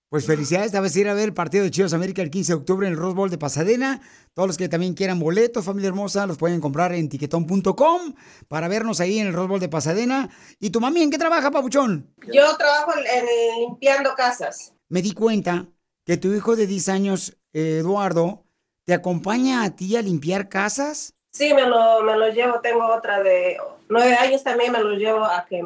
Pues 0.08 0.24
felicidades, 0.24 0.70
te 0.70 0.78
vas 0.78 0.94
a 0.94 1.00
ir 1.00 1.08
a 1.08 1.14
ver 1.14 1.24
el 1.24 1.34
partido 1.34 1.64
de 1.64 1.70
Chivas 1.72 1.92
América 1.92 2.22
el 2.22 2.30
15 2.30 2.52
de 2.52 2.56
octubre 2.58 2.86
en 2.86 2.92
el 2.92 2.98
Rose 2.98 3.16
Bowl 3.16 3.28
de 3.28 3.38
Pasadena. 3.38 4.00
Todos 4.34 4.46
los 4.46 4.56
que 4.56 4.68
también 4.68 4.94
quieran 4.94 5.18
boletos, 5.18 5.64
familia 5.64 5.88
hermosa, 5.88 6.26
los 6.28 6.38
pueden 6.38 6.60
comprar 6.60 6.92
en 6.92 7.08
tiquetón.com 7.08 8.14
para 8.46 8.68
vernos 8.68 9.00
ahí 9.00 9.18
en 9.18 9.26
el 9.26 9.32
Rose 9.32 9.48
Bowl 9.48 9.58
de 9.58 9.68
Pasadena. 9.68 10.30
¿Y 10.60 10.70
tu 10.70 10.80
mami 10.80 11.02
en 11.02 11.10
qué 11.10 11.18
trabaja, 11.18 11.50
papuchón? 11.50 12.14
Yo 12.32 12.56
trabajo 12.56 12.92
en, 12.96 13.04
en 13.04 13.60
limpiando 13.62 14.14
casas. 14.14 14.72
Me 14.88 15.02
di 15.02 15.10
cuenta 15.10 15.66
que 16.04 16.16
tu 16.16 16.32
hijo 16.32 16.54
de 16.54 16.68
10 16.68 16.88
años, 16.88 17.36
eh, 17.52 17.78
Eduardo, 17.80 18.44
te 18.84 18.94
acompaña 18.94 19.64
a 19.64 19.74
ti 19.74 19.96
a 19.96 20.02
limpiar 20.02 20.48
casas. 20.48 21.14
Sí, 21.32 21.52
me 21.52 21.66
lo, 21.66 22.04
me 22.04 22.16
lo 22.16 22.28
llevo. 22.28 22.60
Tengo 22.60 22.86
otra 22.94 23.24
de 23.24 23.56
nueve 23.88 24.14
años 24.14 24.44
también, 24.44 24.70
me 24.70 24.78
los 24.78 24.98
llevo 24.98 25.24
a 25.24 25.44
que 25.46 25.64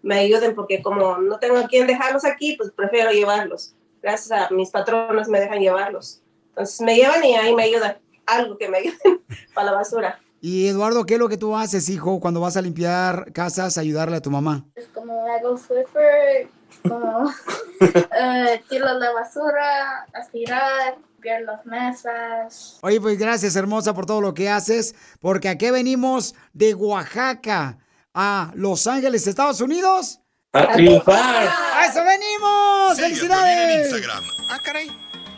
me 0.00 0.14
ayuden 0.18 0.54
porque 0.54 0.82
como 0.82 1.18
no 1.18 1.38
tengo 1.38 1.58
a 1.58 1.68
quién 1.68 1.86
dejarlos 1.86 2.24
aquí, 2.24 2.56
pues 2.56 2.70
prefiero 2.74 3.10
llevarlos. 3.10 3.74
Gracias 4.02 4.32
a 4.32 4.52
mis 4.52 4.70
patronos 4.70 5.28
me 5.28 5.40
dejan 5.40 5.60
llevarlos. 5.60 6.22
Entonces 6.48 6.80
me 6.80 6.96
llevan 6.96 7.24
y 7.24 7.34
ahí 7.36 7.54
me 7.54 7.64
ayudan. 7.64 7.98
Algo 8.26 8.58
que 8.58 8.68
me 8.68 8.78
ayuden 8.78 9.22
para 9.54 9.66
la 9.70 9.72
basura. 9.72 10.18
Y 10.44 10.66
Eduardo, 10.66 11.06
¿qué 11.06 11.14
es 11.14 11.20
lo 11.20 11.28
que 11.28 11.36
tú 11.36 11.56
haces, 11.56 11.88
hijo, 11.88 12.18
cuando 12.18 12.40
vas 12.40 12.56
a 12.56 12.62
limpiar 12.62 13.32
casas, 13.32 13.78
ayudarle 13.78 14.16
a 14.16 14.20
tu 14.20 14.28
mamá? 14.28 14.66
Es 14.74 14.88
como 14.88 15.24
hago 15.26 15.56
Swiffer, 15.56 16.48
como 16.82 17.32
tiro 18.68 18.98
la 18.98 19.12
basura, 19.12 20.04
aspirar, 20.12 20.96
limpiar 21.14 21.42
las 21.42 21.64
mesas. 21.64 22.80
Oye, 22.82 23.00
pues 23.00 23.16
gracias, 23.20 23.54
hermosa, 23.54 23.94
por 23.94 24.04
todo 24.04 24.20
lo 24.20 24.34
que 24.34 24.50
haces, 24.50 24.96
porque 25.20 25.48
aquí 25.48 25.70
venimos 25.70 26.34
de 26.52 26.74
Oaxaca 26.74 27.78
a 28.12 28.50
Los 28.56 28.88
Ángeles, 28.88 29.28
Estados 29.28 29.60
Unidos. 29.60 30.21
A 30.54 30.70
triunfar. 30.74 31.48
¡A 31.76 31.86
eso 31.86 32.00
venimos! 32.04 32.98
En 32.98 33.04
¡Felicidades! 33.04 33.86
Instagram, 33.90 34.22
Ah, 34.50 34.58
caray. 34.62 34.90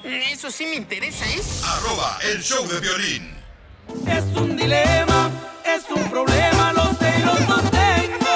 Eso 0.03 0.51
sí 0.51 0.67
me 0.67 0.75
interesa, 0.75 1.25
¿eh? 1.27 1.41
arroba 1.65 2.19
el 2.33 2.43
show 2.43 2.67
de 2.67 2.81
violín. 2.81 3.31
Es 4.09 4.25
un 4.37 4.57
dilema, 4.57 5.31
es 5.65 5.85
un 5.89 6.11
problema, 6.11 6.73
lo 6.73 6.93
sé 6.99 7.15
y 7.17 7.23
lo 7.23 7.37
sostengo. 7.47 8.29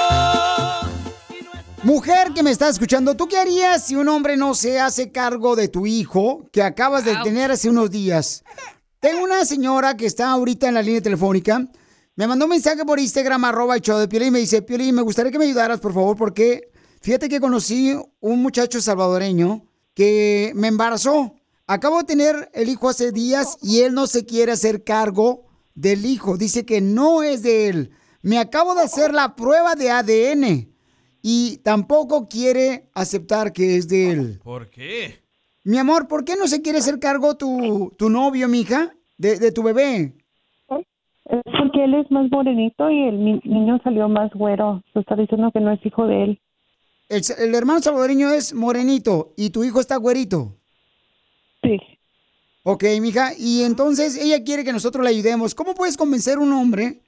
Mujer 1.83 2.31
que 2.33 2.43
me 2.43 2.51
está 2.51 2.69
escuchando, 2.69 3.15
¿tú 3.17 3.27
qué 3.27 3.37
harías 3.37 3.85
si 3.85 3.95
un 3.95 4.07
hombre 4.07 4.37
no 4.37 4.55
se 4.55 4.79
hace 4.79 5.11
cargo 5.11 5.57
de 5.57 5.67
tu 5.67 5.85
hijo 5.85 6.47
que 6.53 6.63
acabas 6.63 7.03
de 7.03 7.17
tener 7.23 7.51
hace 7.51 7.69
unos 7.69 7.91
días? 7.91 8.43
Tengo 9.01 9.21
una 9.23 9.43
señora 9.43 9.97
que 9.97 10.05
está 10.05 10.29
ahorita 10.31 10.69
en 10.69 10.75
la 10.75 10.81
línea 10.81 11.01
telefónica. 11.01 11.61
Me 12.15 12.25
mandó 12.27 12.45
un 12.45 12.51
mensaje 12.51 12.83
por 12.85 12.99
Instagram, 12.99 13.45
arroba 13.45 13.75
el 13.75 13.81
show 13.81 13.97
de 13.99 14.07
Piolín, 14.07 14.29
y 14.29 14.31
me 14.31 14.39
dice, 14.39 14.61
Piolín, 14.61 14.95
me 14.95 15.01
gustaría 15.01 15.31
que 15.31 15.39
me 15.39 15.45
ayudaras, 15.45 15.79
por 15.79 15.93
favor, 15.93 16.17
porque 16.17 16.68
fíjate 17.01 17.29
que 17.29 17.39
conocí 17.39 17.93
un 18.19 18.41
muchacho 18.41 18.81
salvadoreño 18.81 19.63
que 19.93 20.51
me 20.55 20.67
embarazó. 20.67 21.35
Acabo 21.67 21.99
de 21.99 22.03
tener 22.05 22.49
el 22.53 22.69
hijo 22.69 22.89
hace 22.89 23.11
días 23.11 23.57
y 23.61 23.81
él 23.81 23.93
no 23.93 24.07
se 24.07 24.25
quiere 24.25 24.51
hacer 24.51 24.83
cargo 24.83 25.45
del 25.75 26.05
hijo. 26.05 26.37
Dice 26.37 26.65
que 26.65 26.81
no 26.81 27.21
es 27.21 27.43
de 27.43 27.69
él. 27.69 27.91
Me 28.21 28.37
acabo 28.39 28.73
de 28.75 28.81
hacer 28.81 29.13
la 29.13 29.35
prueba 29.35 29.75
de 29.75 29.91
ADN 29.91 30.69
y 31.21 31.57
tampoco 31.57 32.27
quiere 32.27 32.89
aceptar 32.93 33.53
que 33.53 33.77
es 33.77 33.87
de 33.87 34.11
él. 34.11 34.39
¿Por 34.43 34.69
qué? 34.69 35.19
Mi 35.63 35.77
amor, 35.77 36.07
¿por 36.07 36.25
qué 36.25 36.35
no 36.35 36.47
se 36.47 36.61
quiere 36.61 36.79
hacer 36.79 36.99
cargo 36.99 37.35
tu, 37.37 37.91
tu 37.97 38.09
novio, 38.09 38.47
mija, 38.47 38.93
de, 39.17 39.37
de 39.37 39.51
tu 39.51 39.61
bebé? 39.61 40.13
Es 40.69 41.43
porque 41.43 41.69
que 41.73 41.83
él 41.83 41.93
es 41.93 42.09
más 42.09 42.31
morenito 42.31 42.89
y 42.89 43.03
el 43.07 43.23
ni- 43.23 43.41
niño 43.43 43.79
salió 43.83 44.09
más 44.09 44.31
güero. 44.33 44.81
Se 44.93 44.99
está 45.01 45.15
diciendo 45.15 45.51
que 45.53 45.59
no 45.59 45.71
es 45.71 45.85
hijo 45.85 46.07
de 46.07 46.23
él. 46.23 46.39
El, 47.09 47.23
el 47.39 47.55
hermano 47.55 47.81
salvadoreño 47.81 48.31
es 48.31 48.53
morenito 48.53 49.33
y 49.35 49.49
tu 49.49 49.63
hijo 49.63 49.79
está 49.79 49.97
güerito. 49.97 50.55
Sí. 51.63 51.77
Ok, 52.63 52.83
mija, 53.01 53.33
y 53.37 53.63
entonces 53.63 54.15
ella 54.15 54.43
quiere 54.43 54.63
que 54.63 54.71
nosotros 54.73 55.03
le 55.03 55.09
ayudemos. 55.09 55.55
¿Cómo 55.55 55.73
puedes 55.73 55.97
convencer 55.97 56.37
a 56.37 56.41
un 56.41 56.53
hombre? 56.53 57.01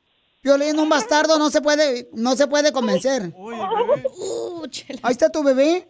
Violín, 0.43 0.79
un 0.79 0.89
bastardo 0.89 1.37
no 1.37 1.51
se 1.51 1.61
puede, 1.61 2.09
no 2.13 2.35
se 2.35 2.47
puede 2.47 2.71
convencer. 2.71 3.31
Ahí 5.03 5.11
está 5.11 5.29
tu 5.29 5.43
bebé. 5.43 5.87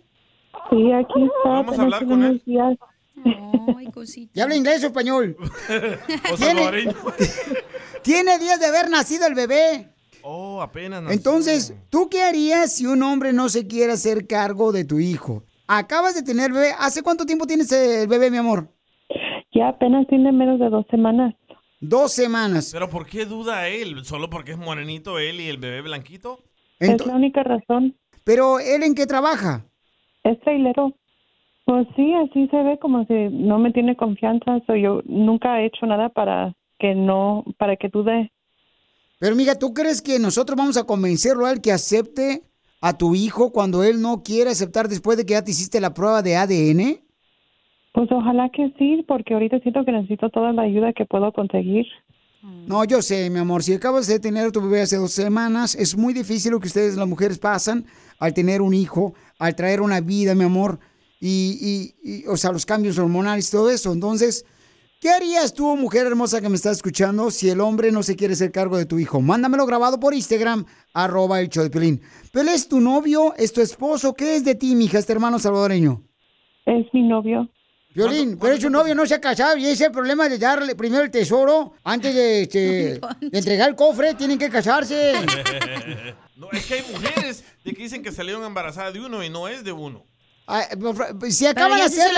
Sí, 0.70 0.92
aquí 0.92 1.24
está. 1.24 1.50
Vamos 1.50 1.80
a 1.80 1.82
hablar 1.84 2.06
con 2.06 2.24
él. 2.24 2.42
Días. 2.46 2.78
¿Y 4.34 4.40
habla 4.40 4.56
inglés 4.56 4.84
o 4.84 4.88
español? 4.88 5.38
O 5.40 6.36
¿Tiene, 6.36 6.54
salvadoreño. 6.54 6.94
tiene 8.04 8.40
días 8.40 8.60
de 8.60 8.66
haber 8.66 8.90
nacido 8.90 9.26
el 9.28 9.36
bebé. 9.36 9.90
Oh, 10.24 10.62
apenas 10.62 11.02
nació. 11.02 11.18
Entonces, 11.18 11.76
¿tú 11.90 12.10
qué 12.10 12.22
harías 12.24 12.74
si 12.74 12.86
un 12.86 13.04
hombre 13.04 13.34
no 13.34 13.50
se 13.50 13.68
quiere 13.68 13.94
hacer 13.94 14.28
cargo 14.28 14.72
de 14.72 14.86
tu 14.86 15.00
hijo? 15.00 15.44
Acabas 15.68 16.16
de 16.16 16.24
tener 16.24 16.52
bebé. 16.52 16.72
¿Hace 16.78 17.02
cuánto 17.02 17.26
tiempo 17.26 17.48
tienes 17.48 17.72
el 17.72 18.08
bebé, 18.08 18.30
mi 18.30 18.38
amor? 18.38 18.68
Ya 19.54 19.70
apenas 19.70 20.08
tiene 20.08 20.32
menos 20.32 20.60
de 20.60 20.70
dos 20.70 20.86
semanas. 20.90 21.34
Dos 21.80 22.12
semanas. 22.12 22.70
Pero 22.72 22.90
¿por 22.90 23.08
qué 23.08 23.26
duda 23.26 23.68
él? 23.68 24.06
¿Solo 24.06 24.30
porque 24.30 24.52
es 24.52 24.58
morenito 24.58 25.18
él 25.18 25.42
y 25.42 25.48
el 25.48 25.58
bebé 25.58 25.82
blanquito? 25.82 26.40
es 26.80 27.06
la 27.06 27.16
única 27.16 27.44
razón. 27.44 27.96
¿Pero 28.24 28.60
él 28.60 28.84
en 28.84 28.96
qué 28.96 29.06
trabaja? 29.06 29.66
Es 30.24 30.40
trailero. 30.42 30.94
Pues 31.66 31.88
sí, 31.96 32.14
así 32.14 32.48
se 32.50 32.64
ve 32.64 32.78
como 32.80 33.06
si 33.06 33.30
no 33.30 33.58
me 33.60 33.72
tiene 33.72 33.96
confianza. 33.96 34.60
So 34.68 34.76
yo 34.76 35.02
nunca 35.06 35.62
he 35.62 35.66
hecho 35.66 35.86
nada 35.86 36.10
para 36.10 36.54
que 36.80 36.96
no, 36.96 37.44
para 37.58 37.76
que 37.78 37.90
dude. 37.90 38.32
Pero, 39.22 39.36
mija, 39.36 39.54
¿tú 39.54 39.72
crees 39.72 40.02
que 40.02 40.18
nosotros 40.18 40.58
vamos 40.58 40.78
a 40.78 40.84
convencerlo 40.84 41.46
a 41.46 41.52
él 41.52 41.62
que 41.62 41.72
acepte 41.72 42.42
a 42.82 42.98
tu 42.98 43.14
hijo 43.14 43.52
cuando 43.52 43.84
él 43.84 44.02
no 44.02 44.24
quiere 44.24 44.50
aceptar 44.50 44.88
después 44.90 45.16
de 45.16 45.28
que 45.28 45.34
ya 45.34 45.44
te 45.44 45.52
hiciste 45.52 45.80
la 45.80 45.94
prueba 45.94 46.24
de 46.24 46.36
ADN? 46.38 47.04
Pues 47.94 48.12
ojalá 48.12 48.50
que 48.50 48.74
sí, 48.80 49.06
porque 49.08 49.36
ahorita 49.36 49.60
siento 49.60 49.86
que 49.86 49.92
necesito 49.92 50.32
toda 50.32 50.52
la 50.54 50.64
ayuda 50.64 50.92
que 50.94 51.06
puedo 51.06 51.32
conseguir. 51.34 51.86
No, 52.42 52.84
yo 52.84 53.04
sé, 53.04 53.30
mi 53.30 53.38
amor, 53.38 53.62
si 53.62 53.74
acabas 53.76 54.08
de 54.08 54.20
tener 54.20 54.48
a 54.48 54.52
tu 54.52 54.60
bebé 54.60 54.82
hace 54.82 54.96
dos 54.98 55.12
semanas, 55.12 55.76
es 55.76 55.96
muy 55.96 56.16
difícil 56.16 56.54
lo 56.54 56.60
que 56.60 56.70
ustedes, 56.70 56.96
las 56.96 57.08
mujeres, 57.08 57.38
pasan 57.38 57.86
al 58.18 58.34
tener 58.34 58.64
un 58.64 58.74
hijo, 58.74 59.14
al 59.38 59.56
traer 59.56 59.82
una 59.82 60.02
vida, 60.02 60.34
mi 60.34 60.46
amor, 60.46 60.80
y, 61.20 61.94
y- 62.04 62.12
y, 62.24 62.26
o 62.26 62.38
sea, 62.38 62.52
los 62.52 62.66
cambios 62.66 62.98
hormonales 62.98 63.50
y 63.50 63.52
todo 63.52 63.70
eso. 63.70 63.94
Entonces, 63.94 64.46
¿qué 65.02 65.10
harías 65.10 65.54
tú, 65.54 65.76
mujer 65.76 66.06
hermosa 66.06 66.40
que 66.40 66.48
me 66.48 66.56
estás 66.56 66.78
escuchando, 66.78 67.32
si 67.32 67.50
el 67.50 67.60
hombre 67.60 67.92
no 67.92 68.04
se 68.04 68.16
quiere 68.16 68.36
hacer 68.36 68.52
cargo 68.52 68.78
de 68.78 68.86
tu 68.86 69.00
hijo? 69.00 69.20
Mándamelo 69.20 69.66
grabado 69.66 70.00
por 70.00 70.14
Instagram, 70.14 70.66
arroba 70.94 71.42
el 71.42 71.50
show 71.50 71.64
de 71.64 71.72
Pelín. 71.72 72.02
¿Pero 72.32 72.50
es 72.52 72.70
tu 72.70 72.80
novio, 72.80 73.34
es 73.36 73.52
tu 73.52 73.62
esposo? 73.62 74.14
¿Qué 74.14 74.36
es 74.36 74.46
de 74.46 74.56
ti, 74.56 74.76
mija, 74.76 75.00
este 75.00 75.12
hermano 75.12 75.40
salvadoreño? 75.40 76.04
Es 76.66 76.86
mi 76.94 77.02
novio. 77.02 77.50
Violín, 77.94 78.38
pero 78.40 78.54
es 78.54 78.62
su 78.62 78.70
novio, 78.70 78.96
no 78.96 79.06
se 79.06 79.16
ha 79.16 79.20
casado 79.20 79.58
y 79.58 79.64
ese 79.64 79.74
es 79.74 79.82
el 79.82 79.92
problema 79.92 80.30
de 80.30 80.38
darle 80.38 80.76
primero 80.76 81.04
el 81.04 81.12
tesoro 81.12 81.74
antes 81.84 82.16
de, 82.16 82.44
este, 82.44 82.60
de 83.22 83.38
entregar 83.38 83.68
el 83.68 83.76
cofre, 83.76 84.14
tienen 84.14 84.38
que 84.38 84.50
casarse. 84.50 85.14
no, 86.38 86.50
es 86.52 86.66
que 86.68 86.76
hay 86.76 86.84
mujeres 86.90 87.44
de 87.66 87.74
que 87.74 87.84
dicen 87.84 88.02
que 88.02 88.14
salieron 88.14 88.46
embarazadas 88.46 88.94
de 88.94 89.02
uno 89.02 89.22
y 89.24 89.30
no 89.30 89.50
es 89.50 89.66
de 89.66 89.74
uno. 89.74 90.06
Ay, 90.48 90.64
fa- 90.94 91.30
Si 91.30 91.46
acaban 91.46 91.78
de 91.78 91.84
hacer... 91.86 92.12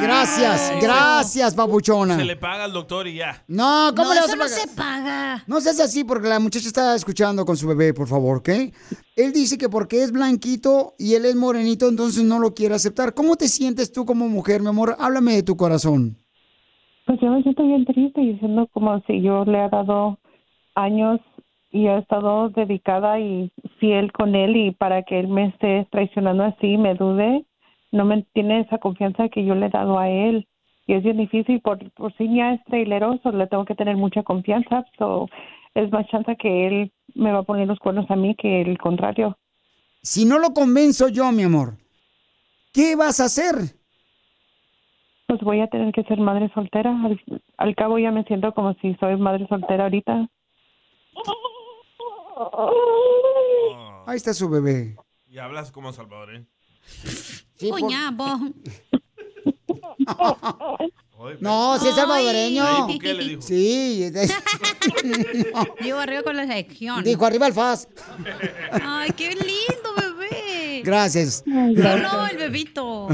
Gracias, 0.00 0.72
gracias, 0.80 1.54
papuchona. 1.54 2.16
Se 2.16 2.24
le 2.24 2.36
paga 2.36 2.64
al 2.64 2.72
doctor 2.72 3.06
y 3.06 3.14
ya. 3.16 3.42
No, 3.48 3.92
¿cómo 3.96 4.08
No, 4.08 4.14
le 4.14 4.20
vas 4.20 4.28
eso 4.28 4.34
a 4.34 4.44
no 4.44 4.48
se 4.48 4.68
paga. 4.68 5.44
No 5.46 5.60
seas 5.60 5.80
así 5.80 6.04
porque 6.04 6.28
la 6.28 6.38
muchacha 6.38 6.66
está 6.68 6.94
escuchando 6.94 7.44
con 7.44 7.56
su 7.56 7.66
bebé, 7.68 7.92
por 7.92 8.06
favor, 8.08 8.38
¿ok? 8.38 8.48
Él 9.16 9.32
dice 9.32 9.58
que 9.58 9.68
porque 9.68 10.02
es 10.02 10.12
blanquito 10.12 10.94
y 10.98 11.14
él 11.14 11.24
es 11.26 11.36
morenito, 11.36 11.88
entonces 11.88 12.22
no 12.24 12.38
lo 12.38 12.54
quiere 12.54 12.74
aceptar. 12.74 13.14
¿Cómo 13.14 13.36
te 13.36 13.48
sientes 13.48 13.92
tú 13.92 14.06
como 14.06 14.28
mujer, 14.28 14.60
mi 14.62 14.68
amor? 14.68 14.96
Háblame 14.98 15.32
de 15.34 15.42
tu 15.42 15.56
corazón. 15.56 16.16
Pues 17.06 17.18
yo 17.20 17.28
me 17.30 17.42
siento 17.42 17.64
bien 17.66 17.84
triste 17.84 18.20
y 18.22 18.32
diciendo 18.34 18.68
como 18.72 19.00
si 19.06 19.20
yo 19.22 19.44
le 19.44 19.64
he 19.64 19.68
dado 19.68 20.18
años 20.76 21.20
y 21.70 21.86
he 21.86 21.98
estado 21.98 22.48
dedicada 22.50 23.20
y 23.20 23.52
fiel 23.78 24.12
con 24.12 24.34
él 24.34 24.56
y 24.56 24.70
para 24.72 25.02
que 25.02 25.20
él 25.20 25.28
me 25.28 25.46
esté 25.46 25.86
traicionando 25.90 26.44
así, 26.44 26.76
me 26.76 26.94
dude, 26.94 27.44
no 27.92 28.04
me 28.04 28.22
tiene 28.32 28.60
esa 28.60 28.78
confianza 28.78 29.28
que 29.28 29.44
yo 29.44 29.54
le 29.54 29.66
he 29.66 29.70
dado 29.70 29.98
a 29.98 30.08
él. 30.08 30.46
Y 30.86 30.94
es 30.94 31.04
bien 31.04 31.18
difícil, 31.18 31.60
por, 31.60 31.78
por 31.92 32.12
si 32.16 32.34
ya 32.34 32.54
es 32.54 32.64
traileroso, 32.64 33.30
le 33.30 33.46
tengo 33.46 33.64
que 33.64 33.76
tener 33.76 33.96
mucha 33.96 34.24
confianza, 34.24 34.84
so, 34.98 35.28
es 35.74 35.90
más 35.92 36.06
chance 36.08 36.36
que 36.36 36.66
él 36.66 36.92
me 37.14 37.30
va 37.30 37.40
a 37.40 37.44
poner 37.44 37.68
los 37.68 37.78
cuernos 37.78 38.10
a 38.10 38.16
mí 38.16 38.34
que 38.34 38.62
el 38.62 38.76
contrario. 38.78 39.38
Si 40.02 40.24
no 40.24 40.38
lo 40.38 40.52
convenzo 40.52 41.08
yo, 41.08 41.30
mi 41.30 41.44
amor, 41.44 41.74
¿qué 42.72 42.96
vas 42.96 43.20
a 43.20 43.26
hacer? 43.26 43.54
Pues 45.28 45.40
voy 45.42 45.60
a 45.60 45.68
tener 45.68 45.92
que 45.92 46.02
ser 46.04 46.18
madre 46.18 46.50
soltera. 46.54 46.90
Al, 47.04 47.20
al 47.56 47.76
cabo 47.76 47.98
ya 47.98 48.10
me 48.10 48.24
siento 48.24 48.52
como 48.52 48.74
si 48.74 48.94
soy 48.94 49.16
madre 49.16 49.46
soltera 49.46 49.84
ahorita. 49.84 50.28
Ahí 54.06 54.16
está 54.16 54.32
su 54.34 54.48
bebé. 54.48 54.96
Y 55.28 55.38
hablas 55.38 55.70
como 55.70 55.92
salvadoreño. 55.92 56.46
Cuñabo. 57.58 58.38
No, 61.40 61.78
si 61.78 61.88
es 61.88 61.94
salvadoreño. 61.94 62.64
Ay. 62.66 62.94
Bukele 62.94 63.24
dijo. 63.24 63.42
Sí. 63.42 64.10
Llevo 65.80 66.00
arriba 66.00 66.22
con 66.22 66.36
la 66.36 66.46
sección. 66.46 67.04
Dijo 67.04 67.26
arriba 67.26 67.46
el 67.46 67.52
FAS. 67.52 67.88
Ay, 68.82 69.10
qué 69.12 69.30
lindo, 69.30 69.94
bebé. 69.96 70.82
Gracias. 70.82 71.42
No, 71.46 71.96
no, 71.98 72.26
el 72.26 72.38
bebito. 72.38 73.08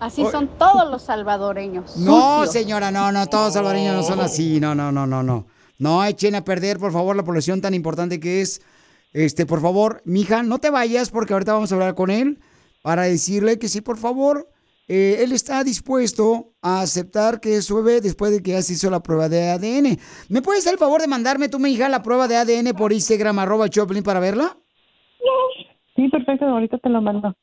Así 0.00 0.24
son 0.32 0.58
todos 0.58 0.90
los 0.90 1.02
salvadoreños. 1.02 1.96
No, 1.98 2.46
señora, 2.46 2.90
no, 2.90 3.12
no, 3.12 3.26
todos 3.26 3.52
salvadoreños 3.52 3.94
no 3.96 4.02
son 4.02 4.20
así. 4.20 4.58
No, 4.58 4.74
no, 4.74 4.90
no, 4.90 5.06
no, 5.06 5.22
no. 5.22 5.46
No 5.82 6.04
echen 6.04 6.36
a 6.36 6.44
perder, 6.44 6.78
por 6.78 6.92
favor, 6.92 7.16
la 7.16 7.24
población 7.24 7.60
tan 7.60 7.74
importante 7.74 8.20
que 8.20 8.40
es. 8.40 8.62
Este, 9.12 9.46
por 9.46 9.60
favor, 9.60 10.00
mija, 10.04 10.44
no 10.44 10.58
te 10.58 10.70
vayas 10.70 11.10
porque 11.10 11.32
ahorita 11.32 11.54
vamos 11.54 11.72
a 11.72 11.74
hablar 11.74 11.96
con 11.96 12.08
él 12.08 12.38
para 12.82 13.02
decirle 13.02 13.58
que 13.58 13.66
sí, 13.66 13.80
por 13.80 13.98
favor, 13.98 14.48
eh, 14.86 15.16
él 15.24 15.32
está 15.32 15.64
dispuesto 15.64 16.52
a 16.62 16.82
aceptar 16.82 17.40
que 17.40 17.56
es 17.56 17.64
su 17.64 17.74
bebé 17.82 18.00
después 18.00 18.30
de 18.30 18.44
que 18.44 18.52
ya 18.52 18.62
se 18.62 18.74
hizo 18.74 18.90
la 18.90 19.02
prueba 19.02 19.28
de 19.28 19.50
ADN. 19.50 19.98
¿Me 20.28 20.40
puedes 20.40 20.62
hacer 20.62 20.74
el 20.74 20.78
favor 20.78 21.00
de 21.00 21.08
mandarme 21.08 21.48
tú, 21.48 21.58
mi 21.58 21.70
hija, 21.70 21.88
la 21.88 22.04
prueba 22.04 22.28
de 22.28 22.36
ADN 22.36 22.76
por 22.76 22.92
Instagram, 22.92 23.40
arroba 23.40 23.68
Choplin, 23.68 24.04
para 24.04 24.20
verla? 24.20 24.56
Sí, 25.96 26.08
perfecto, 26.10 26.44
ahorita 26.44 26.78
te 26.78 26.90
lo 26.90 27.02
mando. 27.02 27.34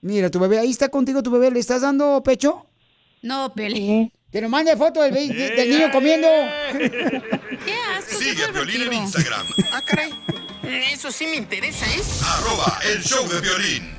Mira, 0.00 0.30
tu 0.30 0.40
bebé, 0.40 0.60
ahí 0.60 0.70
está 0.70 0.88
contigo 0.88 1.22
tu 1.22 1.30
bebé, 1.30 1.50
¿le 1.50 1.60
estás 1.60 1.82
dando 1.82 2.22
pecho? 2.22 2.64
No, 3.20 3.52
Peli. 3.52 4.12
Que 4.30 4.42
nos 4.42 4.50
mande 4.50 4.76
foto 4.76 5.00
del, 5.00 5.14
niño 5.14 5.90
comiendo. 5.90 6.28
Sigue 8.06 8.44
a 8.44 8.50
Violín 8.50 8.82
en 8.82 8.92
Instagram, 8.92 9.46
Ah, 9.72 9.82
caray. 9.82 10.12
Eso 10.92 11.10
sí 11.10 11.26
me 11.26 11.36
interesa, 11.36 11.86
¿eh? 11.86 12.02
arroba 12.26 12.78
el 12.92 13.02
show 13.02 13.26
de 13.26 13.40
violín. 13.40 13.90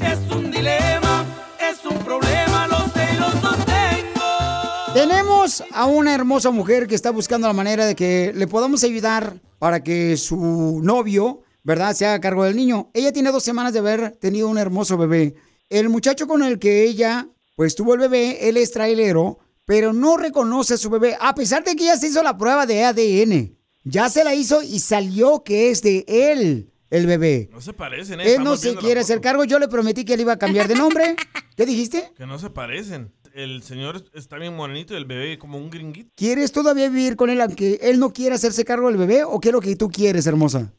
Es 0.00 0.18
un 0.32 0.50
dilema, 0.50 1.26
es 1.58 1.84
un 1.84 1.98
problema, 2.04 2.68
lo 2.68 2.88
sé 2.92 3.08
y 3.14 3.16
lo 3.18 3.30
sostengo. 3.32 4.92
Tenemos 4.94 5.64
a 5.72 5.86
una 5.86 6.14
hermosa 6.14 6.52
mujer 6.52 6.86
que 6.86 6.94
está 6.94 7.10
buscando 7.10 7.48
la 7.48 7.52
manera 7.52 7.84
de 7.84 7.96
que 7.96 8.32
le 8.32 8.46
podamos 8.46 8.84
ayudar 8.84 9.40
para 9.58 9.82
que 9.82 10.16
su 10.16 10.80
novio, 10.84 11.42
¿verdad?, 11.64 11.94
se 11.94 12.06
haga 12.06 12.20
cargo 12.20 12.44
del 12.44 12.54
niño. 12.54 12.90
Ella 12.94 13.12
tiene 13.12 13.32
dos 13.32 13.42
semanas 13.42 13.72
de 13.72 13.80
haber 13.80 14.12
tenido 14.12 14.48
un 14.48 14.58
hermoso 14.58 14.96
bebé. 14.96 15.34
El 15.68 15.88
muchacho 15.88 16.28
con 16.28 16.44
el 16.44 16.60
que 16.60 16.84
ella, 16.84 17.26
pues, 17.58 17.74
tuvo 17.74 17.94
el 17.94 17.98
bebé, 17.98 18.48
él 18.48 18.56
es 18.56 18.70
trailero, 18.70 19.40
pero 19.64 19.92
no 19.92 20.16
reconoce 20.16 20.74
a 20.74 20.76
su 20.76 20.90
bebé, 20.90 21.16
a 21.20 21.34
pesar 21.34 21.64
de 21.64 21.74
que 21.74 21.86
ya 21.86 21.96
se 21.96 22.06
hizo 22.06 22.22
la 22.22 22.38
prueba 22.38 22.66
de 22.66 22.84
ADN. 22.84 23.58
Ya 23.82 24.08
se 24.08 24.22
la 24.22 24.32
hizo 24.32 24.62
y 24.62 24.78
salió 24.78 25.42
que 25.42 25.70
es 25.70 25.82
de 25.82 26.04
él 26.06 26.70
el 26.88 27.06
bebé. 27.08 27.48
No 27.50 27.60
se 27.60 27.72
parecen, 27.72 28.20
¿eh? 28.20 28.36
Él 28.36 28.44
no 28.44 28.56
se 28.56 28.76
quiere 28.76 29.00
hacer 29.00 29.20
cargo. 29.20 29.42
Yo 29.42 29.58
le 29.58 29.66
prometí 29.66 30.04
que 30.04 30.14
él 30.14 30.20
iba 30.20 30.34
a 30.34 30.38
cambiar 30.38 30.68
de 30.68 30.76
nombre. 30.76 31.16
¿Qué 31.56 31.66
dijiste? 31.66 32.12
Que 32.16 32.26
no 32.26 32.38
se 32.38 32.48
parecen. 32.48 33.10
El 33.34 33.60
señor 33.64 34.04
está 34.14 34.38
bien 34.38 34.54
morenito 34.54 34.94
y 34.94 34.96
el 34.96 35.06
bebé 35.06 35.36
como 35.36 35.58
un 35.58 35.68
gringuito. 35.68 36.10
¿Quieres 36.14 36.52
todavía 36.52 36.88
vivir 36.88 37.16
con 37.16 37.28
él 37.28 37.40
aunque 37.40 37.80
él 37.82 37.98
no 37.98 38.12
quiera 38.12 38.36
hacerse 38.36 38.64
cargo 38.64 38.86
del 38.86 38.98
bebé 38.98 39.24
o 39.24 39.40
qué 39.40 39.48
es 39.48 39.52
lo 39.52 39.60
que 39.60 39.74
tú 39.74 39.88
quieres, 39.88 40.28
hermosa? 40.28 40.72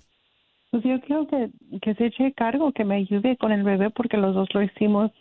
Pues 0.72 0.82
yo 0.84 1.02
quiero 1.02 1.28
que, 1.28 1.50
que 1.82 1.94
se 1.96 2.06
eche 2.06 2.32
cargo, 2.38 2.72
que 2.72 2.86
me 2.86 2.96
ayude 2.96 3.36
con 3.36 3.52
el 3.52 3.64
bebé 3.64 3.90
porque 3.90 4.16
los 4.16 4.34
dos 4.34 4.48
lo 4.54 4.64
hicimos 4.64 5.12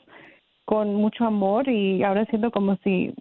con 0.69 0.97
mucho 0.97 1.25
amor 1.25 1.67
y 1.67 2.03
ahora 2.03 2.27
siento 2.27 2.51
como 2.51 2.77
si 2.85 3.15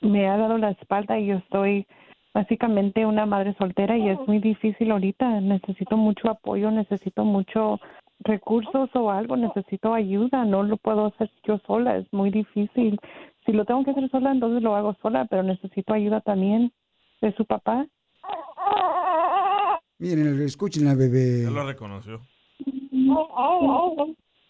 me 0.00 0.26
ha 0.26 0.36
dado 0.36 0.58
la 0.58 0.70
espalda 0.70 1.16
y 1.16 1.26
yo 1.26 1.36
estoy 1.36 1.86
básicamente 2.34 3.06
una 3.06 3.24
madre 3.24 3.54
soltera 3.56 3.96
y 3.96 4.08
es 4.08 4.18
muy 4.26 4.40
difícil 4.40 4.90
ahorita. 4.90 5.40
Necesito 5.40 5.96
mucho 5.96 6.28
apoyo, 6.28 6.72
necesito 6.72 7.24
mucho 7.24 7.78
recursos 8.18 8.90
o 8.94 9.12
algo, 9.12 9.36
necesito 9.36 9.94
ayuda, 9.94 10.44
no 10.44 10.64
lo 10.64 10.76
puedo 10.76 11.06
hacer 11.06 11.30
yo 11.44 11.60
sola, 11.68 11.98
es 11.98 12.12
muy 12.12 12.32
difícil. 12.32 12.98
Si 13.46 13.52
lo 13.52 13.64
tengo 13.64 13.84
que 13.84 13.92
hacer 13.92 14.10
sola, 14.10 14.32
entonces 14.32 14.60
lo 14.60 14.74
hago 14.74 14.96
sola, 15.00 15.24
pero 15.26 15.44
necesito 15.44 15.94
ayuda 15.94 16.20
también 16.20 16.72
de 17.20 17.32
su 17.36 17.44
papá. 17.44 17.86
Miren, 20.00 20.42
escuchen 20.42 20.88
al 20.88 20.96
bebé. 20.96 21.44
Ya 21.44 21.50
lo 21.50 21.64
reconoció. 21.64 22.22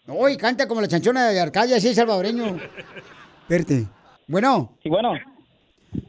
Uy, 0.09 0.37
canta 0.37 0.67
como 0.67 0.81
la 0.81 0.87
chanchona 0.87 1.27
de 1.27 1.39
Arcadia, 1.39 1.79
sí, 1.79 1.93
salvadoreño. 1.93 2.57
Verte. 3.47 3.87
Bueno. 4.27 4.77
Sí, 4.81 4.89
bueno. 4.89 5.13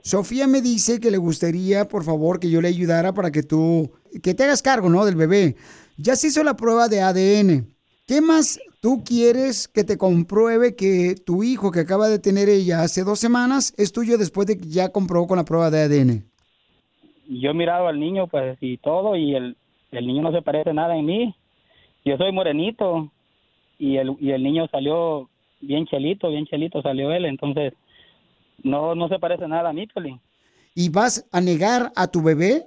Sofía 0.02 0.46
me 0.46 0.60
dice 0.60 1.00
que 1.00 1.10
le 1.10 1.16
gustaría, 1.18 1.88
por 1.88 2.04
favor, 2.04 2.38
que 2.38 2.50
yo 2.50 2.60
le 2.60 2.68
ayudara 2.68 3.12
para 3.12 3.30
que 3.30 3.42
tú, 3.42 3.90
que 4.22 4.34
te 4.34 4.44
hagas 4.44 4.62
cargo, 4.62 4.88
¿no? 4.88 5.04
Del 5.04 5.16
bebé. 5.16 5.56
Ya 5.96 6.16
se 6.16 6.28
hizo 6.28 6.42
la 6.44 6.56
prueba 6.56 6.88
de 6.88 7.00
ADN. 7.00 7.66
¿Qué 8.06 8.20
más 8.20 8.58
tú 8.80 9.02
quieres 9.04 9.68
que 9.68 9.84
te 9.84 9.96
compruebe 9.96 10.74
que 10.74 11.14
tu 11.14 11.42
hijo 11.42 11.70
que 11.70 11.80
acaba 11.80 12.08
de 12.08 12.18
tener 12.18 12.48
ella 12.48 12.82
hace 12.82 13.04
dos 13.04 13.18
semanas 13.18 13.72
es 13.76 13.92
tuyo 13.92 14.18
después 14.18 14.46
de 14.46 14.58
que 14.58 14.66
ya 14.66 14.90
comprobó 14.90 15.28
con 15.28 15.36
la 15.36 15.44
prueba 15.44 15.70
de 15.70 15.82
ADN? 15.82 16.24
Yo 17.28 17.50
he 17.50 17.54
mirado 17.54 17.86
al 17.86 18.00
niño, 18.00 18.26
pues, 18.26 18.58
y 18.60 18.78
todo, 18.78 19.14
y 19.16 19.36
el, 19.36 19.56
el 19.92 20.06
niño 20.06 20.22
no 20.22 20.32
se 20.32 20.42
parece 20.42 20.74
nada 20.74 20.96
en 20.96 21.06
mí. 21.06 21.34
Yo 22.04 22.16
soy 22.16 22.32
morenito, 22.32 23.12
y 23.80 23.96
el, 23.96 24.14
y 24.20 24.30
el 24.30 24.42
niño 24.42 24.68
salió 24.70 25.28
bien 25.60 25.86
chelito, 25.86 26.28
bien 26.28 26.46
chelito 26.46 26.82
salió 26.82 27.10
él, 27.12 27.24
entonces 27.24 27.72
no 28.62 28.94
no 28.94 29.08
se 29.08 29.18
parece 29.18 29.48
nada 29.48 29.70
a 29.70 29.72
mí, 29.72 29.86
Pelín. 29.86 30.20
¿Y 30.74 30.90
vas 30.90 31.26
a 31.32 31.40
negar 31.40 31.90
a 31.96 32.06
tu 32.06 32.22
bebé? 32.22 32.66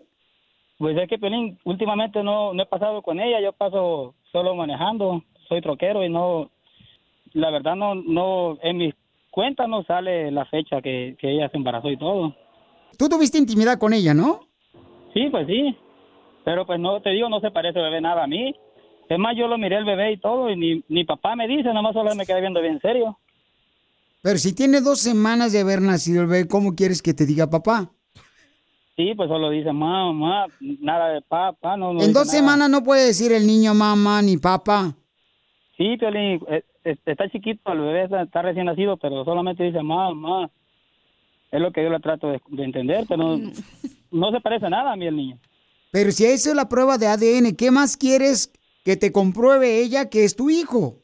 Pues 0.80 0.98
es 0.98 1.08
que 1.08 1.20
Pelín, 1.20 1.58
últimamente 1.64 2.24
no, 2.24 2.54
no 2.54 2.64
he 2.64 2.66
pasado 2.66 3.04
con 3.04 3.20
ella, 3.20 3.40
yo 3.40 3.54
paso 3.54 4.16
solo 4.32 4.56
manejando, 4.56 5.24
soy 5.48 5.62
troquero 5.62 6.04
y 6.04 6.10
no, 6.10 6.50
la 7.34 7.52
verdad 7.52 7.76
no, 7.76 7.94
no, 7.94 8.58
en 8.64 8.78
mis 8.78 8.96
cuentas 9.30 9.70
no 9.70 9.84
sale 9.84 10.32
la 10.32 10.46
fecha 10.46 10.82
que, 10.82 11.16
que 11.20 11.32
ella 11.32 11.48
se 11.50 11.58
embarazó 11.58 11.90
y 11.92 11.98
todo. 11.98 12.36
Tú 12.98 13.08
tuviste 13.08 13.38
intimidad 13.38 13.78
con 13.78 13.94
ella, 13.94 14.14
¿no? 14.16 14.42
Sí, 15.14 15.28
pues 15.30 15.46
sí, 15.46 15.78
pero 16.44 16.66
pues 16.66 16.80
no, 16.80 17.02
te 17.02 17.12
digo, 17.12 17.30
no 17.30 17.40
se 17.40 17.52
parece 17.52 17.80
bebé 17.80 18.02
nada 18.02 18.24
a 18.24 18.28
mí. 18.28 18.54
Es 19.10 19.20
más, 19.20 19.36
yo 19.38 19.48
lo 19.48 19.58
miré 19.58 19.78
el 19.78 19.86
bebé 19.86 20.14
y 20.14 20.18
todo 20.18 20.50
y 20.50 20.56
ni, 20.56 20.84
ni 20.88 21.04
papá 21.04 21.36
me 21.36 21.48
dice, 21.48 21.64
nada 21.66 21.82
más 21.82 21.94
solo 21.94 22.16
me 22.16 22.26
quedé 22.26 22.42
viendo 22.42 22.62
bien 22.62 22.80
serio. 22.82 23.18
Pero 24.22 24.38
si 24.40 24.54
tiene 24.56 24.80
dos 24.82 25.00
semanas 25.00 25.52
de 25.52 25.60
haber 25.60 25.82
nacido 25.82 26.22
el 26.22 26.28
bebé, 26.28 26.48
¿cómo 26.48 26.76
quieres 26.76 27.02
que 27.02 27.14
te 27.14 27.26
diga 27.26 27.50
papá? 27.50 27.92
Sí, 28.96 29.14
pues 29.16 29.28
solo 29.28 29.50
dice 29.50 29.74
mamá, 29.74 30.46
nada 30.60 31.10
de 31.10 31.22
papá, 31.22 31.76
no, 31.76 31.94
no 31.94 32.02
en 32.02 32.14
dos 32.14 32.28
nada. 32.28 32.38
semanas 32.40 32.70
no 32.70 32.84
puede 32.84 33.08
decir 33.08 33.32
el 33.32 33.46
niño 33.46 33.74
mamá 33.74 34.22
ni 34.22 34.38
papá. 34.38 34.96
Sí, 35.76 35.98
Piolín, 35.98 36.40
eh, 36.48 36.64
eh, 36.86 36.96
está 37.06 37.28
chiquito, 37.30 37.72
el 37.74 37.80
bebé 37.80 38.04
está, 38.24 38.42
recién 38.44 38.68
nacido, 38.68 38.98
pero 38.98 39.26
solamente 39.26 39.64
dice 39.64 39.82
mamá. 39.82 40.50
Es 41.52 41.60
lo 41.60 41.72
que 41.72 41.84
yo 41.84 41.90
le 41.90 42.00
trato 42.00 42.28
de, 42.30 42.42
de 42.48 42.64
entender, 42.64 43.06
pero 43.10 43.38
no, 43.38 43.52
no 44.12 44.32
se 44.32 44.40
parece 44.42 44.70
nada 44.70 44.94
a 44.94 44.96
mí 44.96 45.08
el 45.08 45.16
niño. 45.16 45.38
Pero 45.92 46.12
si 46.12 46.26
eso 46.26 46.52
es 46.52 46.56
la 46.56 46.70
prueba 46.70 46.98
de 46.98 47.08
ADN, 47.08 47.56
¿qué 47.56 47.72
más 47.72 47.98
quieres 47.98 48.52
que 48.84 48.98
te 48.98 49.12
compruebe 49.12 49.80
ella 49.82 50.10
que 50.10 50.24
es 50.24 50.36
tu 50.36 50.50
hijo? 50.50 50.98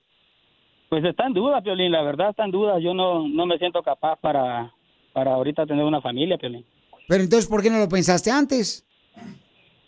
Pues 0.90 1.04
está 1.06 1.28
en 1.28 1.34
duda, 1.34 1.62
Piolín, 1.62 1.92
la 1.92 2.02
verdad 2.02 2.32
está 2.32 2.46
en 2.46 2.52
duda. 2.52 2.80
Yo 2.80 2.94
no, 2.94 3.28
no 3.28 3.46
me 3.46 3.58
siento 3.58 3.82
capaz 3.84 4.18
para, 4.18 4.74
para 5.14 5.34
ahorita 5.34 5.66
tener 5.66 5.86
una 5.86 6.02
familia, 6.02 6.38
Piolín. 6.38 6.66
Pero 7.08 7.24
entonces, 7.24 7.50
¿por 7.50 7.62
qué 7.62 7.70
no 7.70 7.80
lo 7.80 7.88
pensaste 7.88 8.32
antes? 8.32 8.86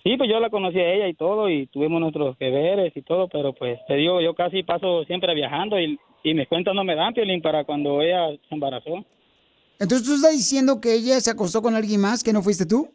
Sí, 0.03 0.17
pues 0.17 0.29
yo 0.29 0.39
la 0.39 0.49
conocí 0.49 0.79
a 0.79 0.93
ella 0.93 1.07
y 1.07 1.13
todo, 1.13 1.49
y 1.49 1.67
tuvimos 1.67 2.01
nuestros 2.01 2.37
deberes 2.39 2.91
y 2.95 3.01
todo, 3.03 3.27
pero 3.27 3.53
pues 3.53 3.79
te 3.87 3.95
digo, 3.95 4.19
yo 4.19 4.33
casi 4.33 4.63
paso 4.63 5.03
siempre 5.05 5.35
viajando 5.35 5.79
y, 5.79 5.99
y 6.23 6.33
mis 6.33 6.47
cuentas 6.47 6.73
no 6.73 6.83
me 6.83 6.95
dan, 6.95 7.13
Piolín, 7.13 7.41
para 7.41 7.63
cuando 7.65 8.01
ella 8.01 8.29
se 8.49 8.55
embarazó. 8.55 9.05
Entonces, 9.79 10.07
¿tú 10.07 10.15
estás 10.15 10.31
diciendo 10.31 10.79
que 10.81 10.93
ella 10.93 11.19
se 11.19 11.31
acostó 11.31 11.61
con 11.61 11.75
alguien 11.75 12.01
más 12.01 12.23
que 12.23 12.33
no 12.33 12.41
fuiste 12.41 12.65
tú? 12.65 12.89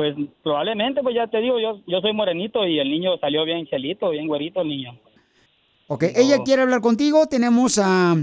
Pues 0.00 0.16
probablemente, 0.42 1.02
pues 1.02 1.14
ya 1.14 1.26
te 1.26 1.42
digo, 1.42 1.60
yo, 1.60 1.82
yo 1.86 2.00
soy 2.00 2.14
morenito 2.14 2.66
y 2.66 2.78
el 2.78 2.88
niño 2.88 3.18
salió 3.18 3.44
bien 3.44 3.66
chelito, 3.66 4.08
bien 4.08 4.28
güerito 4.28 4.62
el 4.62 4.68
niño. 4.68 4.98
Ok, 5.88 6.04
ella 6.16 6.38
quiere 6.42 6.62
hablar 6.62 6.80
contigo. 6.80 7.26
Tenemos 7.26 7.76
a, 7.76 8.14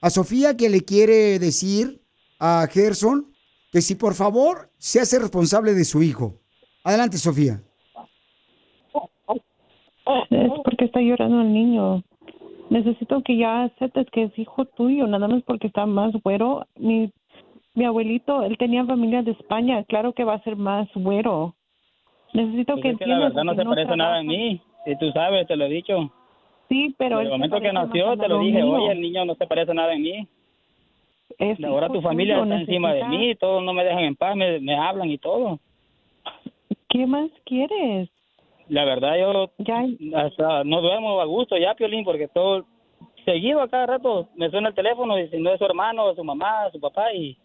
a 0.00 0.10
Sofía 0.10 0.56
que 0.56 0.68
le 0.68 0.82
quiere 0.82 1.40
decir 1.40 2.00
a 2.38 2.68
Gerson 2.70 3.34
que 3.72 3.80
si 3.80 3.96
por 3.96 4.14
favor 4.14 4.70
se 4.78 5.00
hace 5.00 5.18
responsable 5.18 5.74
de 5.74 5.84
su 5.84 6.04
hijo. 6.04 6.36
Adelante, 6.84 7.18
Sofía. 7.18 7.62
Es 10.30 10.52
porque 10.64 10.84
está 10.84 11.00
llorando 11.00 11.40
el 11.40 11.52
niño. 11.52 12.04
Necesito 12.70 13.22
que 13.24 13.38
ya 13.38 13.64
aceptes 13.64 14.06
que 14.12 14.22
es 14.22 14.38
hijo 14.38 14.66
tuyo, 14.66 15.08
nada 15.08 15.26
más 15.26 15.42
porque 15.42 15.66
está 15.66 15.84
más 15.84 16.12
güero. 16.22 16.64
Mi, 16.76 17.10
mi 17.78 17.84
abuelito, 17.84 18.42
él 18.42 18.58
tenía 18.58 18.84
familia 18.84 19.22
de 19.22 19.30
España, 19.30 19.84
claro 19.84 20.12
que 20.12 20.24
va 20.24 20.34
a 20.34 20.42
ser 20.42 20.56
más 20.56 20.88
güero. 20.94 21.54
Necesito 22.34 22.74
Pues 22.74 22.82
que 22.82 22.90
es 22.90 22.98
que 22.98 23.06
la 23.06 23.14
entiendas 23.14 23.34
verdad 23.34 23.44
no 23.44 23.54
se 23.54 23.64
parece 23.64 23.96
nada 23.96 24.20
en 24.20 24.26
trabaja. 24.26 24.44
mí, 24.44 24.60
y 24.86 24.96
tú 24.96 25.10
sabes, 25.12 25.46
te 25.46 25.56
lo 25.56 25.64
he 25.64 25.68
dicho. 25.68 26.12
Sí, 26.68 26.94
pero... 26.98 27.18
Desde 27.18 27.32
el 27.32 27.38
momento 27.38 27.60
que 27.60 27.72
nació, 27.72 28.10
a 28.10 28.16
te 28.16 28.28
lo 28.28 28.40
dije, 28.40 28.62
mío. 28.62 28.72
oye, 28.72 28.92
el 28.92 29.00
niño 29.00 29.24
no 29.24 29.34
se 29.36 29.46
parece 29.46 29.72
nada 29.72 29.94
en 29.94 30.02
mí. 30.02 30.28
Es 31.38 31.62
Ahora 31.64 31.88
tu 31.88 32.02
familia 32.02 32.42
está 32.42 32.60
encima 32.60 32.92
de 32.92 33.04
mí, 33.04 33.34
todos 33.36 33.62
no 33.62 33.72
me 33.72 33.84
dejan 33.84 34.04
en 34.04 34.16
paz, 34.16 34.34
me, 34.34 34.58
me 34.58 34.74
hablan 34.74 35.08
y 35.08 35.18
todo. 35.18 35.60
¿Qué 36.88 37.06
más 37.06 37.30
quieres? 37.44 38.08
La 38.68 38.84
verdad, 38.84 39.16
yo 39.18 39.50
hasta 40.16 40.64
no 40.64 40.82
duermo 40.82 41.20
a 41.20 41.24
gusto 41.26 41.56
ya, 41.56 41.74
Piolín, 41.74 42.04
porque 42.04 42.28
todo 42.28 42.66
seguido 43.24 43.60
a 43.60 43.68
cada 43.68 43.86
rato 43.86 44.28
me 44.34 44.50
suena 44.50 44.70
el 44.70 44.74
teléfono 44.74 45.18
y 45.18 45.28
si 45.28 45.38
no 45.38 45.52
es 45.52 45.58
su 45.58 45.64
hermano, 45.64 46.14
su 46.14 46.24
mamá, 46.24 46.70
su 46.72 46.80
papá 46.80 47.12
y, 47.12 47.36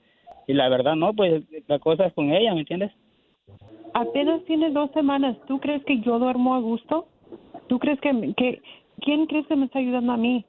y 0.48 0.54
la 0.54 0.70
verdad 0.70 0.96
no, 0.96 1.14
pues 1.14 1.44
la 1.68 1.80
cosa 1.80 2.06
es 2.06 2.14
con 2.14 2.32
ella, 2.32 2.54
¿me 2.54 2.62
entiendes? 2.62 2.92
Apenas 3.94 4.44
tienes 4.46 4.74
dos 4.74 4.92
semanas. 4.92 5.38
¿Tú 5.48 5.60
crees 5.60 5.84
que 5.86 6.00
yo 6.02 6.20
duermo 6.20 6.56
a 6.56 6.60
gusto? 6.60 7.08
¿Tú 7.68 7.80
crees 7.80 8.00
que, 8.02 8.34
que 8.36 8.62
quién 9.02 9.28
crees 9.28 9.46
que 9.48 9.56
me 9.56 9.66
está 9.66 9.80
ayudando 9.80 10.14
a 10.14 10.18
mí? 10.18 10.46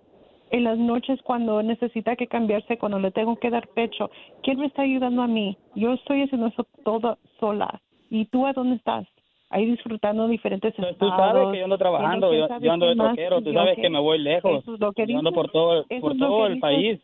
En 0.50 0.64
las 0.64 0.78
noches 0.78 1.20
cuando 1.22 1.62
necesita 1.62 2.16
que 2.16 2.26
cambiarse, 2.26 2.78
cuando 2.78 2.98
le 2.98 3.10
tengo 3.10 3.36
que 3.36 3.50
dar 3.50 3.66
pecho. 3.68 4.10
¿Quién 4.42 4.58
me 4.60 4.66
está 4.66 4.82
ayudando 4.82 5.22
a 5.22 5.26
mí? 5.26 5.56
Yo 5.74 5.92
estoy 5.92 6.22
haciendo 6.22 6.46
eso 6.46 6.66
todo 6.84 7.18
sola. 7.40 7.80
¿Y 8.10 8.26
tú 8.26 8.46
a 8.46 8.52
dónde 8.52 8.76
estás? 8.76 9.06
Ahí 9.50 9.66
disfrutando 9.66 10.26
diferentes 10.26 10.72
estados. 10.72 10.98
Tú 10.98 11.08
sabes 11.10 11.48
que 11.52 11.58
yo 11.58 11.64
ando 11.64 11.78
trabajando, 11.78 12.32
yo, 12.32 12.72
ando 12.72 12.86
de 12.86 12.96
troquero, 12.96 13.42
tú 13.42 13.52
sabes 13.52 13.76
que 13.76 13.90
me 13.90 14.00
voy 14.00 14.18
lejos, 14.18 14.64
es 14.66 15.08
yo 15.08 15.18
ando 15.18 15.32
por 15.32 15.50
todo, 15.50 15.84
por 16.00 16.16
todo 16.16 16.46
el 16.46 16.54
dices. 16.54 16.60
país. 16.60 17.00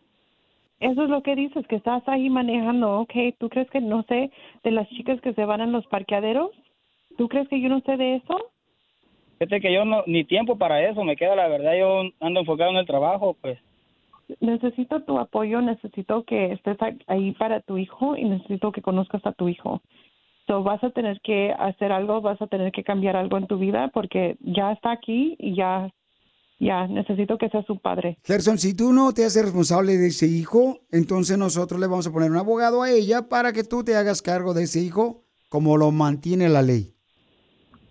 Eso 0.80 1.04
es 1.04 1.10
lo 1.10 1.22
que 1.22 1.36
dices, 1.36 1.66
que 1.66 1.76
estás 1.76 2.02
ahí 2.08 2.30
manejando, 2.30 3.00
ok. 3.00 3.12
¿Tú 3.38 3.48
crees 3.48 3.70
que 3.70 3.80
no 3.80 4.02
sé 4.04 4.30
de 4.64 4.70
las 4.70 4.88
chicas 4.88 5.20
que 5.20 5.34
se 5.34 5.44
van 5.44 5.60
en 5.60 5.72
los 5.72 5.86
parqueaderos? 5.86 6.50
¿Tú 7.18 7.28
crees 7.28 7.48
que 7.48 7.60
yo 7.60 7.68
no 7.68 7.80
sé 7.80 7.96
de 7.96 8.16
eso? 8.16 8.50
Fíjate 9.38 9.60
que 9.60 9.72
yo 9.72 9.84
no, 9.84 10.02
ni 10.06 10.24
tiempo 10.24 10.56
para 10.56 10.86
eso, 10.86 11.04
me 11.04 11.16
queda 11.16 11.36
la 11.36 11.48
verdad, 11.48 11.72
yo 11.78 12.02
ando 12.20 12.40
enfocado 12.40 12.70
en 12.70 12.76
el 12.76 12.86
trabajo, 12.86 13.36
pues. 13.40 13.58
Necesito 14.40 15.02
tu 15.02 15.18
apoyo, 15.18 15.60
necesito 15.60 16.24
que 16.24 16.52
estés 16.52 16.76
ahí 17.06 17.32
para 17.32 17.60
tu 17.60 17.76
hijo 17.76 18.16
y 18.16 18.24
necesito 18.24 18.70
que 18.70 18.82
conozcas 18.82 19.24
a 19.26 19.32
tu 19.32 19.48
hijo. 19.48 19.82
So, 20.46 20.62
vas 20.62 20.82
a 20.82 20.90
tener 20.90 21.20
que 21.20 21.54
hacer 21.58 21.92
algo, 21.92 22.20
vas 22.20 22.40
a 22.42 22.46
tener 22.46 22.72
que 22.72 22.84
cambiar 22.84 23.16
algo 23.16 23.38
en 23.38 23.46
tu 23.46 23.58
vida 23.58 23.88
porque 23.92 24.36
ya 24.40 24.72
está 24.72 24.92
aquí 24.92 25.36
y 25.38 25.54
ya, 25.54 25.90
ya 26.60 26.86
necesito 26.86 27.38
que 27.38 27.48
seas 27.48 27.64
su 27.66 27.78
padre. 27.78 28.18
Gerson, 28.22 28.58
si 28.58 28.74
tú 28.74 28.92
no 28.92 29.12
te 29.14 29.24
haces 29.24 29.44
responsable 29.44 29.96
de 29.96 30.08
ese 30.08 30.26
hijo, 30.26 30.80
entonces 30.92 31.38
nosotros 31.38 31.80
le 31.80 31.86
vamos 31.86 32.06
a 32.06 32.12
poner 32.12 32.30
un 32.30 32.36
abogado 32.36 32.82
a 32.82 32.90
ella 32.90 33.28
para 33.28 33.52
que 33.52 33.64
tú 33.64 33.82
te 33.82 33.96
hagas 33.96 34.20
cargo 34.20 34.52
de 34.52 34.64
ese 34.64 34.80
hijo 34.80 35.24
como 35.48 35.78
lo 35.78 35.90
mantiene 35.90 36.48
la 36.48 36.62
ley. 36.62 36.94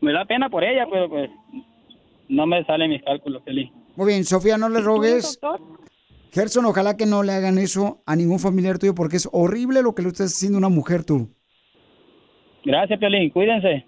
Me 0.02 0.14
da 0.14 0.24
pena 0.24 0.50
por 0.50 0.64
ella, 0.64 0.86
pero 0.90 1.10
pues 1.10 1.30
no 2.30 2.46
me 2.46 2.64
salen 2.64 2.92
mis 2.92 3.04
cálculos, 3.04 3.44
Feliz. 3.44 3.72
Muy 3.96 4.08
bien, 4.08 4.24
Sofía, 4.24 4.58
no 4.58 4.70
le 4.70 4.80
rogues. 4.82 5.40
Gerson, 6.32 6.66
ojalá 6.66 6.96
que 6.96 7.08
no 7.08 7.24
le 7.24 7.34
hagan 7.34 7.58
eso 7.58 8.04
a 8.06 8.16
ningún 8.16 8.40
familiar 8.40 8.78
tuyo 8.78 8.94
porque 8.94 9.18
es 9.18 9.28
horrible 9.32 9.82
lo 9.82 9.96
que 9.96 10.04
le 10.04 10.10
estás 10.10 10.32
haciendo 10.32 10.58
a 10.58 10.60
una 10.60 10.70
mujer 10.70 11.04
tú. 11.04 11.28
Gracias, 12.64 13.00
Piolín, 13.00 13.32
cuídense. 13.32 13.86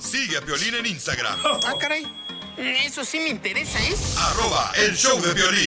Sigue 0.00 0.38
a 0.38 0.40
Piolín 0.40 0.74
en 0.80 0.86
Instagram. 0.86 1.36
Ah, 1.44 1.74
caray. 1.78 2.02
Eso 2.60 3.04
sí 3.04 3.18
me 3.20 3.30
interesa, 3.30 3.78
¿eh? 3.80 3.94
Arroba 4.18 4.72
el 4.76 4.94
show 4.94 5.18
de 5.20 5.32
Piolín. 5.34 5.69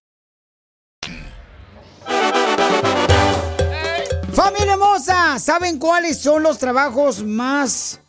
Familia 4.33 4.73
hermosa, 4.73 5.39
¿saben 5.39 5.77
cuáles 5.77 6.17
son 6.17 6.41
los 6.41 6.57
trabajos 6.57 7.21
más 7.21 7.99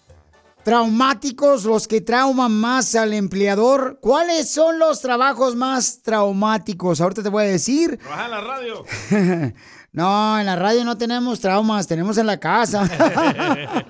traumáticos, 0.62 1.64
los 1.64 1.88
que 1.88 2.00
trauman 2.00 2.52
más 2.52 2.94
al 2.94 3.12
empleador? 3.12 3.98
¿Cuáles 4.00 4.48
son 4.48 4.78
los 4.78 5.00
trabajos 5.00 5.56
más 5.56 6.00
traumáticos? 6.00 7.00
Ahorita 7.00 7.24
te 7.24 7.28
voy 7.28 7.44
a 7.44 7.48
decir. 7.48 7.98
Trabaja 7.98 8.24
en 8.26 8.30
la 8.30 8.40
radio. 8.40 8.84
no, 9.92 10.38
en 10.38 10.46
la 10.46 10.54
radio 10.54 10.84
no 10.84 10.96
tenemos 10.96 11.40
traumas, 11.40 11.88
tenemos 11.88 12.16
en 12.18 12.26
la 12.26 12.38
casa. 12.38 12.88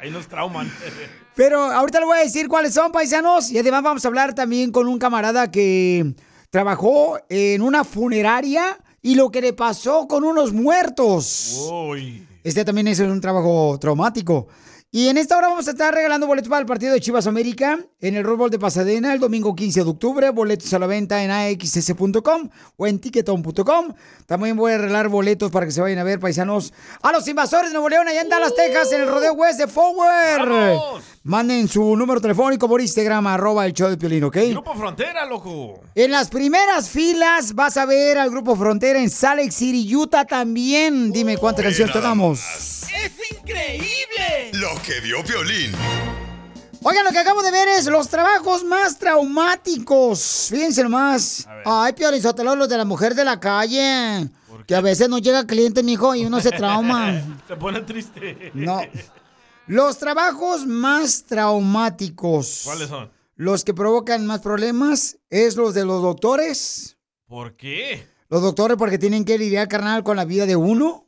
Ahí 0.00 0.10
nos 0.10 0.26
trauman. 0.26 0.68
Pero 1.36 1.62
ahorita 1.62 2.00
le 2.00 2.06
voy 2.06 2.18
a 2.18 2.22
decir 2.22 2.48
cuáles 2.48 2.74
son, 2.74 2.90
paisanos. 2.90 3.52
Y 3.52 3.58
además 3.58 3.84
vamos 3.84 4.04
a 4.04 4.08
hablar 4.08 4.34
también 4.34 4.72
con 4.72 4.88
un 4.88 4.98
camarada 4.98 5.50
que 5.50 6.14
trabajó 6.50 7.18
en 7.28 7.62
una 7.62 7.84
funeraria 7.84 8.78
y 9.02 9.16
lo 9.16 9.30
que 9.30 9.40
le 9.40 9.52
pasó 9.52 10.06
con 10.06 10.24
unos 10.24 10.52
muertos. 10.52 11.68
Uy. 11.70 12.26
Este 12.44 12.64
también 12.64 12.88
es 12.88 13.00
un 13.00 13.20
trabajo 13.20 13.76
traumático. 13.80 14.48
Y 14.94 15.08
en 15.08 15.16
esta 15.16 15.38
hora 15.38 15.48
vamos 15.48 15.66
a 15.68 15.70
estar 15.70 15.94
regalando 15.94 16.26
boletos 16.26 16.50
para 16.50 16.60
el 16.60 16.66
partido 16.66 16.92
de 16.92 17.00
Chivas 17.00 17.26
América 17.26 17.78
en 17.98 18.14
el 18.14 18.24
Rose 18.24 18.36
Bowl 18.36 18.50
de 18.50 18.58
Pasadena 18.58 19.14
el 19.14 19.20
domingo 19.20 19.56
15 19.56 19.84
de 19.84 19.88
octubre. 19.88 20.28
Boletos 20.28 20.70
a 20.74 20.78
la 20.78 20.86
venta 20.86 21.24
en 21.24 21.30
axs.com 21.30 22.50
o 22.76 22.86
en 22.86 22.98
ticketon.com. 22.98 23.94
También 24.26 24.54
voy 24.54 24.72
a 24.72 24.76
regalar 24.76 25.08
boletos 25.08 25.50
para 25.50 25.64
que 25.64 25.72
se 25.72 25.80
vayan 25.80 25.98
a 25.98 26.04
ver, 26.04 26.20
paisanos, 26.20 26.74
a 27.00 27.10
los 27.10 27.26
invasores 27.26 27.70
de 27.70 27.72
Nuevo 27.72 27.88
León, 27.88 28.06
allá 28.06 28.20
en 28.20 28.28
Dallas, 28.28 28.54
Texas, 28.54 28.92
en 28.92 29.00
el 29.00 29.08
Rodeo 29.08 29.32
West 29.32 29.60
de 29.60 29.66
Forward. 29.66 31.00
Manden 31.22 31.68
su 31.68 31.96
número 31.96 32.20
telefónico 32.20 32.68
por 32.68 32.82
Instagram, 32.82 33.28
arroba 33.28 33.64
el 33.64 33.72
show 33.72 33.88
de 33.88 33.96
Piolín, 33.96 34.24
¿ok? 34.24 34.36
Grupo 34.50 34.74
Frontera, 34.74 35.24
loco. 35.24 35.80
En 35.94 36.10
las 36.10 36.28
primeras 36.28 36.90
filas 36.90 37.54
vas 37.54 37.78
a 37.78 37.86
ver 37.86 38.18
al 38.18 38.28
Grupo 38.28 38.56
Frontera 38.56 38.98
en 38.98 39.08
Salt 39.08 39.40
Lake 39.40 39.52
City, 39.52 39.96
Utah 39.96 40.26
también. 40.26 41.12
Dime 41.12 41.38
cuántas 41.38 41.64
canciones 41.64 41.94
tenemos. 41.94 42.40
¡Es 42.92 43.12
increíble! 43.32 44.50
Lo 44.52 44.81
que 44.82 45.00
vio 45.00 45.22
Violín. 45.22 45.72
Oigan, 46.82 47.04
lo 47.04 47.12
que 47.12 47.18
acabo 47.18 47.42
de 47.42 47.52
ver 47.52 47.68
es 47.68 47.86
los 47.86 48.08
trabajos 48.08 48.64
más 48.64 48.98
traumáticos. 48.98 50.48
Fíjense 50.50 50.82
nomás. 50.82 51.46
Ay, 51.64 51.92
Piolín 51.92 52.20
Sotelo, 52.20 52.56
los 52.56 52.68
de 52.68 52.76
la 52.76 52.84
mujer 52.84 53.14
de 53.14 53.24
la 53.24 53.38
calle. 53.38 54.28
Que 54.66 54.74
a 54.74 54.80
veces 54.80 55.08
no 55.08 55.18
llega 55.18 55.46
cliente, 55.46 55.82
mijo, 55.82 56.14
y 56.14 56.24
uno 56.24 56.40
se 56.40 56.50
trauma. 56.56 57.22
Se 57.46 57.56
pone 57.56 57.82
triste. 57.82 58.50
No. 58.54 58.80
Los 59.66 59.98
trabajos 59.98 60.66
más 60.66 61.24
traumáticos. 61.24 62.62
¿Cuáles 62.64 62.88
son? 62.88 63.10
Los 63.36 63.64
que 63.64 63.74
provocan 63.74 64.26
más 64.26 64.40
problemas 64.40 65.18
es 65.30 65.56
los 65.56 65.74
de 65.74 65.84
los 65.84 66.02
doctores. 66.02 66.96
¿Por 67.26 67.56
qué? 67.56 68.06
Los 68.28 68.42
doctores 68.42 68.76
porque 68.76 68.98
tienen 68.98 69.24
que 69.24 69.38
lidiar, 69.38 69.68
carnal, 69.68 70.02
con 70.02 70.16
la 70.16 70.24
vida 70.24 70.46
de 70.46 70.56
uno. 70.56 71.06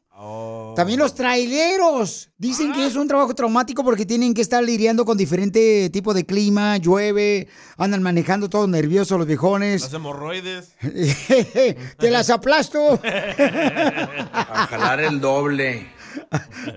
También 0.75 0.99
los 0.99 1.15
traileros. 1.15 2.31
Dicen 2.37 2.73
que 2.73 2.87
es 2.87 2.97
un 2.97 3.09
trabajo 3.09 3.35
traumático 3.35 3.85
porque 3.85 4.05
tienen 4.05 4.35
que 4.35 4.43
estar 4.43 4.63
lidiando 4.63 5.05
con 5.05 5.17
diferente 5.17 5.89
tipo 5.91 6.15
de 6.15 6.27
clima, 6.27 6.77
llueve, 6.77 7.49
andan 7.77 8.03
manejando 8.03 8.49
todos 8.49 8.69
nerviosos 8.69 9.19
los 9.19 9.27
viejones. 9.27 9.83
Las 9.83 9.95
hemorroides. 9.95 10.73
Te 11.99 12.11
las 12.11 12.31
aplasto. 12.31 13.01
A 14.33 14.67
jalar 14.69 15.01
el 15.01 15.21
doble. 15.21 15.89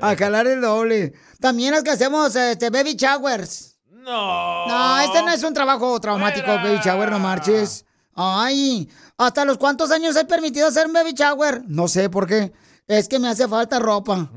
A 0.02 0.16
jalar 0.16 0.48
el 0.48 0.62
doble. 0.62 1.14
También 1.40 1.74
los 1.74 1.84
que 1.84 1.92
hacemos 1.92 2.36
este, 2.36 2.70
baby 2.70 2.96
showers. 2.96 3.78
No. 3.92 4.68
No, 4.68 5.00
este 5.00 5.22
no 5.22 5.30
es 5.32 5.44
un 5.44 5.54
trabajo 5.54 6.00
traumático, 6.00 6.48
baby 6.48 6.80
shower, 6.84 7.12
no 7.12 7.20
marches. 7.20 7.86
Ay, 8.16 8.90
¿hasta 9.18 9.46
los 9.46 9.58
cuántos 9.58 9.92
años 9.92 10.16
hay 10.16 10.26
permitido 10.26 10.68
hacer 10.68 10.88
un 10.88 10.94
baby 10.94 11.14
shower? 11.14 11.62
No 11.68 11.88
sé 11.88 12.10
por 12.10 12.26
qué. 12.26 12.52
Es 12.88 13.10
que 13.10 13.20
me 13.20 13.28
hace 13.28 13.48
falta 13.48 13.80
ropa. 13.80 14.30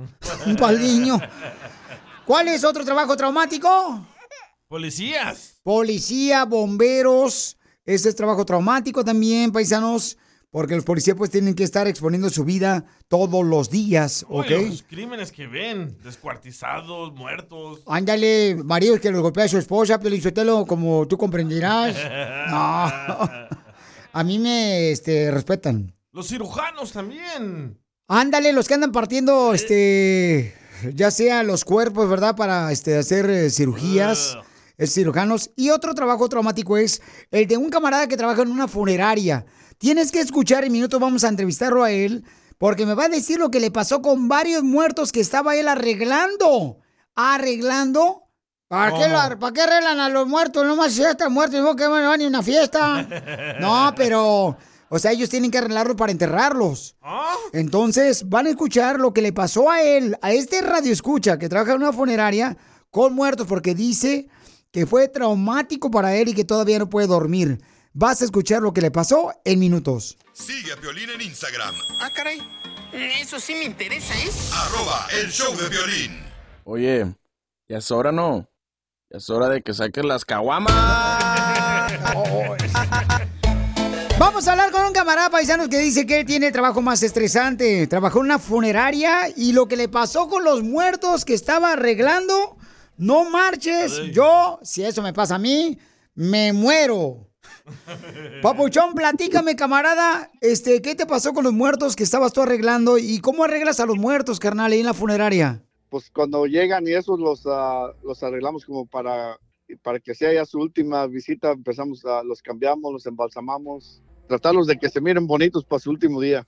Un 0.46 0.56
pal 0.56 0.80
niño. 0.80 1.20
¿Cuál 2.26 2.48
es 2.48 2.64
otro 2.64 2.84
trabajo 2.84 3.16
traumático? 3.16 4.04
Policías. 4.66 5.60
Policía, 5.62 6.44
bomberos. 6.44 7.56
Ese 7.84 8.08
es 8.08 8.16
trabajo 8.16 8.44
traumático 8.44 9.04
también, 9.04 9.52
paisanos. 9.52 10.16
Porque 10.50 10.74
los 10.74 10.84
policías 10.84 11.16
pues 11.16 11.30
tienen 11.30 11.54
que 11.54 11.62
estar 11.62 11.86
exponiendo 11.86 12.28
su 12.28 12.44
vida 12.44 12.84
todos 13.06 13.44
los 13.46 13.70
días, 13.70 14.26
Uy, 14.28 14.40
¿ok? 14.40 14.50
los 14.68 14.82
crímenes 14.82 15.30
que 15.30 15.46
ven. 15.46 15.96
Descuartizados, 16.02 17.12
muertos. 17.12 17.82
Ándale, 17.86 18.56
maridos 18.64 18.98
que 18.98 19.12
los 19.12 19.22
golpea 19.22 19.44
a 19.44 19.48
su 19.48 19.58
esposa, 19.58 20.00
Pelizotelo, 20.00 20.66
como 20.66 21.06
tú 21.06 21.16
comprenderás. 21.16 21.96
No. 22.50 22.90
A 24.12 24.24
mí 24.24 24.40
me 24.40 24.90
este, 24.90 25.30
respetan. 25.30 25.94
Los 26.10 26.26
cirujanos 26.26 26.90
también. 26.90 27.79
Ándale, 28.12 28.52
los 28.52 28.66
que 28.66 28.74
andan 28.74 28.90
partiendo, 28.90 29.54
este, 29.54 30.52
ya 30.96 31.12
sea 31.12 31.44
los 31.44 31.64
cuerpos, 31.64 32.10
¿verdad? 32.10 32.34
Para 32.34 32.72
este, 32.72 32.98
hacer 32.98 33.30
eh, 33.30 33.50
cirugías, 33.50 34.36
es 34.76 34.92
cirujanos. 34.92 35.50
Y 35.54 35.70
otro 35.70 35.94
trabajo 35.94 36.28
traumático 36.28 36.76
es 36.76 37.00
el 37.30 37.46
de 37.46 37.56
un 37.56 37.70
camarada 37.70 38.08
que 38.08 38.16
trabaja 38.16 38.42
en 38.42 38.50
una 38.50 38.66
funeraria. 38.66 39.46
Tienes 39.78 40.10
que 40.10 40.18
escuchar 40.18 40.64
en 40.64 40.72
minutos, 40.72 40.98
vamos 40.98 41.22
a 41.22 41.28
entrevistarlo 41.28 41.84
a 41.84 41.92
él, 41.92 42.24
porque 42.58 42.84
me 42.84 42.94
va 42.94 43.04
a 43.04 43.08
decir 43.08 43.38
lo 43.38 43.48
que 43.52 43.60
le 43.60 43.70
pasó 43.70 44.02
con 44.02 44.26
varios 44.26 44.64
muertos 44.64 45.12
que 45.12 45.20
estaba 45.20 45.54
él 45.54 45.68
arreglando. 45.68 46.78
Arreglando. 47.14 48.24
¿Para 48.66 48.90
qué, 48.98 49.36
¿Para 49.36 49.52
qué 49.52 49.60
arreglan 49.60 50.00
a 50.00 50.08
los 50.08 50.26
muertos? 50.26 50.66
No 50.66 50.74
más 50.74 50.94
si 50.94 51.02
ya 51.02 51.10
están 51.10 51.32
muertos, 51.32 51.62
no 51.62 51.76
que 51.76 51.86
van 51.86 52.02
a 52.02 52.16
ni 52.16 52.24
una 52.24 52.42
fiesta. 52.42 53.06
No, 53.60 53.92
pero, 53.96 54.56
o 54.92 54.98
sea, 54.98 55.12
ellos 55.12 55.30
tienen 55.30 55.52
que 55.52 55.58
arreglarlo 55.58 55.94
para 55.94 56.10
enterrarlos. 56.10 56.96
Entonces, 57.52 58.28
van 58.28 58.48
a 58.48 58.50
escuchar 58.50 58.98
lo 58.98 59.12
que 59.14 59.22
le 59.22 59.32
pasó 59.32 59.70
a 59.70 59.82
él, 59.82 60.16
a 60.20 60.32
este 60.32 60.60
radio 60.62 60.92
escucha 60.92 61.38
que 61.38 61.48
trabaja 61.48 61.74
en 61.74 61.82
una 61.82 61.92
funeraria 61.92 62.56
con 62.90 63.14
muertos, 63.14 63.46
porque 63.46 63.76
dice 63.76 64.26
que 64.72 64.86
fue 64.86 65.06
traumático 65.06 65.92
para 65.92 66.16
él 66.16 66.30
y 66.30 66.34
que 66.34 66.44
todavía 66.44 66.80
no 66.80 66.90
puede 66.90 67.06
dormir. 67.06 67.60
Vas 67.92 68.20
a 68.20 68.24
escuchar 68.24 68.62
lo 68.62 68.72
que 68.72 68.80
le 68.80 68.90
pasó 68.90 69.32
en 69.44 69.60
minutos. 69.60 70.18
Sigue 70.32 70.72
a 70.72 70.76
Violín 70.76 71.10
en 71.10 71.20
Instagram. 71.20 71.76
Ah, 72.00 72.10
caray. 72.12 72.40
Eso 72.92 73.38
sí 73.38 73.54
me 73.54 73.66
interesa, 73.66 74.12
¿eh? 74.14 74.30
Arroba 74.52 75.06
el 75.22 75.30
show 75.30 75.56
de 75.56 75.68
violín. 75.68 76.20
Oye, 76.64 77.14
ya 77.68 77.78
es 77.78 77.88
hora, 77.92 78.10
¿no? 78.10 78.50
Ya 79.08 79.18
es 79.18 79.30
hora 79.30 79.48
de 79.48 79.62
que 79.62 79.72
saques 79.72 80.04
las 80.04 80.24
caguamas. 80.24 80.72
Vamos 84.20 84.46
a 84.46 84.52
hablar 84.52 84.70
con 84.70 84.84
un 84.84 84.92
camarada 84.92 85.30
paisano 85.30 85.66
que 85.70 85.78
dice 85.78 86.04
que 86.04 86.20
él 86.20 86.26
tiene 86.26 86.48
el 86.48 86.52
trabajo 86.52 86.82
más 86.82 87.02
estresante. 87.02 87.86
Trabajó 87.86 88.18
en 88.18 88.26
una 88.26 88.38
funeraria 88.38 89.30
y 89.34 89.54
lo 89.54 89.66
que 89.66 89.78
le 89.78 89.88
pasó 89.88 90.28
con 90.28 90.44
los 90.44 90.62
muertos 90.62 91.24
que 91.24 91.32
estaba 91.32 91.72
arreglando, 91.72 92.58
no 92.98 93.30
marches. 93.30 94.12
Yo, 94.12 94.58
si 94.62 94.84
eso 94.84 95.00
me 95.00 95.14
pasa 95.14 95.36
a 95.36 95.38
mí, 95.38 95.78
me 96.14 96.52
muero. 96.52 97.30
Papuchón, 98.42 98.92
platícame, 98.92 99.56
camarada, 99.56 100.30
este, 100.42 100.82
¿qué 100.82 100.94
te 100.94 101.06
pasó 101.06 101.32
con 101.32 101.44
los 101.44 101.54
muertos 101.54 101.96
que 101.96 102.02
estabas 102.02 102.34
tú 102.34 102.42
arreglando 102.42 102.98
y 102.98 103.20
cómo 103.20 103.44
arreglas 103.44 103.80
a 103.80 103.86
los 103.86 103.96
muertos, 103.96 104.38
carnal, 104.38 104.72
ahí 104.72 104.80
en 104.80 104.86
la 104.86 104.92
funeraria? 104.92 105.64
pues 105.88 106.10
cuando 106.10 106.44
llegan 106.44 106.86
y 106.86 106.92
esos 106.92 107.18
los, 107.18 107.46
ah, 107.46 107.92
los 108.04 108.22
arreglamos 108.22 108.66
como 108.66 108.84
para, 108.84 109.38
para 109.82 109.98
que 109.98 110.14
sea 110.14 110.30
ya 110.30 110.44
su 110.44 110.58
última 110.58 111.06
visita, 111.06 111.52
empezamos 111.52 112.04
a, 112.04 112.22
los 112.22 112.42
cambiamos, 112.42 112.92
los 112.92 113.06
embalsamamos, 113.06 114.02
tratarlos 114.30 114.68
de 114.68 114.78
que 114.78 114.88
se 114.88 115.00
miren 115.00 115.26
bonitos 115.26 115.64
para 115.64 115.80
su 115.80 115.90
último 115.90 116.20
día. 116.20 116.46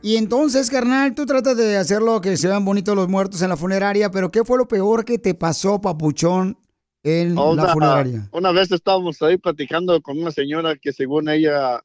Y 0.00 0.16
entonces, 0.16 0.70
carnal, 0.70 1.14
tú 1.16 1.26
tratas 1.26 1.56
de 1.56 1.76
hacerlo 1.76 2.20
que 2.20 2.36
se 2.36 2.46
vean 2.46 2.64
bonitos 2.64 2.94
los 2.94 3.08
muertos 3.08 3.42
en 3.42 3.48
la 3.48 3.56
funeraria, 3.56 4.08
pero 4.10 4.30
¿qué 4.30 4.44
fue 4.44 4.56
lo 4.56 4.68
peor 4.68 5.04
que 5.04 5.18
te 5.18 5.34
pasó, 5.34 5.80
papuchón, 5.80 6.56
en 7.02 7.34
la 7.34 7.72
funeraria? 7.72 8.28
una 8.32 8.52
vez 8.52 8.70
estábamos 8.70 9.20
ahí 9.22 9.36
platicando 9.36 10.00
con 10.00 10.18
una 10.18 10.30
señora 10.30 10.76
que 10.76 10.92
según 10.92 11.28
ella, 11.28 11.82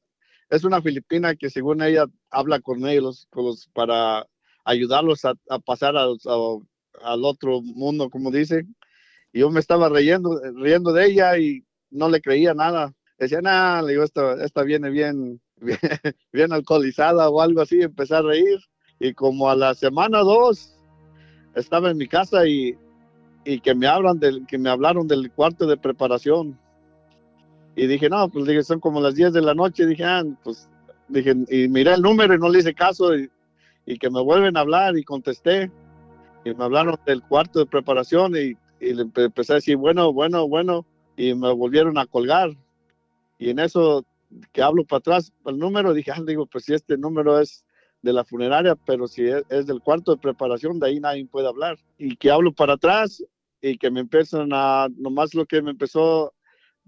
es 0.50 0.64
una 0.64 0.82
filipina 0.84 1.36
que 1.36 1.50
según 1.50 1.82
ella 1.82 2.06
habla 2.30 2.60
con 2.60 2.86
ellos 2.88 3.26
con 3.32 3.46
los- 3.46 3.68
para 3.74 4.28
ayudarlos 4.66 5.26
a, 5.26 5.34
a 5.50 5.58
pasar 5.60 5.98
al, 5.98 6.18
a- 6.26 6.58
al 7.12 7.26
otro 7.26 7.62
mundo, 7.64 8.10
como 8.12 8.30
dice. 8.30 8.66
Y 9.34 9.40
yo 9.40 9.50
me 9.50 9.60
estaba 9.62 9.90
riendo, 9.90 10.40
riendo 10.56 10.92
de 10.94 11.06
ella 11.08 11.38
y 11.38 11.64
no 11.90 12.08
le 12.10 12.20
creía 12.22 12.54
nada. 12.54 12.94
Decía, 13.20 13.42
nada, 13.42 13.82
le 13.82 13.92
digo, 13.92 14.04
esta, 14.04 14.44
esta 14.44 14.64
viene 14.64 14.90
bien, 14.90 15.42
bien, 15.58 15.78
bien 16.32 16.54
alcoholizada 16.54 17.30
o 17.30 17.42
algo 17.42 17.62
así. 17.62 17.82
Empecé 17.82 18.16
a 18.16 18.22
reír. 18.22 18.60
Y 19.00 19.14
como 19.14 19.50
a 19.50 19.56
la 19.56 19.74
semana 19.76 20.20
dos, 20.20 20.74
estaba 21.56 21.90
en 21.92 21.98
mi 21.98 22.08
casa 22.08 22.48
y, 22.48 22.78
y 23.46 23.60
que 23.62 23.74
me 23.76 23.88
hablan 23.88 24.20
del, 24.20 24.46
que 24.48 24.58
me 24.58 24.70
hablaron 24.70 25.08
del 25.08 25.32
cuarto 25.32 25.66
de 25.68 25.78
preparación. 25.78 26.58
Y 27.76 27.88
dije, 27.88 28.10
no, 28.10 28.28
pues 28.30 28.46
dije, 28.46 28.64
son 28.64 28.80
como 28.80 29.00
las 29.00 29.16
10 29.16 29.32
de 29.34 29.42
la 29.42 29.54
noche. 29.54 29.86
Dije, 29.86 30.04
ah, 30.04 30.24
pues, 30.44 30.70
dije, 31.08 31.34
y 31.50 31.68
miré 31.70 31.94
el 31.94 32.02
número 32.02 32.34
y 32.34 32.40
no 32.40 32.50
le 32.50 32.60
hice 32.60 32.74
caso. 32.74 33.16
Y, 33.16 33.30
y 33.86 33.98
que 33.98 34.10
me 34.10 34.22
vuelven 34.22 34.58
a 34.58 34.62
hablar 34.62 34.98
y 34.98 35.04
contesté. 35.04 35.72
Y 36.46 36.54
me 36.54 36.64
hablaron 36.64 36.96
del 37.06 37.22
cuarto 37.24 37.60
de 37.60 37.66
preparación 37.66 38.34
y, 38.36 38.56
y 38.86 38.94
le 38.94 39.04
empe- 39.04 39.26
empecé 39.26 39.54
a 39.54 39.56
decir, 39.56 39.78
bueno, 39.78 40.12
bueno, 40.14 40.48
bueno. 40.48 40.86
Y 41.16 41.34
me 41.36 41.54
volvieron 41.54 41.98
a 41.98 42.06
colgar. 42.06 42.50
Y 43.40 43.50
en 43.50 43.60
eso 43.60 44.06
que 44.52 44.62
hablo 44.62 44.86
para 44.86 45.00
atrás, 45.00 45.34
el 45.46 45.58
número, 45.58 45.94
dije, 45.94 46.12
ah, 46.12 46.22
digo, 46.24 46.46
pues 46.46 46.66
si 46.66 46.74
este 46.76 46.98
número 46.98 47.40
es 47.40 47.66
de 48.04 48.14
la 48.14 48.24
funeraria, 48.24 48.76
pero 48.76 49.08
si 49.08 49.26
es, 49.26 49.44
es 49.50 49.66
del 49.66 49.82
cuarto 49.82 50.12
de 50.12 50.22
preparación, 50.22 50.80
de 50.80 50.88
ahí 50.88 51.00
nadie 51.00 51.26
puede 51.26 51.48
hablar. 51.48 51.80
Y 51.98 52.16
que 52.18 52.30
hablo 52.30 52.54
para 52.54 52.74
atrás 52.74 53.24
y 53.62 53.78
que 53.78 53.90
me 53.90 54.02
empiezan 54.02 54.50
a, 54.54 54.88
nomás 54.98 55.34
lo 55.34 55.46
que 55.46 55.62
me 55.62 55.72
empezó, 55.72 56.34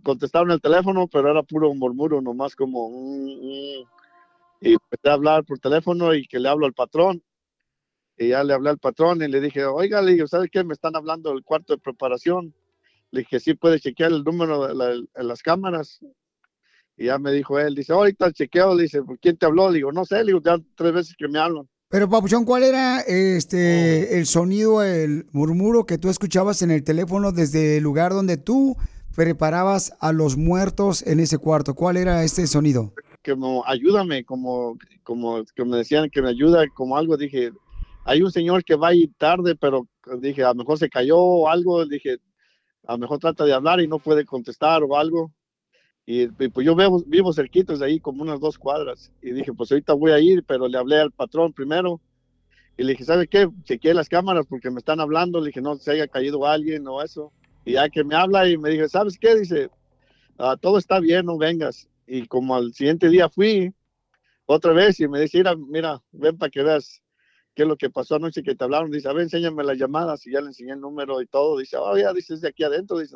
contestaron 0.03 0.51
el 0.51 0.61
teléfono, 0.61 1.07
pero 1.07 1.31
era 1.31 1.43
puro 1.43 1.73
murmuro, 1.73 2.21
nomás 2.21 2.55
como, 2.55 2.89
"Mm, 2.89 3.81
mm". 3.81 3.85
y 4.61 4.73
empecé 4.73 5.09
a 5.09 5.13
hablar 5.13 5.43
por 5.45 5.59
teléfono 5.59 6.13
y 6.13 6.27
que 6.27 6.39
le 6.39 6.49
hablo 6.49 6.65
al 6.65 6.73
patrón. 6.73 7.23
Y 8.17 8.29
ya 8.29 8.43
le 8.43 8.53
hablé 8.53 8.69
al 8.69 8.77
patrón 8.79 9.21
y 9.23 9.27
le 9.27 9.41
dije, 9.41 9.65
oiga, 9.65 10.01
le 10.01 10.13
digo, 10.13 10.27
¿sabe 10.27 10.49
qué? 10.49 10.63
Me 10.63 10.73
están 10.73 10.95
hablando 10.95 11.31
del 11.31 11.43
cuarto 11.43 11.73
de 11.73 11.79
preparación. 11.79 12.53
Le 13.11 13.21
dije, 13.21 13.39
sí, 13.39 13.53
puede 13.55 13.79
chequear 13.79 14.11
el 14.11 14.23
número 14.23 14.67
de 14.67 14.75
la- 14.75 14.93
en 14.93 15.27
las 15.27 15.41
cámaras. 15.43 15.99
Y 17.01 17.05
ya 17.05 17.17
me 17.17 17.31
dijo 17.31 17.57
él, 17.57 17.73
dice, 17.73 17.93
ahorita 17.93 18.31
chequeo, 18.31 18.75
le 18.75 18.83
dice, 18.83 19.01
¿por 19.01 19.17
quién 19.17 19.35
te 19.35 19.47
habló? 19.47 19.71
Le 19.71 19.77
digo, 19.77 19.91
no 19.91 20.05
sé, 20.05 20.17
le 20.17 20.33
digo, 20.33 20.41
ya 20.45 20.59
tres 20.75 20.93
veces 20.93 21.15
que 21.17 21.27
me 21.27 21.39
hablan. 21.39 21.67
Pero, 21.89 22.07
Papuchón, 22.07 22.45
¿cuál 22.45 22.61
era 22.61 22.99
este 22.99 24.19
el 24.19 24.27
sonido, 24.27 24.83
el 24.83 25.25
murmuro 25.31 25.87
que 25.87 25.97
tú 25.97 26.09
escuchabas 26.09 26.61
en 26.61 26.69
el 26.69 26.83
teléfono 26.83 27.31
desde 27.31 27.77
el 27.77 27.83
lugar 27.83 28.11
donde 28.11 28.37
tú 28.37 28.77
preparabas 29.15 29.93
a 29.99 30.11
los 30.13 30.37
muertos 30.37 31.01
en 31.07 31.19
ese 31.19 31.39
cuarto? 31.39 31.73
¿Cuál 31.73 31.97
era 31.97 32.23
este 32.23 32.45
sonido? 32.45 32.93
como 33.25 33.63
ayúdame, 33.65 34.23
como, 34.23 34.77
como 35.03 35.43
que 35.55 35.65
me 35.65 35.77
decían 35.77 36.09
que 36.11 36.21
me 36.21 36.29
ayuda, 36.29 36.65
como 36.75 36.97
algo, 36.97 37.17
dije, 37.17 37.51
hay 38.05 38.21
un 38.21 38.31
señor 38.31 38.63
que 38.63 38.75
va 38.75 38.89
a 38.89 38.95
ir 38.95 39.11
tarde, 39.17 39.55
pero 39.55 39.87
dije, 40.19 40.43
a 40.43 40.49
lo 40.49 40.55
mejor 40.55 40.77
se 40.77 40.89
cayó 40.89 41.17
o 41.17 41.49
algo, 41.49 41.83
dije, 41.85 42.17
a 42.87 42.93
lo 42.93 42.99
mejor 42.99 43.17
trata 43.17 43.43
de 43.43 43.53
hablar 43.53 43.79
y 43.79 43.87
no 43.87 43.97
puede 43.97 44.23
contestar 44.23 44.83
o 44.83 44.97
algo. 44.97 45.31
Y, 46.11 46.23
y 46.23 46.49
pues 46.49 46.65
yo 46.65 46.75
vivo, 46.75 47.01
vivo 47.07 47.31
cerquitos 47.31 47.79
de 47.79 47.85
ahí, 47.85 47.97
como 48.01 48.21
unas 48.23 48.41
dos 48.41 48.57
cuadras. 48.57 49.13
Y 49.21 49.31
dije, 49.31 49.53
pues 49.53 49.71
ahorita 49.71 49.93
voy 49.93 50.11
a 50.11 50.19
ir, 50.19 50.43
pero 50.43 50.67
le 50.67 50.77
hablé 50.77 50.99
al 50.99 51.11
patrón 51.11 51.53
primero. 51.53 52.01
Y 52.75 52.83
le 52.83 52.91
dije, 52.91 53.05
¿sabe 53.05 53.27
qué? 53.27 53.47
Chequeé 53.63 53.93
las 53.93 54.09
cámaras 54.09 54.45
porque 54.45 54.69
me 54.69 54.79
están 54.79 54.99
hablando. 54.99 55.39
Le 55.39 55.47
dije, 55.47 55.61
no 55.61 55.77
se 55.77 55.89
haya 55.91 56.09
caído 56.09 56.45
alguien 56.45 56.85
o 56.85 57.01
eso. 57.01 57.31
Y 57.63 57.73
ya 57.73 57.87
que 57.87 58.03
me 58.03 58.15
habla 58.15 58.49
y 58.49 58.57
me 58.57 58.71
dije, 58.71 58.89
¿sabes 58.89 59.17
qué? 59.17 59.35
Dice, 59.35 59.69
"Ah, 60.37 60.57
todo 60.59 60.77
está 60.77 60.99
bien, 60.99 61.27
no 61.27 61.37
vengas. 61.37 61.87
Y 62.05 62.27
como 62.27 62.55
al 62.55 62.73
siguiente 62.73 63.07
día 63.07 63.29
fui 63.29 63.73
otra 64.45 64.73
vez 64.73 64.99
y 64.99 65.07
me 65.07 65.21
dice, 65.21 65.37
mira, 65.37 65.55
mira, 65.55 66.03
ven 66.11 66.37
para 66.37 66.49
que 66.49 66.61
veas 66.61 67.01
qué 67.55 67.61
es 67.61 67.69
lo 67.69 67.77
que 67.77 67.89
pasó 67.89 68.15
anoche 68.15 68.43
que 68.43 68.53
te 68.53 68.65
hablaron. 68.65 68.91
Dice, 68.91 69.07
a 69.07 69.13
ver, 69.13 69.23
enséñame 69.23 69.63
las 69.63 69.77
llamadas. 69.77 70.27
Y 70.27 70.33
ya 70.33 70.41
le 70.41 70.47
enseñé 70.47 70.73
el 70.73 70.81
número 70.81 71.21
y 71.21 71.25
todo. 71.25 71.57
Dice, 71.57 71.77
oh, 71.77 71.97
ya, 71.97 72.11
dices 72.11 72.41
de 72.41 72.49
aquí 72.49 72.65
adentro. 72.65 72.97
Dice, 72.97 73.15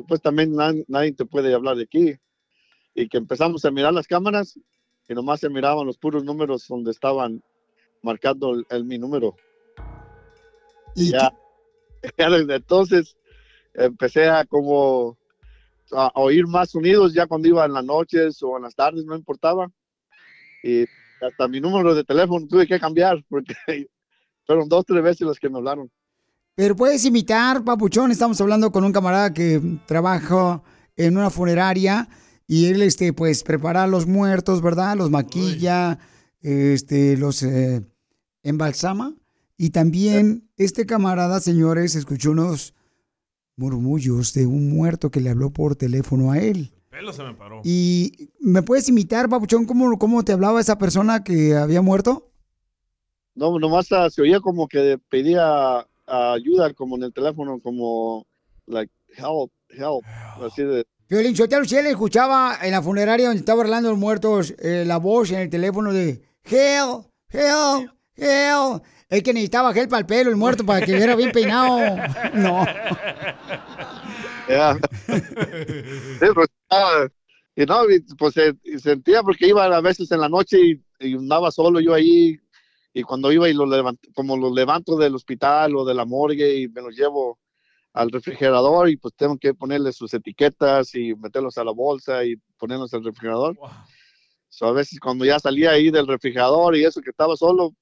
supuestamente 0.00 0.56
nadie, 0.56 0.84
nadie 0.88 1.12
te 1.12 1.24
puede 1.24 1.52
hablar 1.54 1.76
de 1.76 1.84
aquí. 1.84 2.14
Y 2.94 3.08
que 3.08 3.18
empezamos 3.18 3.64
a 3.64 3.70
mirar 3.70 3.92
las 3.92 4.06
cámaras 4.06 4.58
y 5.08 5.14
nomás 5.14 5.40
se 5.40 5.48
miraban 5.48 5.86
los 5.86 5.98
puros 5.98 6.24
números 6.24 6.66
donde 6.68 6.90
estaban 6.90 7.42
marcando 8.02 8.54
el, 8.54 8.66
el- 8.70 8.84
mi 8.84 8.98
número. 8.98 9.36
Y 10.96 11.10
ya, 11.12 11.32
ya 12.18 12.30
desde 12.30 12.56
entonces 12.56 13.16
empecé 13.74 14.28
a 14.28 14.44
como 14.44 15.16
a, 15.92 16.10
oír 16.14 16.46
más 16.46 16.70
sonidos 16.70 17.12
ya 17.14 17.26
cuando 17.26 17.48
iba 17.48 17.64
en 17.64 17.72
las 17.72 17.84
noches 17.84 18.42
o 18.42 18.56
en 18.56 18.62
las 18.64 18.74
tardes, 18.74 19.04
no 19.04 19.14
importaba. 19.14 19.70
Y 20.62 20.84
hasta 21.20 21.48
mi 21.48 21.60
número 21.60 21.94
de 21.94 22.04
teléfono 22.04 22.46
tuve 22.48 22.66
que 22.66 22.80
cambiar 22.80 23.22
porque 23.28 23.54
fueron 24.46 24.68
dos, 24.68 24.84
tres 24.84 25.02
veces 25.02 25.22
los 25.26 25.38
que 25.38 25.48
me 25.48 25.58
hablaron. 25.58 25.90
Pero 26.54 26.76
puedes 26.76 27.04
imitar, 27.04 27.64
Papuchón. 27.64 28.10
Estamos 28.10 28.40
hablando 28.40 28.70
con 28.72 28.84
un 28.84 28.92
camarada 28.92 29.32
que 29.32 29.60
trabaja 29.86 30.62
en 30.96 31.16
una 31.16 31.30
funeraria 31.30 32.08
y 32.46 32.66
él, 32.66 32.82
este, 32.82 33.12
pues, 33.12 33.42
prepara 33.42 33.84
a 33.84 33.86
los 33.86 34.06
muertos, 34.06 34.60
¿verdad? 34.60 34.96
Los 34.96 35.10
maquilla, 35.10 35.98
este, 36.42 37.16
los 37.16 37.42
eh, 37.42 37.82
embalsama. 38.42 39.14
Y 39.56 39.70
también 39.70 40.50
este 40.56 40.86
camarada, 40.86 41.38
señores, 41.40 41.94
escuchó 41.94 42.30
unos 42.32 42.74
murmullos 43.56 44.32
de 44.32 44.46
un 44.46 44.70
muerto 44.70 45.10
que 45.10 45.20
le 45.20 45.30
habló 45.30 45.50
por 45.50 45.76
teléfono 45.76 46.32
a 46.32 46.38
él. 46.38 46.72
Pelo 46.88 47.12
se 47.12 47.22
me 47.22 47.34
paró. 47.34 47.60
¿Y 47.62 48.30
me 48.40 48.62
puedes 48.62 48.88
imitar, 48.88 49.28
Papuchón, 49.28 49.66
cómo, 49.66 49.98
cómo 49.98 50.24
te 50.24 50.32
hablaba 50.32 50.60
esa 50.60 50.78
persona 50.78 51.22
que 51.22 51.54
había 51.54 51.82
muerto? 51.82 52.32
No, 53.34 53.58
nomás 53.58 53.86
se 53.86 54.22
oía 54.22 54.40
como 54.40 54.66
que 54.66 54.98
pedía 55.08 55.86
ayuda 56.10 56.72
como 56.74 56.96
en 56.96 57.04
el 57.04 57.12
teléfono, 57.12 57.60
como 57.60 58.26
like 58.66 58.92
help, 59.16 59.50
help, 59.70 60.04
así 60.44 60.62
de 60.62 60.84
Violín 61.08 61.34
Sotelo, 61.34 61.64
si 61.64 61.76
él 61.76 61.86
escuchaba 61.86 62.56
en 62.62 62.70
la 62.70 62.82
funeraria 62.82 63.26
donde 63.26 63.40
estaba 63.40 63.62
hablando 63.62 63.90
los 63.90 63.98
muertos 63.98 64.54
eh, 64.60 64.84
la 64.86 64.98
voz 64.98 65.32
en 65.32 65.40
el 65.40 65.50
teléfono 65.50 65.92
de 65.92 66.22
Hell, 66.44 67.04
Hell, 67.28 67.90
Hell. 68.14 68.80
El 69.08 69.24
que 69.24 69.32
necesitaba 69.32 69.72
gel 69.74 69.88
para 69.88 70.00
el 70.00 70.06
pelo, 70.06 70.30
el 70.30 70.36
muerto, 70.36 70.64
para 70.64 70.86
que 70.86 70.94
viera 70.94 71.16
bien 71.16 71.32
peinado. 71.32 71.78
No. 72.34 72.64
Ya. 74.48 74.78
Sí, 75.06 76.26
pues, 76.32 76.48
y 77.56 77.64
no, 77.66 77.80
pues 78.16 78.34
sentía 78.80 79.22
porque 79.22 79.48
iba 79.48 79.64
a 79.64 79.80
veces 79.80 80.10
en 80.12 80.20
la 80.20 80.28
noche 80.28 80.58
y, 80.60 80.80
y 81.00 81.14
andaba 81.14 81.50
solo 81.50 81.80
yo 81.80 81.92
ahí 81.92 82.38
y 82.92 83.02
cuando 83.02 83.30
iba 83.30 83.48
y 83.48 83.54
lo 83.54 83.66
levanto, 83.66 84.08
como 84.14 84.36
los 84.36 84.52
levanto 84.52 84.96
del 84.96 85.14
hospital 85.14 85.76
o 85.76 85.84
de 85.84 85.94
la 85.94 86.04
morgue 86.04 86.60
y 86.60 86.68
me 86.68 86.82
los 86.82 86.96
llevo 86.96 87.38
al 87.92 88.10
refrigerador 88.10 88.88
y 88.88 88.96
pues 88.96 89.14
tengo 89.14 89.36
que 89.38 89.54
ponerle 89.54 89.92
sus 89.92 90.12
etiquetas 90.14 90.94
y 90.94 91.14
meterlos 91.14 91.58
a 91.58 91.64
la 91.64 91.72
bolsa 91.72 92.24
y 92.24 92.36
ponerlos 92.56 92.92
al 92.94 93.04
refrigerador. 93.04 93.56
So, 94.48 94.66
a 94.66 94.72
veces 94.72 94.98
cuando 94.98 95.24
ya 95.24 95.38
salía 95.38 95.70
ahí 95.70 95.90
del 95.90 96.06
refrigerador 96.06 96.76
y 96.76 96.84
eso 96.84 97.00
que 97.00 97.10
estaba 97.10 97.36
solo, 97.36 97.74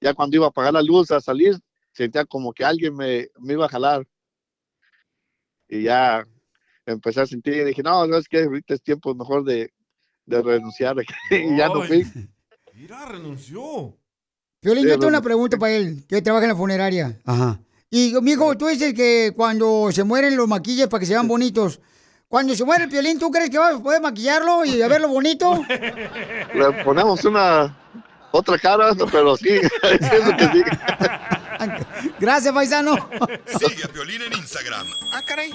ya 0.00 0.14
cuando 0.14 0.36
iba 0.36 0.46
a 0.46 0.48
apagar 0.48 0.72
la 0.72 0.82
luz 0.82 1.10
a 1.10 1.20
salir, 1.20 1.56
sentía 1.92 2.24
como 2.24 2.52
que 2.52 2.64
alguien 2.64 2.94
me, 2.94 3.28
me 3.38 3.52
iba 3.54 3.66
a 3.66 3.68
jalar. 3.68 4.06
Y 5.68 5.82
ya 5.84 6.26
empecé 6.86 7.20
a 7.20 7.26
sentir 7.26 7.54
y 7.54 7.64
dije, 7.64 7.82
no, 7.82 8.06
no 8.06 8.16
es 8.16 8.28
que 8.28 8.42
ahorita 8.42 8.74
es 8.74 8.82
tiempo 8.82 9.14
mejor 9.14 9.44
de, 9.44 9.72
de 10.26 10.42
renunciar. 10.42 10.96
y 11.30 11.56
ya 11.56 11.68
no 11.68 11.82
fui. 11.82 12.04
Mira, 12.74 13.06
renunció. 13.06 13.96
Violín, 14.62 14.84
Sí, 14.84 14.90
yo 14.90 14.94
tengo 14.98 15.08
una 15.08 15.22
pregunta 15.22 15.56
para 15.56 15.72
él, 15.72 16.04
que 16.08 16.20
trabaja 16.22 16.44
en 16.44 16.50
la 16.50 16.56
funeraria. 16.56 17.18
Ajá. 17.24 17.58
Y, 17.90 18.14
mijo, 18.20 18.56
tú 18.56 18.66
dices 18.66 18.92
que 18.92 19.32
cuando 19.34 19.90
se 19.92 20.04
mueren 20.04 20.36
los 20.36 20.48
maquilles 20.48 20.88
para 20.88 21.00
que 21.00 21.06
se 21.06 21.12
vean 21.14 21.28
bonitos, 21.28 21.80
cuando 22.28 22.54
se 22.54 22.64
muere 22.64 22.84
el 22.84 22.90
violín, 22.90 23.18
¿tú 23.18 23.30
crees 23.30 23.48
que 23.50 23.58
vas 23.58 23.76
a 23.76 23.78
poder 23.82 24.02
maquillarlo 24.02 24.64
y 24.64 24.82
a 24.82 24.88
verlo 24.88 25.08
bonito? 25.08 25.64
Le 26.54 26.84
ponemos 26.84 27.24
una 27.24 27.74
otra 28.32 28.58
cara, 28.58 28.90
pero 29.10 29.36
sí, 29.36 29.48
eso 29.82 30.36
que 30.36 30.48
sí. 30.52 30.62
Gracias, 32.20 32.52
paisano. 32.52 32.94
Sigue 33.58 33.84
a 33.84 33.88
Piolín 33.88 34.22
en 34.22 34.32
Instagram, 34.34 34.86
Ah, 35.14 35.22
caray. 35.26 35.50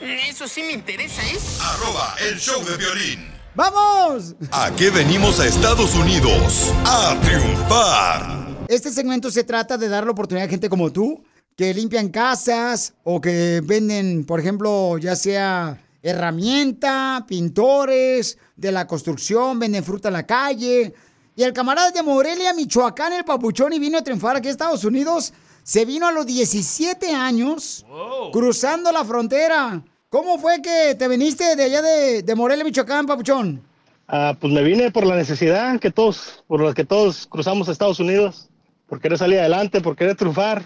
Eso 0.00 0.48
sí 0.48 0.62
me 0.62 0.72
interesa, 0.72 1.22
¿eh? 1.22 1.38
arroba 1.60 2.14
el 2.28 2.38
show 2.38 2.62
de 2.64 2.76
violín. 2.76 3.32
¡Vamos! 3.54 4.34
¿A 4.50 4.70
qué 4.76 4.90
venimos 4.90 5.38
a 5.40 5.46
Estados 5.46 5.94
Unidos? 5.94 6.72
A 6.84 7.16
triunfar. 7.22 8.43
Este 8.68 8.90
segmento 8.90 9.30
se 9.30 9.44
trata 9.44 9.76
de 9.76 9.88
dar 9.88 10.04
la 10.04 10.12
oportunidad 10.12 10.46
a 10.46 10.50
gente 10.50 10.68
como 10.68 10.90
tú, 10.90 11.22
que 11.56 11.74
limpian 11.74 12.08
casas 12.08 12.94
o 13.04 13.20
que 13.20 13.60
venden, 13.62 14.24
por 14.24 14.40
ejemplo, 14.40 14.98
ya 14.98 15.14
sea 15.16 15.80
herramienta, 16.02 17.24
pintores 17.28 18.38
de 18.56 18.72
la 18.72 18.86
construcción, 18.86 19.58
venden 19.58 19.84
fruta 19.84 20.08
en 20.08 20.14
la 20.14 20.26
calle. 20.26 20.94
Y 21.36 21.42
el 21.42 21.52
camarada 21.52 21.90
de 21.90 22.02
Morelia, 22.02 22.52
Michoacán, 22.54 23.12
el 23.12 23.24
papuchón, 23.24 23.72
y 23.72 23.78
vino 23.78 23.98
a 23.98 24.02
triunfar 24.02 24.36
aquí 24.36 24.48
a 24.48 24.50
Estados 24.50 24.84
Unidos. 24.84 25.32
Se 25.62 25.84
vino 25.84 26.06
a 26.06 26.12
los 26.12 26.26
17 26.26 27.12
años 27.12 27.84
cruzando 28.32 28.92
la 28.92 29.04
frontera. 29.04 29.82
¿Cómo 30.08 30.38
fue 30.38 30.62
que 30.62 30.94
te 30.94 31.08
viniste 31.08 31.56
de 31.56 31.64
allá 31.64 31.82
de, 31.82 32.22
de 32.22 32.34
Morelia, 32.34 32.64
Michoacán, 32.64 33.06
papuchón? 33.06 33.62
Ah, 34.06 34.36
pues 34.38 34.52
me 34.52 34.62
vine 34.62 34.90
por 34.90 35.06
la 35.06 35.16
necesidad 35.16 35.80
que 35.80 35.90
todos, 35.90 36.44
por 36.46 36.62
la 36.62 36.74
que 36.74 36.84
todos 36.84 37.26
cruzamos 37.26 37.68
a 37.68 37.72
Estados 37.72 37.98
Unidos, 37.98 38.50
por 38.86 39.00
querer 39.00 39.18
salir 39.18 39.38
adelante, 39.38 39.80
por 39.80 39.96
querer 39.96 40.16
triunfar. 40.16 40.62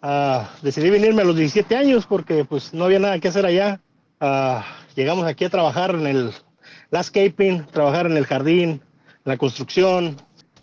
Ah, 0.00 0.50
decidí 0.62 0.90
venirme 0.90 1.22
a 1.22 1.24
los 1.24 1.36
17 1.36 1.76
años 1.76 2.06
porque 2.06 2.44
pues 2.44 2.74
no 2.74 2.84
había 2.84 2.98
nada 2.98 3.18
que 3.20 3.28
hacer 3.28 3.46
allá. 3.46 3.80
Ah, 4.20 4.64
llegamos 4.96 5.26
aquí 5.26 5.44
a 5.44 5.50
trabajar 5.50 5.94
en 5.94 6.06
el 6.06 6.32
landscaping, 6.90 7.66
trabajar 7.66 8.06
en 8.06 8.16
el 8.16 8.26
jardín, 8.26 8.70
en 8.70 8.80
la 9.24 9.36
construcción. 9.36 10.16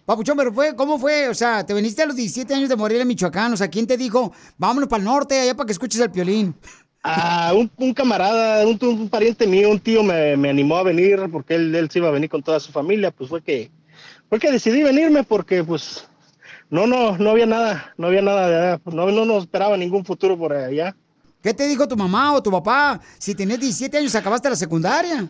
Papuchón, 0.06 0.38
pero 0.38 0.52
fue, 0.52 0.76
¿cómo 0.76 0.98
fue? 0.98 1.30
O 1.30 1.34
sea, 1.34 1.66
te 1.66 1.74
viniste 1.74 2.02
a 2.02 2.08
los 2.08 2.16
17 2.16 2.54
años 2.54 2.68
de 2.68 2.76
Morelia, 2.76 3.06
Michoacán. 3.06 3.54
O 3.54 3.58
sea, 3.58 3.68
¿quién 3.70 3.86
te 3.86 3.96
dijo, 3.96 4.34
vámonos 4.58 4.90
para 4.90 5.00
el 5.00 5.06
norte, 5.06 5.40
allá 5.40 5.56
para 5.56 5.68
que 5.68 5.74
escuches 5.74 6.02
el 6.02 6.10
piolín? 6.10 6.56
Ah, 7.04 7.54
un, 7.56 7.72
un 7.78 7.94
camarada, 7.94 8.68
un, 8.68 8.78
un 8.82 9.08
pariente 9.08 9.48
mío, 9.48 9.70
un 9.70 9.80
tío 9.80 10.04
me, 10.04 10.36
me 10.36 10.50
animó 10.50 10.78
a 10.78 10.84
venir 10.84 11.30
porque 11.32 11.56
él, 11.56 11.74
él 11.74 11.90
se 11.90 12.00
iba 12.00 12.10
a 12.10 12.12
venir 12.12 12.30
con 12.30 12.44
toda 12.44 12.60
su 12.60 12.72
familia. 12.72 13.12
Pues 13.12 13.30
fue 13.30 13.42
que, 13.42 13.72
fue 14.28 14.40
que 14.40 14.52
decidí 14.52 14.84
venirme 14.84 15.24
porque, 15.24 15.64
pues, 15.64 16.08
no, 16.70 16.88
no, 16.88 17.18
no 17.18 17.30
había 17.32 17.46
nada, 17.46 17.94
no 17.98 18.08
había 18.08 18.22
nada 18.22 18.50
de 18.50 18.56
allá. 18.56 18.82
No, 18.86 19.12
no 19.12 19.26
nos 19.26 19.44
esperaba 19.44 19.78
ningún 19.78 20.06
futuro 20.06 20.38
por 20.38 20.54
allá. 20.54 20.96
¿Qué 21.42 21.54
te 21.54 21.68
dijo 21.68 21.88
tu 21.88 21.96
mamá 21.96 22.34
o 22.34 22.44
tu 22.44 22.52
papá? 22.52 23.00
Si 23.18 23.34
tenías 23.34 23.60
17 23.60 23.98
años, 23.98 24.16
acabaste 24.16 24.50
la 24.50 24.56
secundaria. 24.56 25.30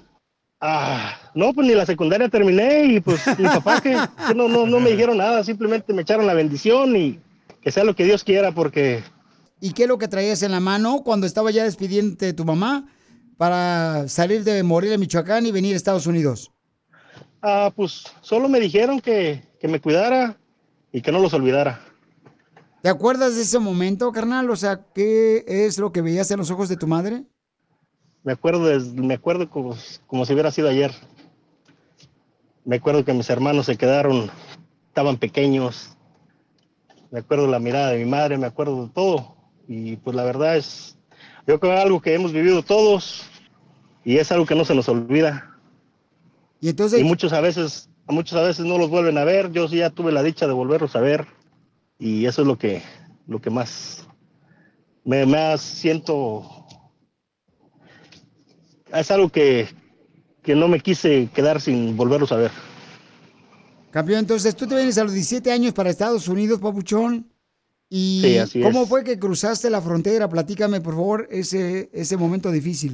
Ah, 0.60 1.16
no, 1.36 1.54
pues 1.54 1.68
ni 1.68 1.74
la 1.74 1.86
secundaria 1.86 2.28
terminé 2.28 2.86
y 2.86 3.00
pues 3.00 3.22
mi 3.38 3.46
papá 3.48 3.80
que, 3.80 3.96
que 4.28 4.36
no, 4.36 4.50
no, 4.50 4.66
no 4.66 4.80
me 4.80 4.92
dijeron 4.92 5.18
nada, 5.18 5.44
simplemente 5.44 5.94
me 5.94 6.02
echaron 6.02 6.28
la 6.28 6.34
bendición 6.34 6.96
y 6.96 7.20
que 7.62 7.72
sea 7.72 7.84
lo 7.84 7.96
que 7.96 8.04
Dios 8.04 8.24
quiera 8.24 8.52
porque 8.52 9.04
¿Y 9.62 9.74
qué 9.74 9.84
es 9.84 9.90
lo 9.90 9.98
que 9.98 10.08
traías 10.08 10.42
en 10.44 10.52
la 10.52 10.60
mano 10.60 11.02
cuando 11.04 11.28
estaba 11.28 11.52
ya 11.52 11.64
despidiéndote 11.64 12.28
de 12.28 12.34
tu 12.34 12.46
mamá 12.46 12.88
para 13.38 14.08
salir 14.08 14.44
de 14.44 14.64
Morelia, 14.64 14.98
Michoacán 14.98 15.46
y 15.46 15.52
venir 15.52 15.74
a 15.74 15.78
Estados 15.78 16.08
Unidos? 16.08 16.52
Ah, 17.42 17.72
pues 17.76 18.04
solo 18.22 18.48
me 18.48 18.60
dijeron 18.60 19.00
que, 19.02 19.44
que 19.60 19.68
me 19.68 19.82
cuidara 19.82 20.38
y 20.92 21.02
que 21.02 21.12
no 21.12 21.20
los 21.20 21.34
olvidara. 21.34 21.82
¿Te 22.82 22.90
acuerdas 22.90 23.36
de 23.36 23.42
ese 23.42 23.60
momento, 23.60 24.12
carnal? 24.12 24.50
O 24.50 24.56
sea, 24.56 24.86
¿qué 24.94 25.44
es 25.48 25.78
lo 25.80 25.92
que 25.92 26.02
veías 26.02 26.32
en 26.32 26.38
los 26.38 26.50
ojos 26.50 26.70
de 26.70 26.78
tu 26.78 26.88
madre? 26.88 27.26
Me 28.24 28.34
acuerdo, 28.34 28.70
me 28.96 29.14
acuerdo 29.14 29.50
como, 29.50 29.76
como 30.08 30.26
si 30.26 30.34
hubiera 30.34 30.52
sido 30.52 30.70
ayer. 30.70 30.94
Me 32.64 32.78
acuerdo 32.78 33.04
que 33.04 33.14
mis 33.14 33.30
hermanos 33.30 33.66
se 33.66 33.78
quedaron, 33.78 34.30
estaban 34.88 35.18
pequeños. 35.18 35.98
Me 37.12 37.20
acuerdo 37.20 37.48
la 37.48 37.60
mirada 37.60 37.92
de 37.92 38.04
mi 38.04 38.10
madre, 38.10 38.38
me 38.38 38.46
acuerdo 38.48 38.84
de 38.84 38.90
todo. 38.90 39.36
Y 39.68 39.98
pues 39.98 40.16
la 40.16 40.24
verdad 40.24 40.58
es, 40.58 40.98
yo 41.48 41.60
creo 41.60 41.74
que 41.74 41.78
es 41.78 41.84
algo 41.84 42.02
que 42.02 42.14
hemos 42.14 42.32
vivido 42.32 42.64
todos 42.64 43.24
y 44.04 44.18
es 44.18 44.32
algo 44.32 44.46
que 44.46 44.56
no 44.56 44.66
se 44.66 44.76
nos 44.76 44.88
olvida. 44.88 45.58
Y 46.62 46.70
entonces... 46.70 47.00
Y 47.00 47.04
muchos 47.04 47.34
a 47.34 47.42
veces, 47.42 47.89
a 48.10 48.40
a 48.40 48.42
veces 48.44 48.66
no 48.66 48.78
los 48.78 48.90
vuelven 48.90 49.18
a 49.18 49.24
ver. 49.24 49.52
Yo 49.52 49.68
sí 49.68 49.78
ya 49.78 49.90
tuve 49.92 50.12
la 50.12 50.24
dicha 50.24 50.48
de 50.48 50.54
volverlos 50.54 50.96
a 50.96 51.00
ver. 51.02 51.28
Y 52.00 52.26
eso 52.26 52.42
es 52.42 52.48
lo 52.48 52.58
que, 52.58 52.82
lo 53.28 53.40
que 53.40 53.50
más 53.50 54.08
me, 55.04 55.26
más 55.26 55.62
siento. 55.62 56.44
Es 58.94 59.12
algo 59.12 59.30
que, 59.30 59.70
que 60.42 60.56
no 60.56 60.68
me 60.68 60.80
quise 60.80 61.30
quedar 61.34 61.62
sin 61.62 61.96
volverlos 61.96 62.32
a 62.32 62.38
ver. 62.38 62.52
Campeón, 63.92 64.20
entonces 64.20 64.56
tú 64.56 64.68
te 64.68 64.76
vienes 64.76 64.98
a 64.98 65.04
los 65.04 65.14
17 65.14 65.52
años 65.52 65.74
para 65.74 65.90
Estados 65.90 66.28
Unidos, 66.28 66.60
papuchón. 66.60 67.32
¿Y 67.90 68.22
Sí, 68.22 68.38
así 68.38 68.62
cómo 68.62 68.84
es. 68.84 68.90
fue 68.90 69.04
que 69.04 69.20
cruzaste 69.20 69.70
la 69.70 69.82
frontera? 69.82 70.30
Platícame, 70.30 70.80
por 70.82 70.94
favor, 70.96 71.28
ese, 71.32 71.90
ese 71.94 72.18
momento 72.18 72.52
difícil. 72.52 72.94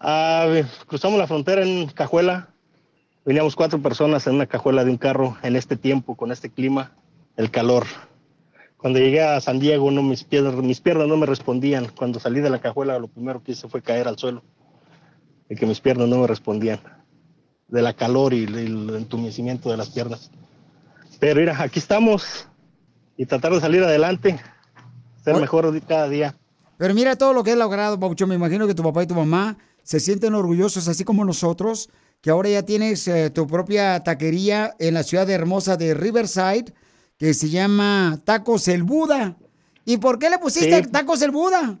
Ah, 0.00 0.46
cruzamos 0.86 1.18
la 1.18 1.26
frontera 1.26 1.62
en 1.62 1.88
Cajuela. 1.88 2.51
Veníamos 3.24 3.54
cuatro 3.54 3.80
personas 3.80 4.26
en 4.26 4.34
una 4.34 4.46
cajuela 4.46 4.84
de 4.84 4.90
un 4.90 4.98
carro 4.98 5.36
en 5.42 5.54
este 5.54 5.76
tiempo, 5.76 6.16
con 6.16 6.32
este 6.32 6.50
clima, 6.50 6.92
el 7.36 7.50
calor. 7.52 7.84
Cuando 8.76 8.98
llegué 8.98 9.22
a 9.22 9.40
San 9.40 9.60
Diego, 9.60 9.92
no, 9.92 10.02
mis, 10.02 10.24
piernas, 10.24 10.56
mis 10.56 10.80
piernas 10.80 11.06
no 11.06 11.16
me 11.16 11.26
respondían. 11.26 11.86
Cuando 11.96 12.18
salí 12.18 12.40
de 12.40 12.50
la 12.50 12.60
cajuela, 12.60 12.98
lo 12.98 13.06
primero 13.06 13.40
que 13.40 13.52
hice 13.52 13.68
fue 13.68 13.80
caer 13.80 14.08
al 14.08 14.18
suelo. 14.18 14.42
Y 15.48 15.54
que 15.54 15.66
mis 15.66 15.80
piernas 15.80 16.08
no 16.08 16.18
me 16.18 16.26
respondían. 16.26 16.80
De 17.68 17.80
la 17.80 17.92
calor 17.92 18.34
y 18.34 18.42
el, 18.42 18.90
entumecimiento 18.96 19.70
de 19.70 19.76
las 19.76 19.90
piernas. 19.90 20.32
Pero 21.20 21.38
mira, 21.38 21.62
aquí 21.62 21.78
estamos. 21.78 22.48
Y 23.16 23.24
tratar 23.26 23.52
de 23.52 23.60
salir 23.60 23.84
adelante. 23.84 24.40
Ser 25.22 25.36
mejor 25.36 25.80
cada 25.82 26.08
día. 26.08 26.34
Pero 26.76 26.92
mira 26.92 27.14
todo 27.14 27.32
lo 27.32 27.44
que 27.44 27.52
has 27.52 27.56
logrado, 27.56 28.00
Papuchón. 28.00 28.30
Me 28.30 28.34
imagino 28.34 28.66
que 28.66 28.74
tu 28.74 28.82
papá 28.82 29.04
y 29.04 29.06
tu 29.06 29.14
mamá 29.14 29.56
se 29.84 30.00
sienten 30.00 30.34
orgullosos, 30.34 30.88
así 30.88 31.04
como 31.04 31.24
nosotros, 31.24 31.88
que 32.22 32.30
ahora 32.30 32.48
ya 32.48 32.62
tienes 32.62 33.06
eh, 33.08 33.30
tu 33.30 33.46
propia 33.46 34.00
taquería 34.00 34.74
en 34.78 34.94
la 34.94 35.02
ciudad 35.02 35.28
hermosa 35.28 35.76
de 35.76 35.92
Riverside, 35.92 36.72
que 37.18 37.34
se 37.34 37.50
llama 37.50 38.20
Tacos 38.24 38.68
el 38.68 38.84
Buda. 38.84 39.36
¿Y 39.84 39.98
por 39.98 40.18
qué 40.18 40.30
le 40.30 40.38
pusiste 40.38 40.84
Sí. 40.84 40.90
Tacos 40.90 41.20
el 41.22 41.32
Buda? 41.32 41.80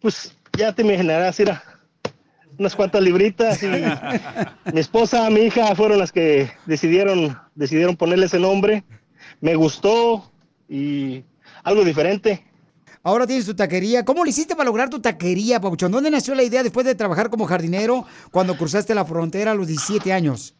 Pues 0.00 0.32
ya 0.56 0.72
te 0.72 0.82
imaginarás, 0.82 1.38
mira, 1.40 1.62
unas 2.56 2.76
cuantas 2.76 3.02
libritas 3.02 3.60
y 3.64 3.66
mi 4.72 4.80
esposa, 4.80 5.28
mi 5.28 5.40
hija 5.40 5.74
fueron 5.74 5.98
las 5.98 6.12
que 6.12 6.50
decidieron, 6.66 7.36
decidieron 7.56 7.96
ponerle 7.96 8.26
ese 8.26 8.38
nombre. 8.38 8.84
Me 9.40 9.56
gustó 9.56 10.30
y 10.68 11.24
algo 11.64 11.82
diferente. 11.84 12.44
Ahora 13.04 13.26
tienes 13.26 13.44
tu 13.44 13.54
taquería. 13.54 14.02
¿Cómo 14.02 14.24
lo 14.24 14.30
hiciste 14.30 14.56
para 14.56 14.64
lograr 14.64 14.88
tu 14.88 14.98
taquería, 14.98 15.60
Papuchón? 15.60 15.92
¿Dónde 15.92 16.10
nació 16.10 16.34
la 16.34 16.42
idea 16.42 16.62
después 16.62 16.86
de 16.86 16.94
trabajar 16.94 17.28
como 17.28 17.44
jardinero 17.44 18.06
cuando 18.30 18.56
cruzaste 18.56 18.94
la 18.94 19.04
frontera 19.04 19.50
a 19.50 19.54
los 19.54 19.68
17 19.68 20.10
años? 20.10 20.54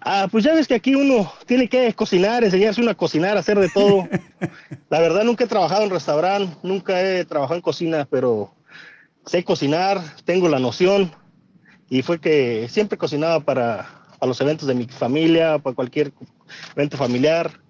Ah, 0.00 0.28
pues 0.30 0.44
ya 0.44 0.54
ves 0.54 0.68
que 0.68 0.74
aquí 0.74 0.94
uno 0.94 1.32
tiene 1.46 1.68
que 1.68 1.92
cocinar, 1.94 2.44
enseñarse 2.44 2.80
uno 2.80 2.92
a 2.92 2.94
cocinar, 2.94 3.36
hacer 3.36 3.58
de 3.58 3.68
todo. 3.68 4.08
La 4.88 5.00
verdad 5.00 5.24
nunca 5.24 5.42
he 5.42 5.48
trabajado 5.48 5.82
en 5.82 5.90
restaurante, 5.90 6.56
nunca 6.62 7.02
he 7.02 7.24
trabajado 7.24 7.56
en 7.56 7.62
cocina, 7.62 8.06
pero 8.08 8.54
sé 9.26 9.42
cocinar, 9.42 10.00
tengo 10.24 10.48
la 10.48 10.60
noción 10.60 11.12
y 11.90 12.02
fue 12.02 12.20
que 12.20 12.68
siempre 12.68 12.98
cocinaba 12.98 13.40
para, 13.40 13.88
para 14.18 14.28
los 14.28 14.40
eventos 14.40 14.68
de 14.68 14.74
mi 14.74 14.86
familia, 14.86 15.58
para 15.58 15.74
cualquier 15.74 16.12
evento 16.76 16.96
familiar. 16.96 17.61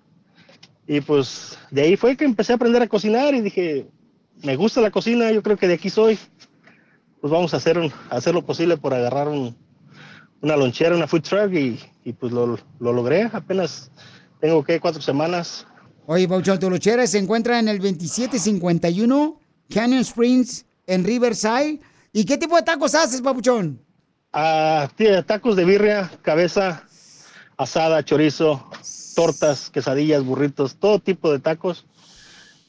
Y 0.87 1.01
pues 1.01 1.59
de 1.71 1.83
ahí 1.83 1.97
fue 1.97 2.17
que 2.17 2.25
empecé 2.25 2.53
a 2.53 2.57
aprender 2.57 2.83
a 2.83 2.89
cocinar 2.89 3.35
y 3.35 3.41
dije, 3.41 3.87
me 4.43 4.57
gusta 4.57 4.81
la 4.81 4.91
cocina, 4.91 5.31
yo 5.31 5.43
creo 5.43 5.57
que 5.57 5.69
de 5.69 5.75
aquí 5.75 5.91
soy. 5.91 6.19
Pues 7.21 7.33
vamos 7.33 7.55
a 7.55 7.59
hacer, 7.59 7.79
a 7.79 8.17
hacer 8.17 8.35
lo 8.35 8.45
posible 8.45 8.77
por 8.77 8.93
agarrar 8.93 9.29
un, 9.29 9.57
una 10.41 10.57
lonchera, 10.57 10.97
una 10.97 11.07
food 11.07 11.23
truck 11.23 11.53
y, 11.53 11.79
y 12.05 12.13
pues 12.13 12.33
lo, 12.33 12.59
lo 12.81 12.93
logré. 12.93 13.31
Apenas 13.33 13.91
tengo 14.41 14.65
que 14.65 14.81
cuatro 14.81 15.01
semanas. 15.01 15.67
Oye, 16.07 16.27
Papuchón, 16.27 16.59
tu 16.59 16.69
lochera 16.69 17.07
se 17.07 17.19
encuentra 17.19 17.61
en 17.61 17.69
el 17.69 17.79
2751 17.79 19.41
Canyon 19.73 20.01
Springs 20.01 20.67
en 20.87 21.05
Riverside. 21.05 21.79
¿Y 22.13 22.25
qué 22.25 22.37
tipo 22.37 22.57
de 22.57 22.63
tacos 22.63 22.95
haces, 22.97 23.23
Papuchón? 23.23 23.81
Ah, 24.33 24.91
tiene 24.97 25.23
tacos 25.23 25.55
de 25.57 25.65
birria, 25.65 26.11
cabeza, 26.23 26.85
asada, 27.57 28.05
chorizo, 28.05 28.69
tortas, 29.15 29.71
quesadillas, 29.71 30.25
burritos, 30.25 30.77
todo 30.77 30.99
tipo 30.99 31.31
de 31.33 31.39
tacos. 31.39 31.85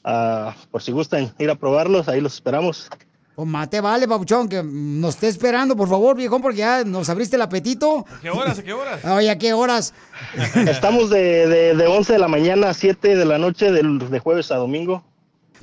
Ah, 0.03 0.55
por 0.71 0.81
si 0.81 0.91
gustan 0.91 1.33
ir 1.39 1.49
a 1.49 1.55
probarlos, 1.55 2.07
ahí 2.09 2.19
los 2.21 2.33
esperamos. 2.35 2.89
Pues 3.35 3.47
mate, 3.47 3.81
vale, 3.81 4.07
Papuchón, 4.07 4.47
que 4.47 4.61
nos 4.63 5.15
esté 5.15 5.27
esperando, 5.27 5.75
por 5.75 5.89
favor, 5.89 6.15
viejón, 6.15 6.39
porque 6.41 6.59
ya 6.59 6.83
nos 6.83 7.09
abriste 7.09 7.35
el 7.35 7.41
apetito. 7.41 8.05
¿A 8.07 8.19
qué 8.21 8.29
horas? 8.29 8.59
¿A 8.59 8.63
qué 8.63 8.73
horas? 8.73 9.03
Oye, 9.05 9.29
¿a 9.31 9.37
qué 9.39 9.53
horas? 9.53 9.93
Estamos 10.67 11.09
de, 11.09 11.47
de, 11.47 11.75
de 11.75 11.87
11 11.87 12.13
de 12.13 12.19
la 12.19 12.27
mañana 12.27 12.69
a 12.69 12.73
7 12.75 13.15
de 13.15 13.25
la 13.25 13.39
noche, 13.39 13.71
del- 13.71 13.97
de 14.09 14.19
jueves 14.19 14.51
a 14.51 14.57
domingo. 14.57 15.03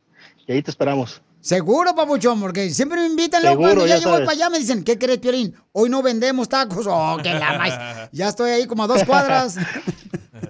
y 0.46 0.52
ahí 0.52 0.62
te 0.62 0.70
esperamos. 0.70 1.20
Seguro, 1.42 1.94
papuchón, 1.94 2.40
porque 2.40 2.70
siempre 2.70 3.00
me 3.00 3.06
invitan, 3.06 3.42
luego 3.42 3.56
Seguro, 3.62 3.74
cuando 3.80 3.86
ya, 3.86 3.96
ya 3.96 4.02
sabes. 4.02 4.20
para 4.20 4.30
allá 4.32 4.48
me 4.50 4.58
dicen, 4.60 4.84
¿qué 4.84 4.96
crees, 4.96 5.18
Piolín? 5.18 5.54
Hoy 5.72 5.90
no 5.90 6.00
vendemos 6.00 6.48
tacos. 6.48 6.86
Oh, 6.88 7.18
que 7.22 7.34
la 7.34 7.58
más. 7.58 8.08
Ya 8.12 8.28
estoy 8.28 8.50
ahí 8.52 8.66
como 8.66 8.84
a 8.84 8.86
dos 8.86 9.04
cuadras. 9.04 9.56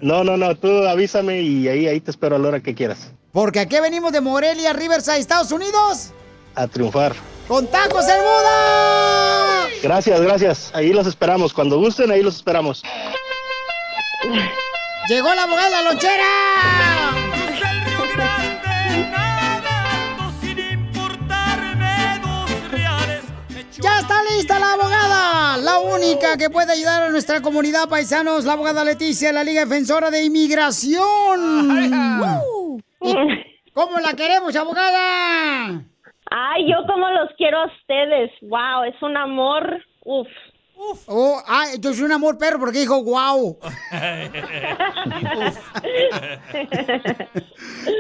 No, 0.01 0.24
no, 0.24 0.36
no, 0.36 0.56
tú 0.56 0.69
avísame 0.89 1.43
y 1.43 1.69
ahí, 1.69 1.86
ahí 1.86 2.01
te 2.01 2.10
espero 2.10 2.35
a 2.35 2.39
la 2.39 2.48
hora 2.48 2.60
que 2.60 2.74
quieras. 2.74 3.12
Porque 3.31 3.60
aquí 3.60 3.78
venimos 3.78 4.10
de 4.10 4.20
Morelia, 4.20 4.73
Riverside, 4.73 5.19
Estados 5.19 5.52
Unidos, 5.52 6.10
A 6.56 6.66
triunfar. 6.66 7.14
con 7.47 7.69
tacos 7.69 8.09
el 8.09 8.16
Buda. 8.20 9.69
Gracias, 9.81 10.20
gracias. 10.20 10.70
Ahí 10.74 10.93
los 10.93 11.06
esperamos. 11.06 11.52
Cuando 11.52 11.78
gusten, 11.78 12.10
ahí 12.10 12.20
los 12.23 12.35
esperamos. 12.36 12.82
Llegó 15.09 15.32
la 15.35 15.44
abogada 15.44 15.66
de 15.66 15.70
la 15.70 15.82
lonchera. 15.82 17.12
Única 25.83 26.13
única 26.13 26.37
que 26.39 26.51
puede 26.51 26.73
ayudar 26.73 27.03
a 27.03 27.11
nuestra 27.11 27.41
comunidad 27.41 27.89
paisanos, 27.89 28.45
la 28.45 28.55
abogada 28.55 28.85
Leticia, 28.85 29.33
la 29.33 29.45
Liga 29.45 29.65
Defensora 29.65 30.11
de 30.11 30.25
Inmigración. 30.25 31.01
¿Y 33.01 33.15
¿Cómo 33.73 33.99
la 34.01 34.15
queremos, 34.15 34.55
abogada? 34.57 35.83
Ay, 36.31 36.71
yo 36.71 36.87
como 36.87 37.09
los 37.11 37.31
quiero 37.37 37.59
a 37.59 37.67
ustedes. 37.67 38.31
Wow, 38.43 38.85
es 38.85 39.03
un 39.03 39.17
amor. 39.17 39.83
Uf. 40.05 40.29
Oh, 41.07 41.41
ah, 41.47 41.67
yo 41.79 41.95
soy 41.95 42.05
un 42.05 42.13
amor 42.13 42.39
perro 42.39 42.59
porque 42.59 42.81
dijo 42.81 43.03
wow. 43.03 43.59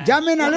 Llamen 0.06 0.40
al 0.40 0.54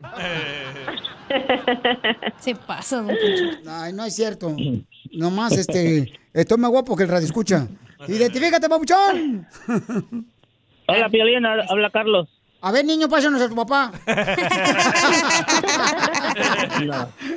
Se 2.39 2.56
pasa, 2.56 2.97
don 2.97 3.07
Poncho. 3.07 3.69
Ay, 3.69 3.93
no 3.93 4.03
es 4.06 4.15
cierto. 4.15 4.56
Nomás, 5.14 5.51
este, 5.53 6.11
estoy 6.34 6.57
más 6.57 6.72
guapo 6.72 6.95
que 6.95 7.03
el 7.03 7.10
radio 7.10 7.26
escucha. 7.26 7.68
Identifícate, 8.07 8.69
papuchón. 8.69 9.45
Hola, 10.88 11.10
Piolín, 11.10 11.45
ha- 11.45 11.65
habla 11.69 11.89
Carlos. 11.91 12.30
A 12.61 12.72
ver, 12.72 12.84
niño, 12.84 13.07
pásanos 13.07 13.41
a 13.41 13.48
tu 13.48 13.56
papá. 13.56 13.91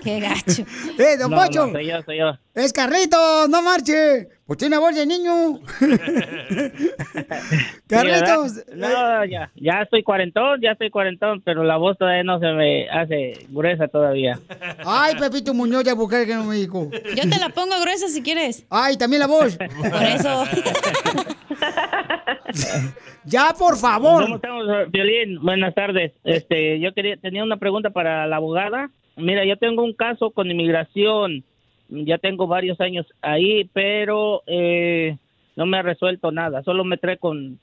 Qué 0.02 0.20
gacho. 0.20 0.64
Eh, 0.98 1.16
don 1.16 1.30
No, 1.30 1.36
Poncho. 1.36 1.66
no, 1.66 1.72
soy 1.72 1.86
yo, 1.86 2.02
soy 2.02 2.18
yo. 2.18 2.32
Es 2.54 2.72
Carlitos, 2.72 3.48
no 3.48 3.62
marche. 3.62 4.28
Pues 4.46 4.58
tiene 4.58 4.76
voz 4.78 4.94
de 4.94 5.06
niño. 5.06 5.60
Carlitos. 7.86 8.56
¿verdad? 8.66 9.18
no, 9.20 9.24
ya, 9.24 9.50
ya 9.54 9.82
estoy 9.82 10.02
cuarentón, 10.02 10.60
ya 10.60 10.72
estoy 10.72 10.90
cuarentón, 10.90 11.40
pero 11.44 11.62
la 11.62 11.76
voz 11.76 11.96
todavía 11.96 12.24
no 12.24 12.38
se 12.40 12.46
me 12.52 12.90
hace 12.90 13.46
gruesa 13.48 13.86
todavía. 13.88 14.38
Ay, 14.84 15.14
Pepito 15.18 15.54
Muñoz 15.54 15.84
de 15.84 15.90
Albuquerque, 15.90 16.34
no 16.34 16.44
me 16.44 16.56
dijo. 16.56 16.90
Yo 17.14 17.22
te 17.30 17.38
la 17.38 17.48
pongo 17.50 17.80
gruesa 17.80 18.08
si 18.08 18.22
quieres. 18.22 18.64
Ay, 18.68 18.96
también 18.96 19.20
la 19.20 19.28
voz. 19.28 19.56
Por 19.56 20.02
eso. 20.02 20.44
ya, 23.24 23.54
por 23.58 23.76
favor. 23.76 24.22
¿Cómo 24.22 24.36
estamos, 24.36 24.66
Violín? 24.90 25.40
Buenas 25.42 25.74
tardes. 25.74 26.12
Este, 26.24 26.80
yo 26.80 26.92
quería 26.92 27.16
tenía 27.16 27.42
una 27.42 27.56
pregunta 27.56 27.90
para 27.90 28.26
la 28.26 28.36
abogada. 28.36 28.90
Mira, 29.16 29.44
yo 29.44 29.56
tengo 29.56 29.82
un 29.82 29.92
caso 29.92 30.30
con 30.30 30.50
inmigración. 30.50 31.44
Ya 31.88 32.18
tengo 32.18 32.46
varios 32.46 32.80
años 32.80 33.06
ahí, 33.20 33.68
pero 33.74 34.42
eh, 34.46 35.16
no 35.56 35.66
me 35.66 35.76
ha 35.76 35.82
resuelto 35.82 36.32
nada. 36.32 36.62
Solo 36.62 36.84
me 36.84 36.96
trae 36.96 37.18
con 37.18 37.58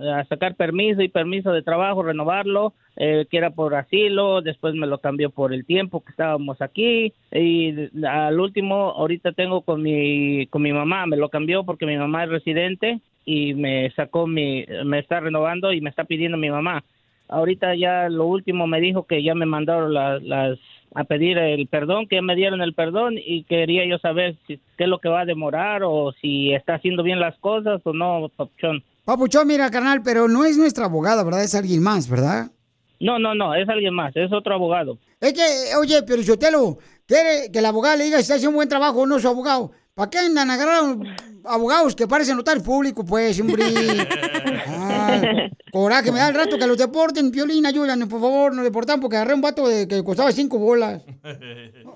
a 0.00 0.24
sacar 0.24 0.54
permiso 0.54 1.02
y 1.02 1.08
permiso 1.08 1.52
de 1.52 1.62
trabajo, 1.62 2.02
renovarlo, 2.02 2.72
eh, 2.96 3.26
que 3.30 3.36
era 3.36 3.50
por 3.50 3.74
asilo. 3.74 4.40
Después 4.40 4.74
me 4.74 4.86
lo 4.86 4.98
cambió 4.98 5.28
por 5.28 5.52
el 5.52 5.66
tiempo 5.66 6.02
que 6.02 6.10
estábamos 6.10 6.62
aquí 6.62 7.12
y 7.30 7.90
al 8.06 8.40
último 8.40 8.92
ahorita 8.92 9.32
tengo 9.32 9.60
con 9.60 9.82
mi 9.82 10.46
con 10.46 10.62
mi 10.62 10.72
mamá. 10.72 11.04
Me 11.04 11.18
lo 11.18 11.28
cambió 11.28 11.64
porque 11.64 11.84
mi 11.84 11.98
mamá 11.98 12.24
es 12.24 12.30
residente 12.30 13.00
y 13.26 13.52
me 13.52 13.90
sacó 13.94 14.26
mi 14.26 14.64
me 14.86 15.00
está 15.00 15.20
renovando 15.20 15.72
y 15.72 15.82
me 15.82 15.90
está 15.90 16.04
pidiendo 16.04 16.38
mi 16.38 16.48
mamá. 16.48 16.82
Ahorita 17.28 17.74
ya 17.74 18.08
lo 18.08 18.24
último 18.26 18.66
me 18.66 18.80
dijo 18.80 19.02
que 19.06 19.22
ya 19.22 19.34
me 19.34 19.44
mandaron 19.46 19.92
la- 19.92 20.20
las 20.20 20.58
a 20.94 21.04
pedir 21.04 21.36
el 21.36 21.66
perdón, 21.66 22.06
que 22.06 22.16
ya 22.16 22.22
me 22.22 22.36
dieron 22.36 22.62
el 22.62 22.72
perdón 22.72 23.16
y 23.18 23.42
quería 23.44 23.84
yo 23.84 23.98
saber 23.98 24.36
si, 24.46 24.58
qué 24.78 24.84
es 24.84 24.88
lo 24.88 24.98
que 25.00 25.08
va 25.10 25.22
a 25.22 25.24
demorar 25.26 25.82
o 25.84 26.12
si 26.22 26.52
está 26.54 26.76
haciendo 26.76 27.02
bien 27.02 27.20
las 27.20 27.36
cosas 27.38 27.82
o 27.84 27.92
no, 27.92 28.30
papuchón. 28.34 28.82
Papuchón, 29.04 29.46
mira, 29.48 29.70
carnal, 29.70 30.00
pero 30.02 30.26
no 30.28 30.44
es 30.44 30.56
nuestra 30.56 30.86
abogada, 30.86 31.22
¿verdad? 31.24 31.42
Es 31.44 31.54
alguien 31.54 31.82
más, 31.82 32.08
¿verdad? 32.08 32.50
No, 32.98 33.18
no, 33.18 33.34
no, 33.34 33.54
es 33.54 33.68
alguien 33.68 33.92
más, 33.92 34.16
es 34.16 34.32
otro 34.32 34.54
abogado. 34.54 34.96
Es 35.20 35.32
que, 35.34 35.76
oye, 35.78 36.02
pero 36.06 36.22
Sotelo, 36.22 36.78
quiere 37.06 37.50
que 37.52 37.60
la 37.60 37.68
abogada 37.68 37.96
le 37.96 38.04
diga 38.04 38.16
si 38.18 38.22
está 38.22 38.34
haciendo 38.36 38.50
un 38.50 38.56
buen 38.56 38.68
trabajo 38.68 39.02
o 39.02 39.06
no 39.06 39.18
su 39.18 39.28
abogado. 39.28 39.72
¿Para 39.96 40.10
qué 40.10 40.18
andan 40.18 40.50
agarrando 40.50 41.08
abogados 41.46 41.96
que 41.96 42.06
parecen 42.06 42.36
notar 42.36 42.62
público, 42.62 43.02
pues, 43.02 43.40
hombre? 43.40 43.64
Ah, 44.68 45.48
coraje, 45.72 46.12
me 46.12 46.18
da 46.18 46.28
el 46.28 46.34
rato 46.34 46.58
que 46.58 46.66
los 46.66 46.76
deporten, 46.76 47.30
Piolín, 47.30 47.64
ayúdanos, 47.66 48.08
por 48.08 48.20
favor, 48.20 48.54
nos 48.54 48.64
deportan 48.64 49.00
porque 49.00 49.16
agarré 49.16 49.34
un 49.34 49.40
vato 49.40 49.66
de, 49.68 49.88
que 49.88 50.02
costaba 50.04 50.32
cinco 50.32 50.58
bolas. 50.58 51.02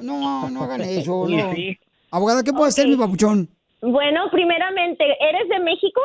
No, 0.01 0.48
no 0.51 0.62
hagan 0.62 0.81
eso, 0.82 1.27
no. 1.28 1.52
Abogada, 2.10 2.43
¿qué 2.43 2.52
puede 2.52 2.68
hacer 2.68 2.89
mi 2.89 2.97
papuchón? 2.97 3.48
Bueno, 3.82 4.31
primeramente, 4.31 5.05
¿eres 5.05 5.48
de 5.48 5.60
México? 5.60 6.01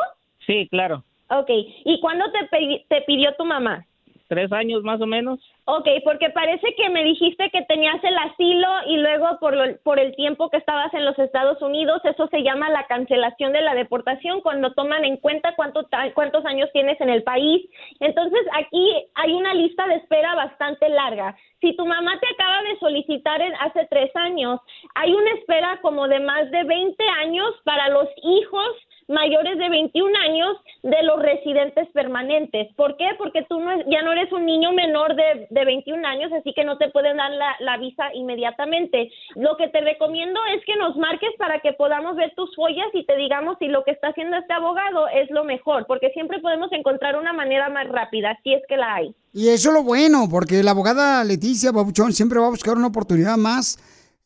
Sí, 0.45 0.67
claro. 0.69 1.03
Ok. 1.30 1.49
¿Y 1.85 1.99
cuándo 2.01 2.26
te, 2.31 2.85
te 2.89 3.01
pidió 3.07 3.34
tu 3.38 3.45
mamá? 3.45 3.85
Tres 4.27 4.52
años 4.52 4.81
más 4.84 4.99
o 5.02 5.06
menos. 5.06 5.39
Ok, 5.65 5.88
porque 6.03 6.31
parece 6.31 6.73
que 6.76 6.89
me 6.89 7.03
dijiste 7.03 7.49
que 7.52 7.61
tenías 7.64 8.03
el 8.03 8.18
asilo 8.18 8.68
y 8.88 8.97
luego 8.97 9.38
por, 9.39 9.56
lo- 9.56 9.77
por 9.84 9.99
el 9.99 10.15
tiempo 10.15 10.49
que 10.49 10.57
estabas 10.57 10.91
en 10.95 11.06
los 11.06 11.18
Estados 11.19 11.61
Unidos, 11.61 12.02
eso 12.06 12.27
se 12.27 12.41
llama 12.41 12.69
la 12.69 12.88
cancelación 12.88 13.53
de 13.53 13.61
la 13.61 13.76
deportación, 13.76 14.41
cuando 14.41 14.73
toman 14.73 15.06
en 15.06 15.18
cuenta 15.18 15.53
cuánto 15.56 15.88
cuántos 16.15 16.43
años 16.45 16.69
tienes 16.73 16.99
en 17.02 17.10
el 17.10 17.22
país. 17.23 17.69
Entonces, 17.99 18.41
aquí 18.53 18.91
hay 19.14 19.34
una 19.34 19.53
lista 19.53 19.85
de 19.88 19.95
espera 19.95 20.34
bastante 20.35 20.89
larga. 20.89 21.35
Si 21.61 21.76
tu 21.76 21.85
mamá 21.85 22.19
te 22.19 22.27
acaba 22.34 22.64
de 22.64 22.77
solicitar 22.80 23.41
en- 23.41 23.53
hace 23.61 23.85
tres 23.89 24.11
años, 24.15 24.60
hay 24.95 25.14
una 25.14 25.31
espera 25.34 25.80
como 25.81 26.07
de 26.07 26.19
más 26.19 26.49
de 26.52 26.64
20 26.64 27.03
años 27.22 27.49
para 27.64 27.89
los 27.89 28.07
hijos 28.23 28.68
mayores 29.07 29.57
de 29.57 29.69
21 29.69 30.18
años 30.19 30.57
de 30.84 31.03
los 31.03 31.22
residentes 31.22 31.88
permanentes. 31.94 32.68
¿Por 32.76 32.98
qué? 32.98 33.06
Porque 33.18 33.45
tú 33.48 33.60
no 33.60 33.72
ya 33.90 34.02
no 34.02 34.11
eres 34.11 34.32
un 34.32 34.45
niño 34.45 34.72
menor 34.73 35.15
de, 35.15 35.48
de 35.49 35.65
21 35.65 36.07
años, 36.07 36.32
así 36.34 36.53
que 36.53 36.64
no 36.64 36.77
te 36.77 36.90
pueden 36.90 37.18
dar 37.18 37.32
la, 37.32 37.56
la 37.60 37.77
visa 37.77 38.06
inmediatamente. 38.14 39.10
Lo 39.36 39.57
que 39.57 39.68
te 39.69 39.82
recomiendo 39.82 40.40
es 40.56 40.64
que 40.65 40.76
nos 40.77 40.95
marques 40.98 41.30
para 41.38 41.60
que 41.60 41.73
podamos 41.73 42.15
ver 42.15 42.34
tus 42.36 42.53
follas 42.56 42.88
y 42.94 43.06
te 43.06 43.15
digamos 43.18 43.57
si 43.60 43.68
lo 43.68 43.84
que 43.84 43.91
está 43.91 44.10
haciendo 44.10 44.38
este 44.38 44.53
abogado 44.53 45.07
es 45.10 45.30
lo 45.32 45.44
mejor, 45.44 45.86
porque 45.88 46.10
siempre 46.11 46.40
podemos 46.40 46.72
encontrar 46.72 47.15
una 47.18 47.34
manera 47.34 47.69
más 47.69 47.88
rápida, 47.88 48.38
si 48.44 48.53
es 48.53 48.61
que 48.68 48.77
la 48.77 48.95
hay. 48.95 49.15
Y 49.34 49.49
eso 49.49 49.69
es 49.69 49.76
lo 49.76 49.84
bueno, 49.84 50.27
porque 50.30 50.64
la 50.64 50.72
abogada 50.72 51.23
Leticia 51.23 51.72
Babuchón 51.72 52.14
siempre 52.14 52.40
va 52.40 52.48
a 52.48 52.52
buscar 52.52 52.76
una 52.76 52.88
oportunidad 52.88 53.38
más 53.38 53.77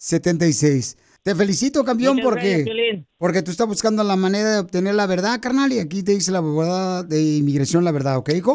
1-800-333-3676. 0.00 0.96
Te 1.22 1.34
felicito, 1.34 1.84
campeón, 1.84 2.16
Muchas 2.16 2.30
porque, 2.30 3.04
porque 3.18 3.42
tú 3.42 3.50
estás 3.50 3.66
buscando 3.66 4.02
la 4.02 4.16
manera 4.16 4.52
de 4.52 4.58
obtener 4.60 4.94
la 4.94 5.06
verdad, 5.06 5.38
carnal, 5.40 5.70
y 5.70 5.78
aquí 5.78 6.02
te 6.02 6.12
dice 6.12 6.32
la 6.32 6.38
abogada 6.38 7.02
de 7.02 7.36
inmigración 7.36 7.84
la 7.84 7.92
verdad, 7.92 8.16
¿ok, 8.16 8.30
hijo? 8.36 8.54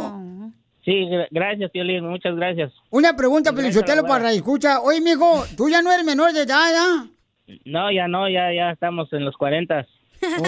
Sí, 0.84 0.91
gra- 0.91 1.27
gracias, 1.30 1.69
Piolín, 1.72 2.07
muchas 2.10 2.35
gracias. 2.35 2.72
Una 2.89 3.15
pregunta, 3.15 3.52
abogada. 3.99 4.19
para 4.19 4.31
escucha. 4.34 4.81
Oye, 4.81 4.99
mijo, 5.02 5.45
tú 5.56 5.69
ya 5.69 5.84
no 5.84 5.91
eres 5.91 6.06
menor 6.06 6.34
de 6.34 6.41
edad, 6.41 6.72
¿ya? 6.72 7.07
No, 7.65 7.91
ya 7.91 8.07
no, 8.07 8.27
ya, 8.30 8.52
ya 8.52 8.72
estamos 8.72 9.14
en 9.14 9.26
los 9.26 9.38
40. 9.38 9.85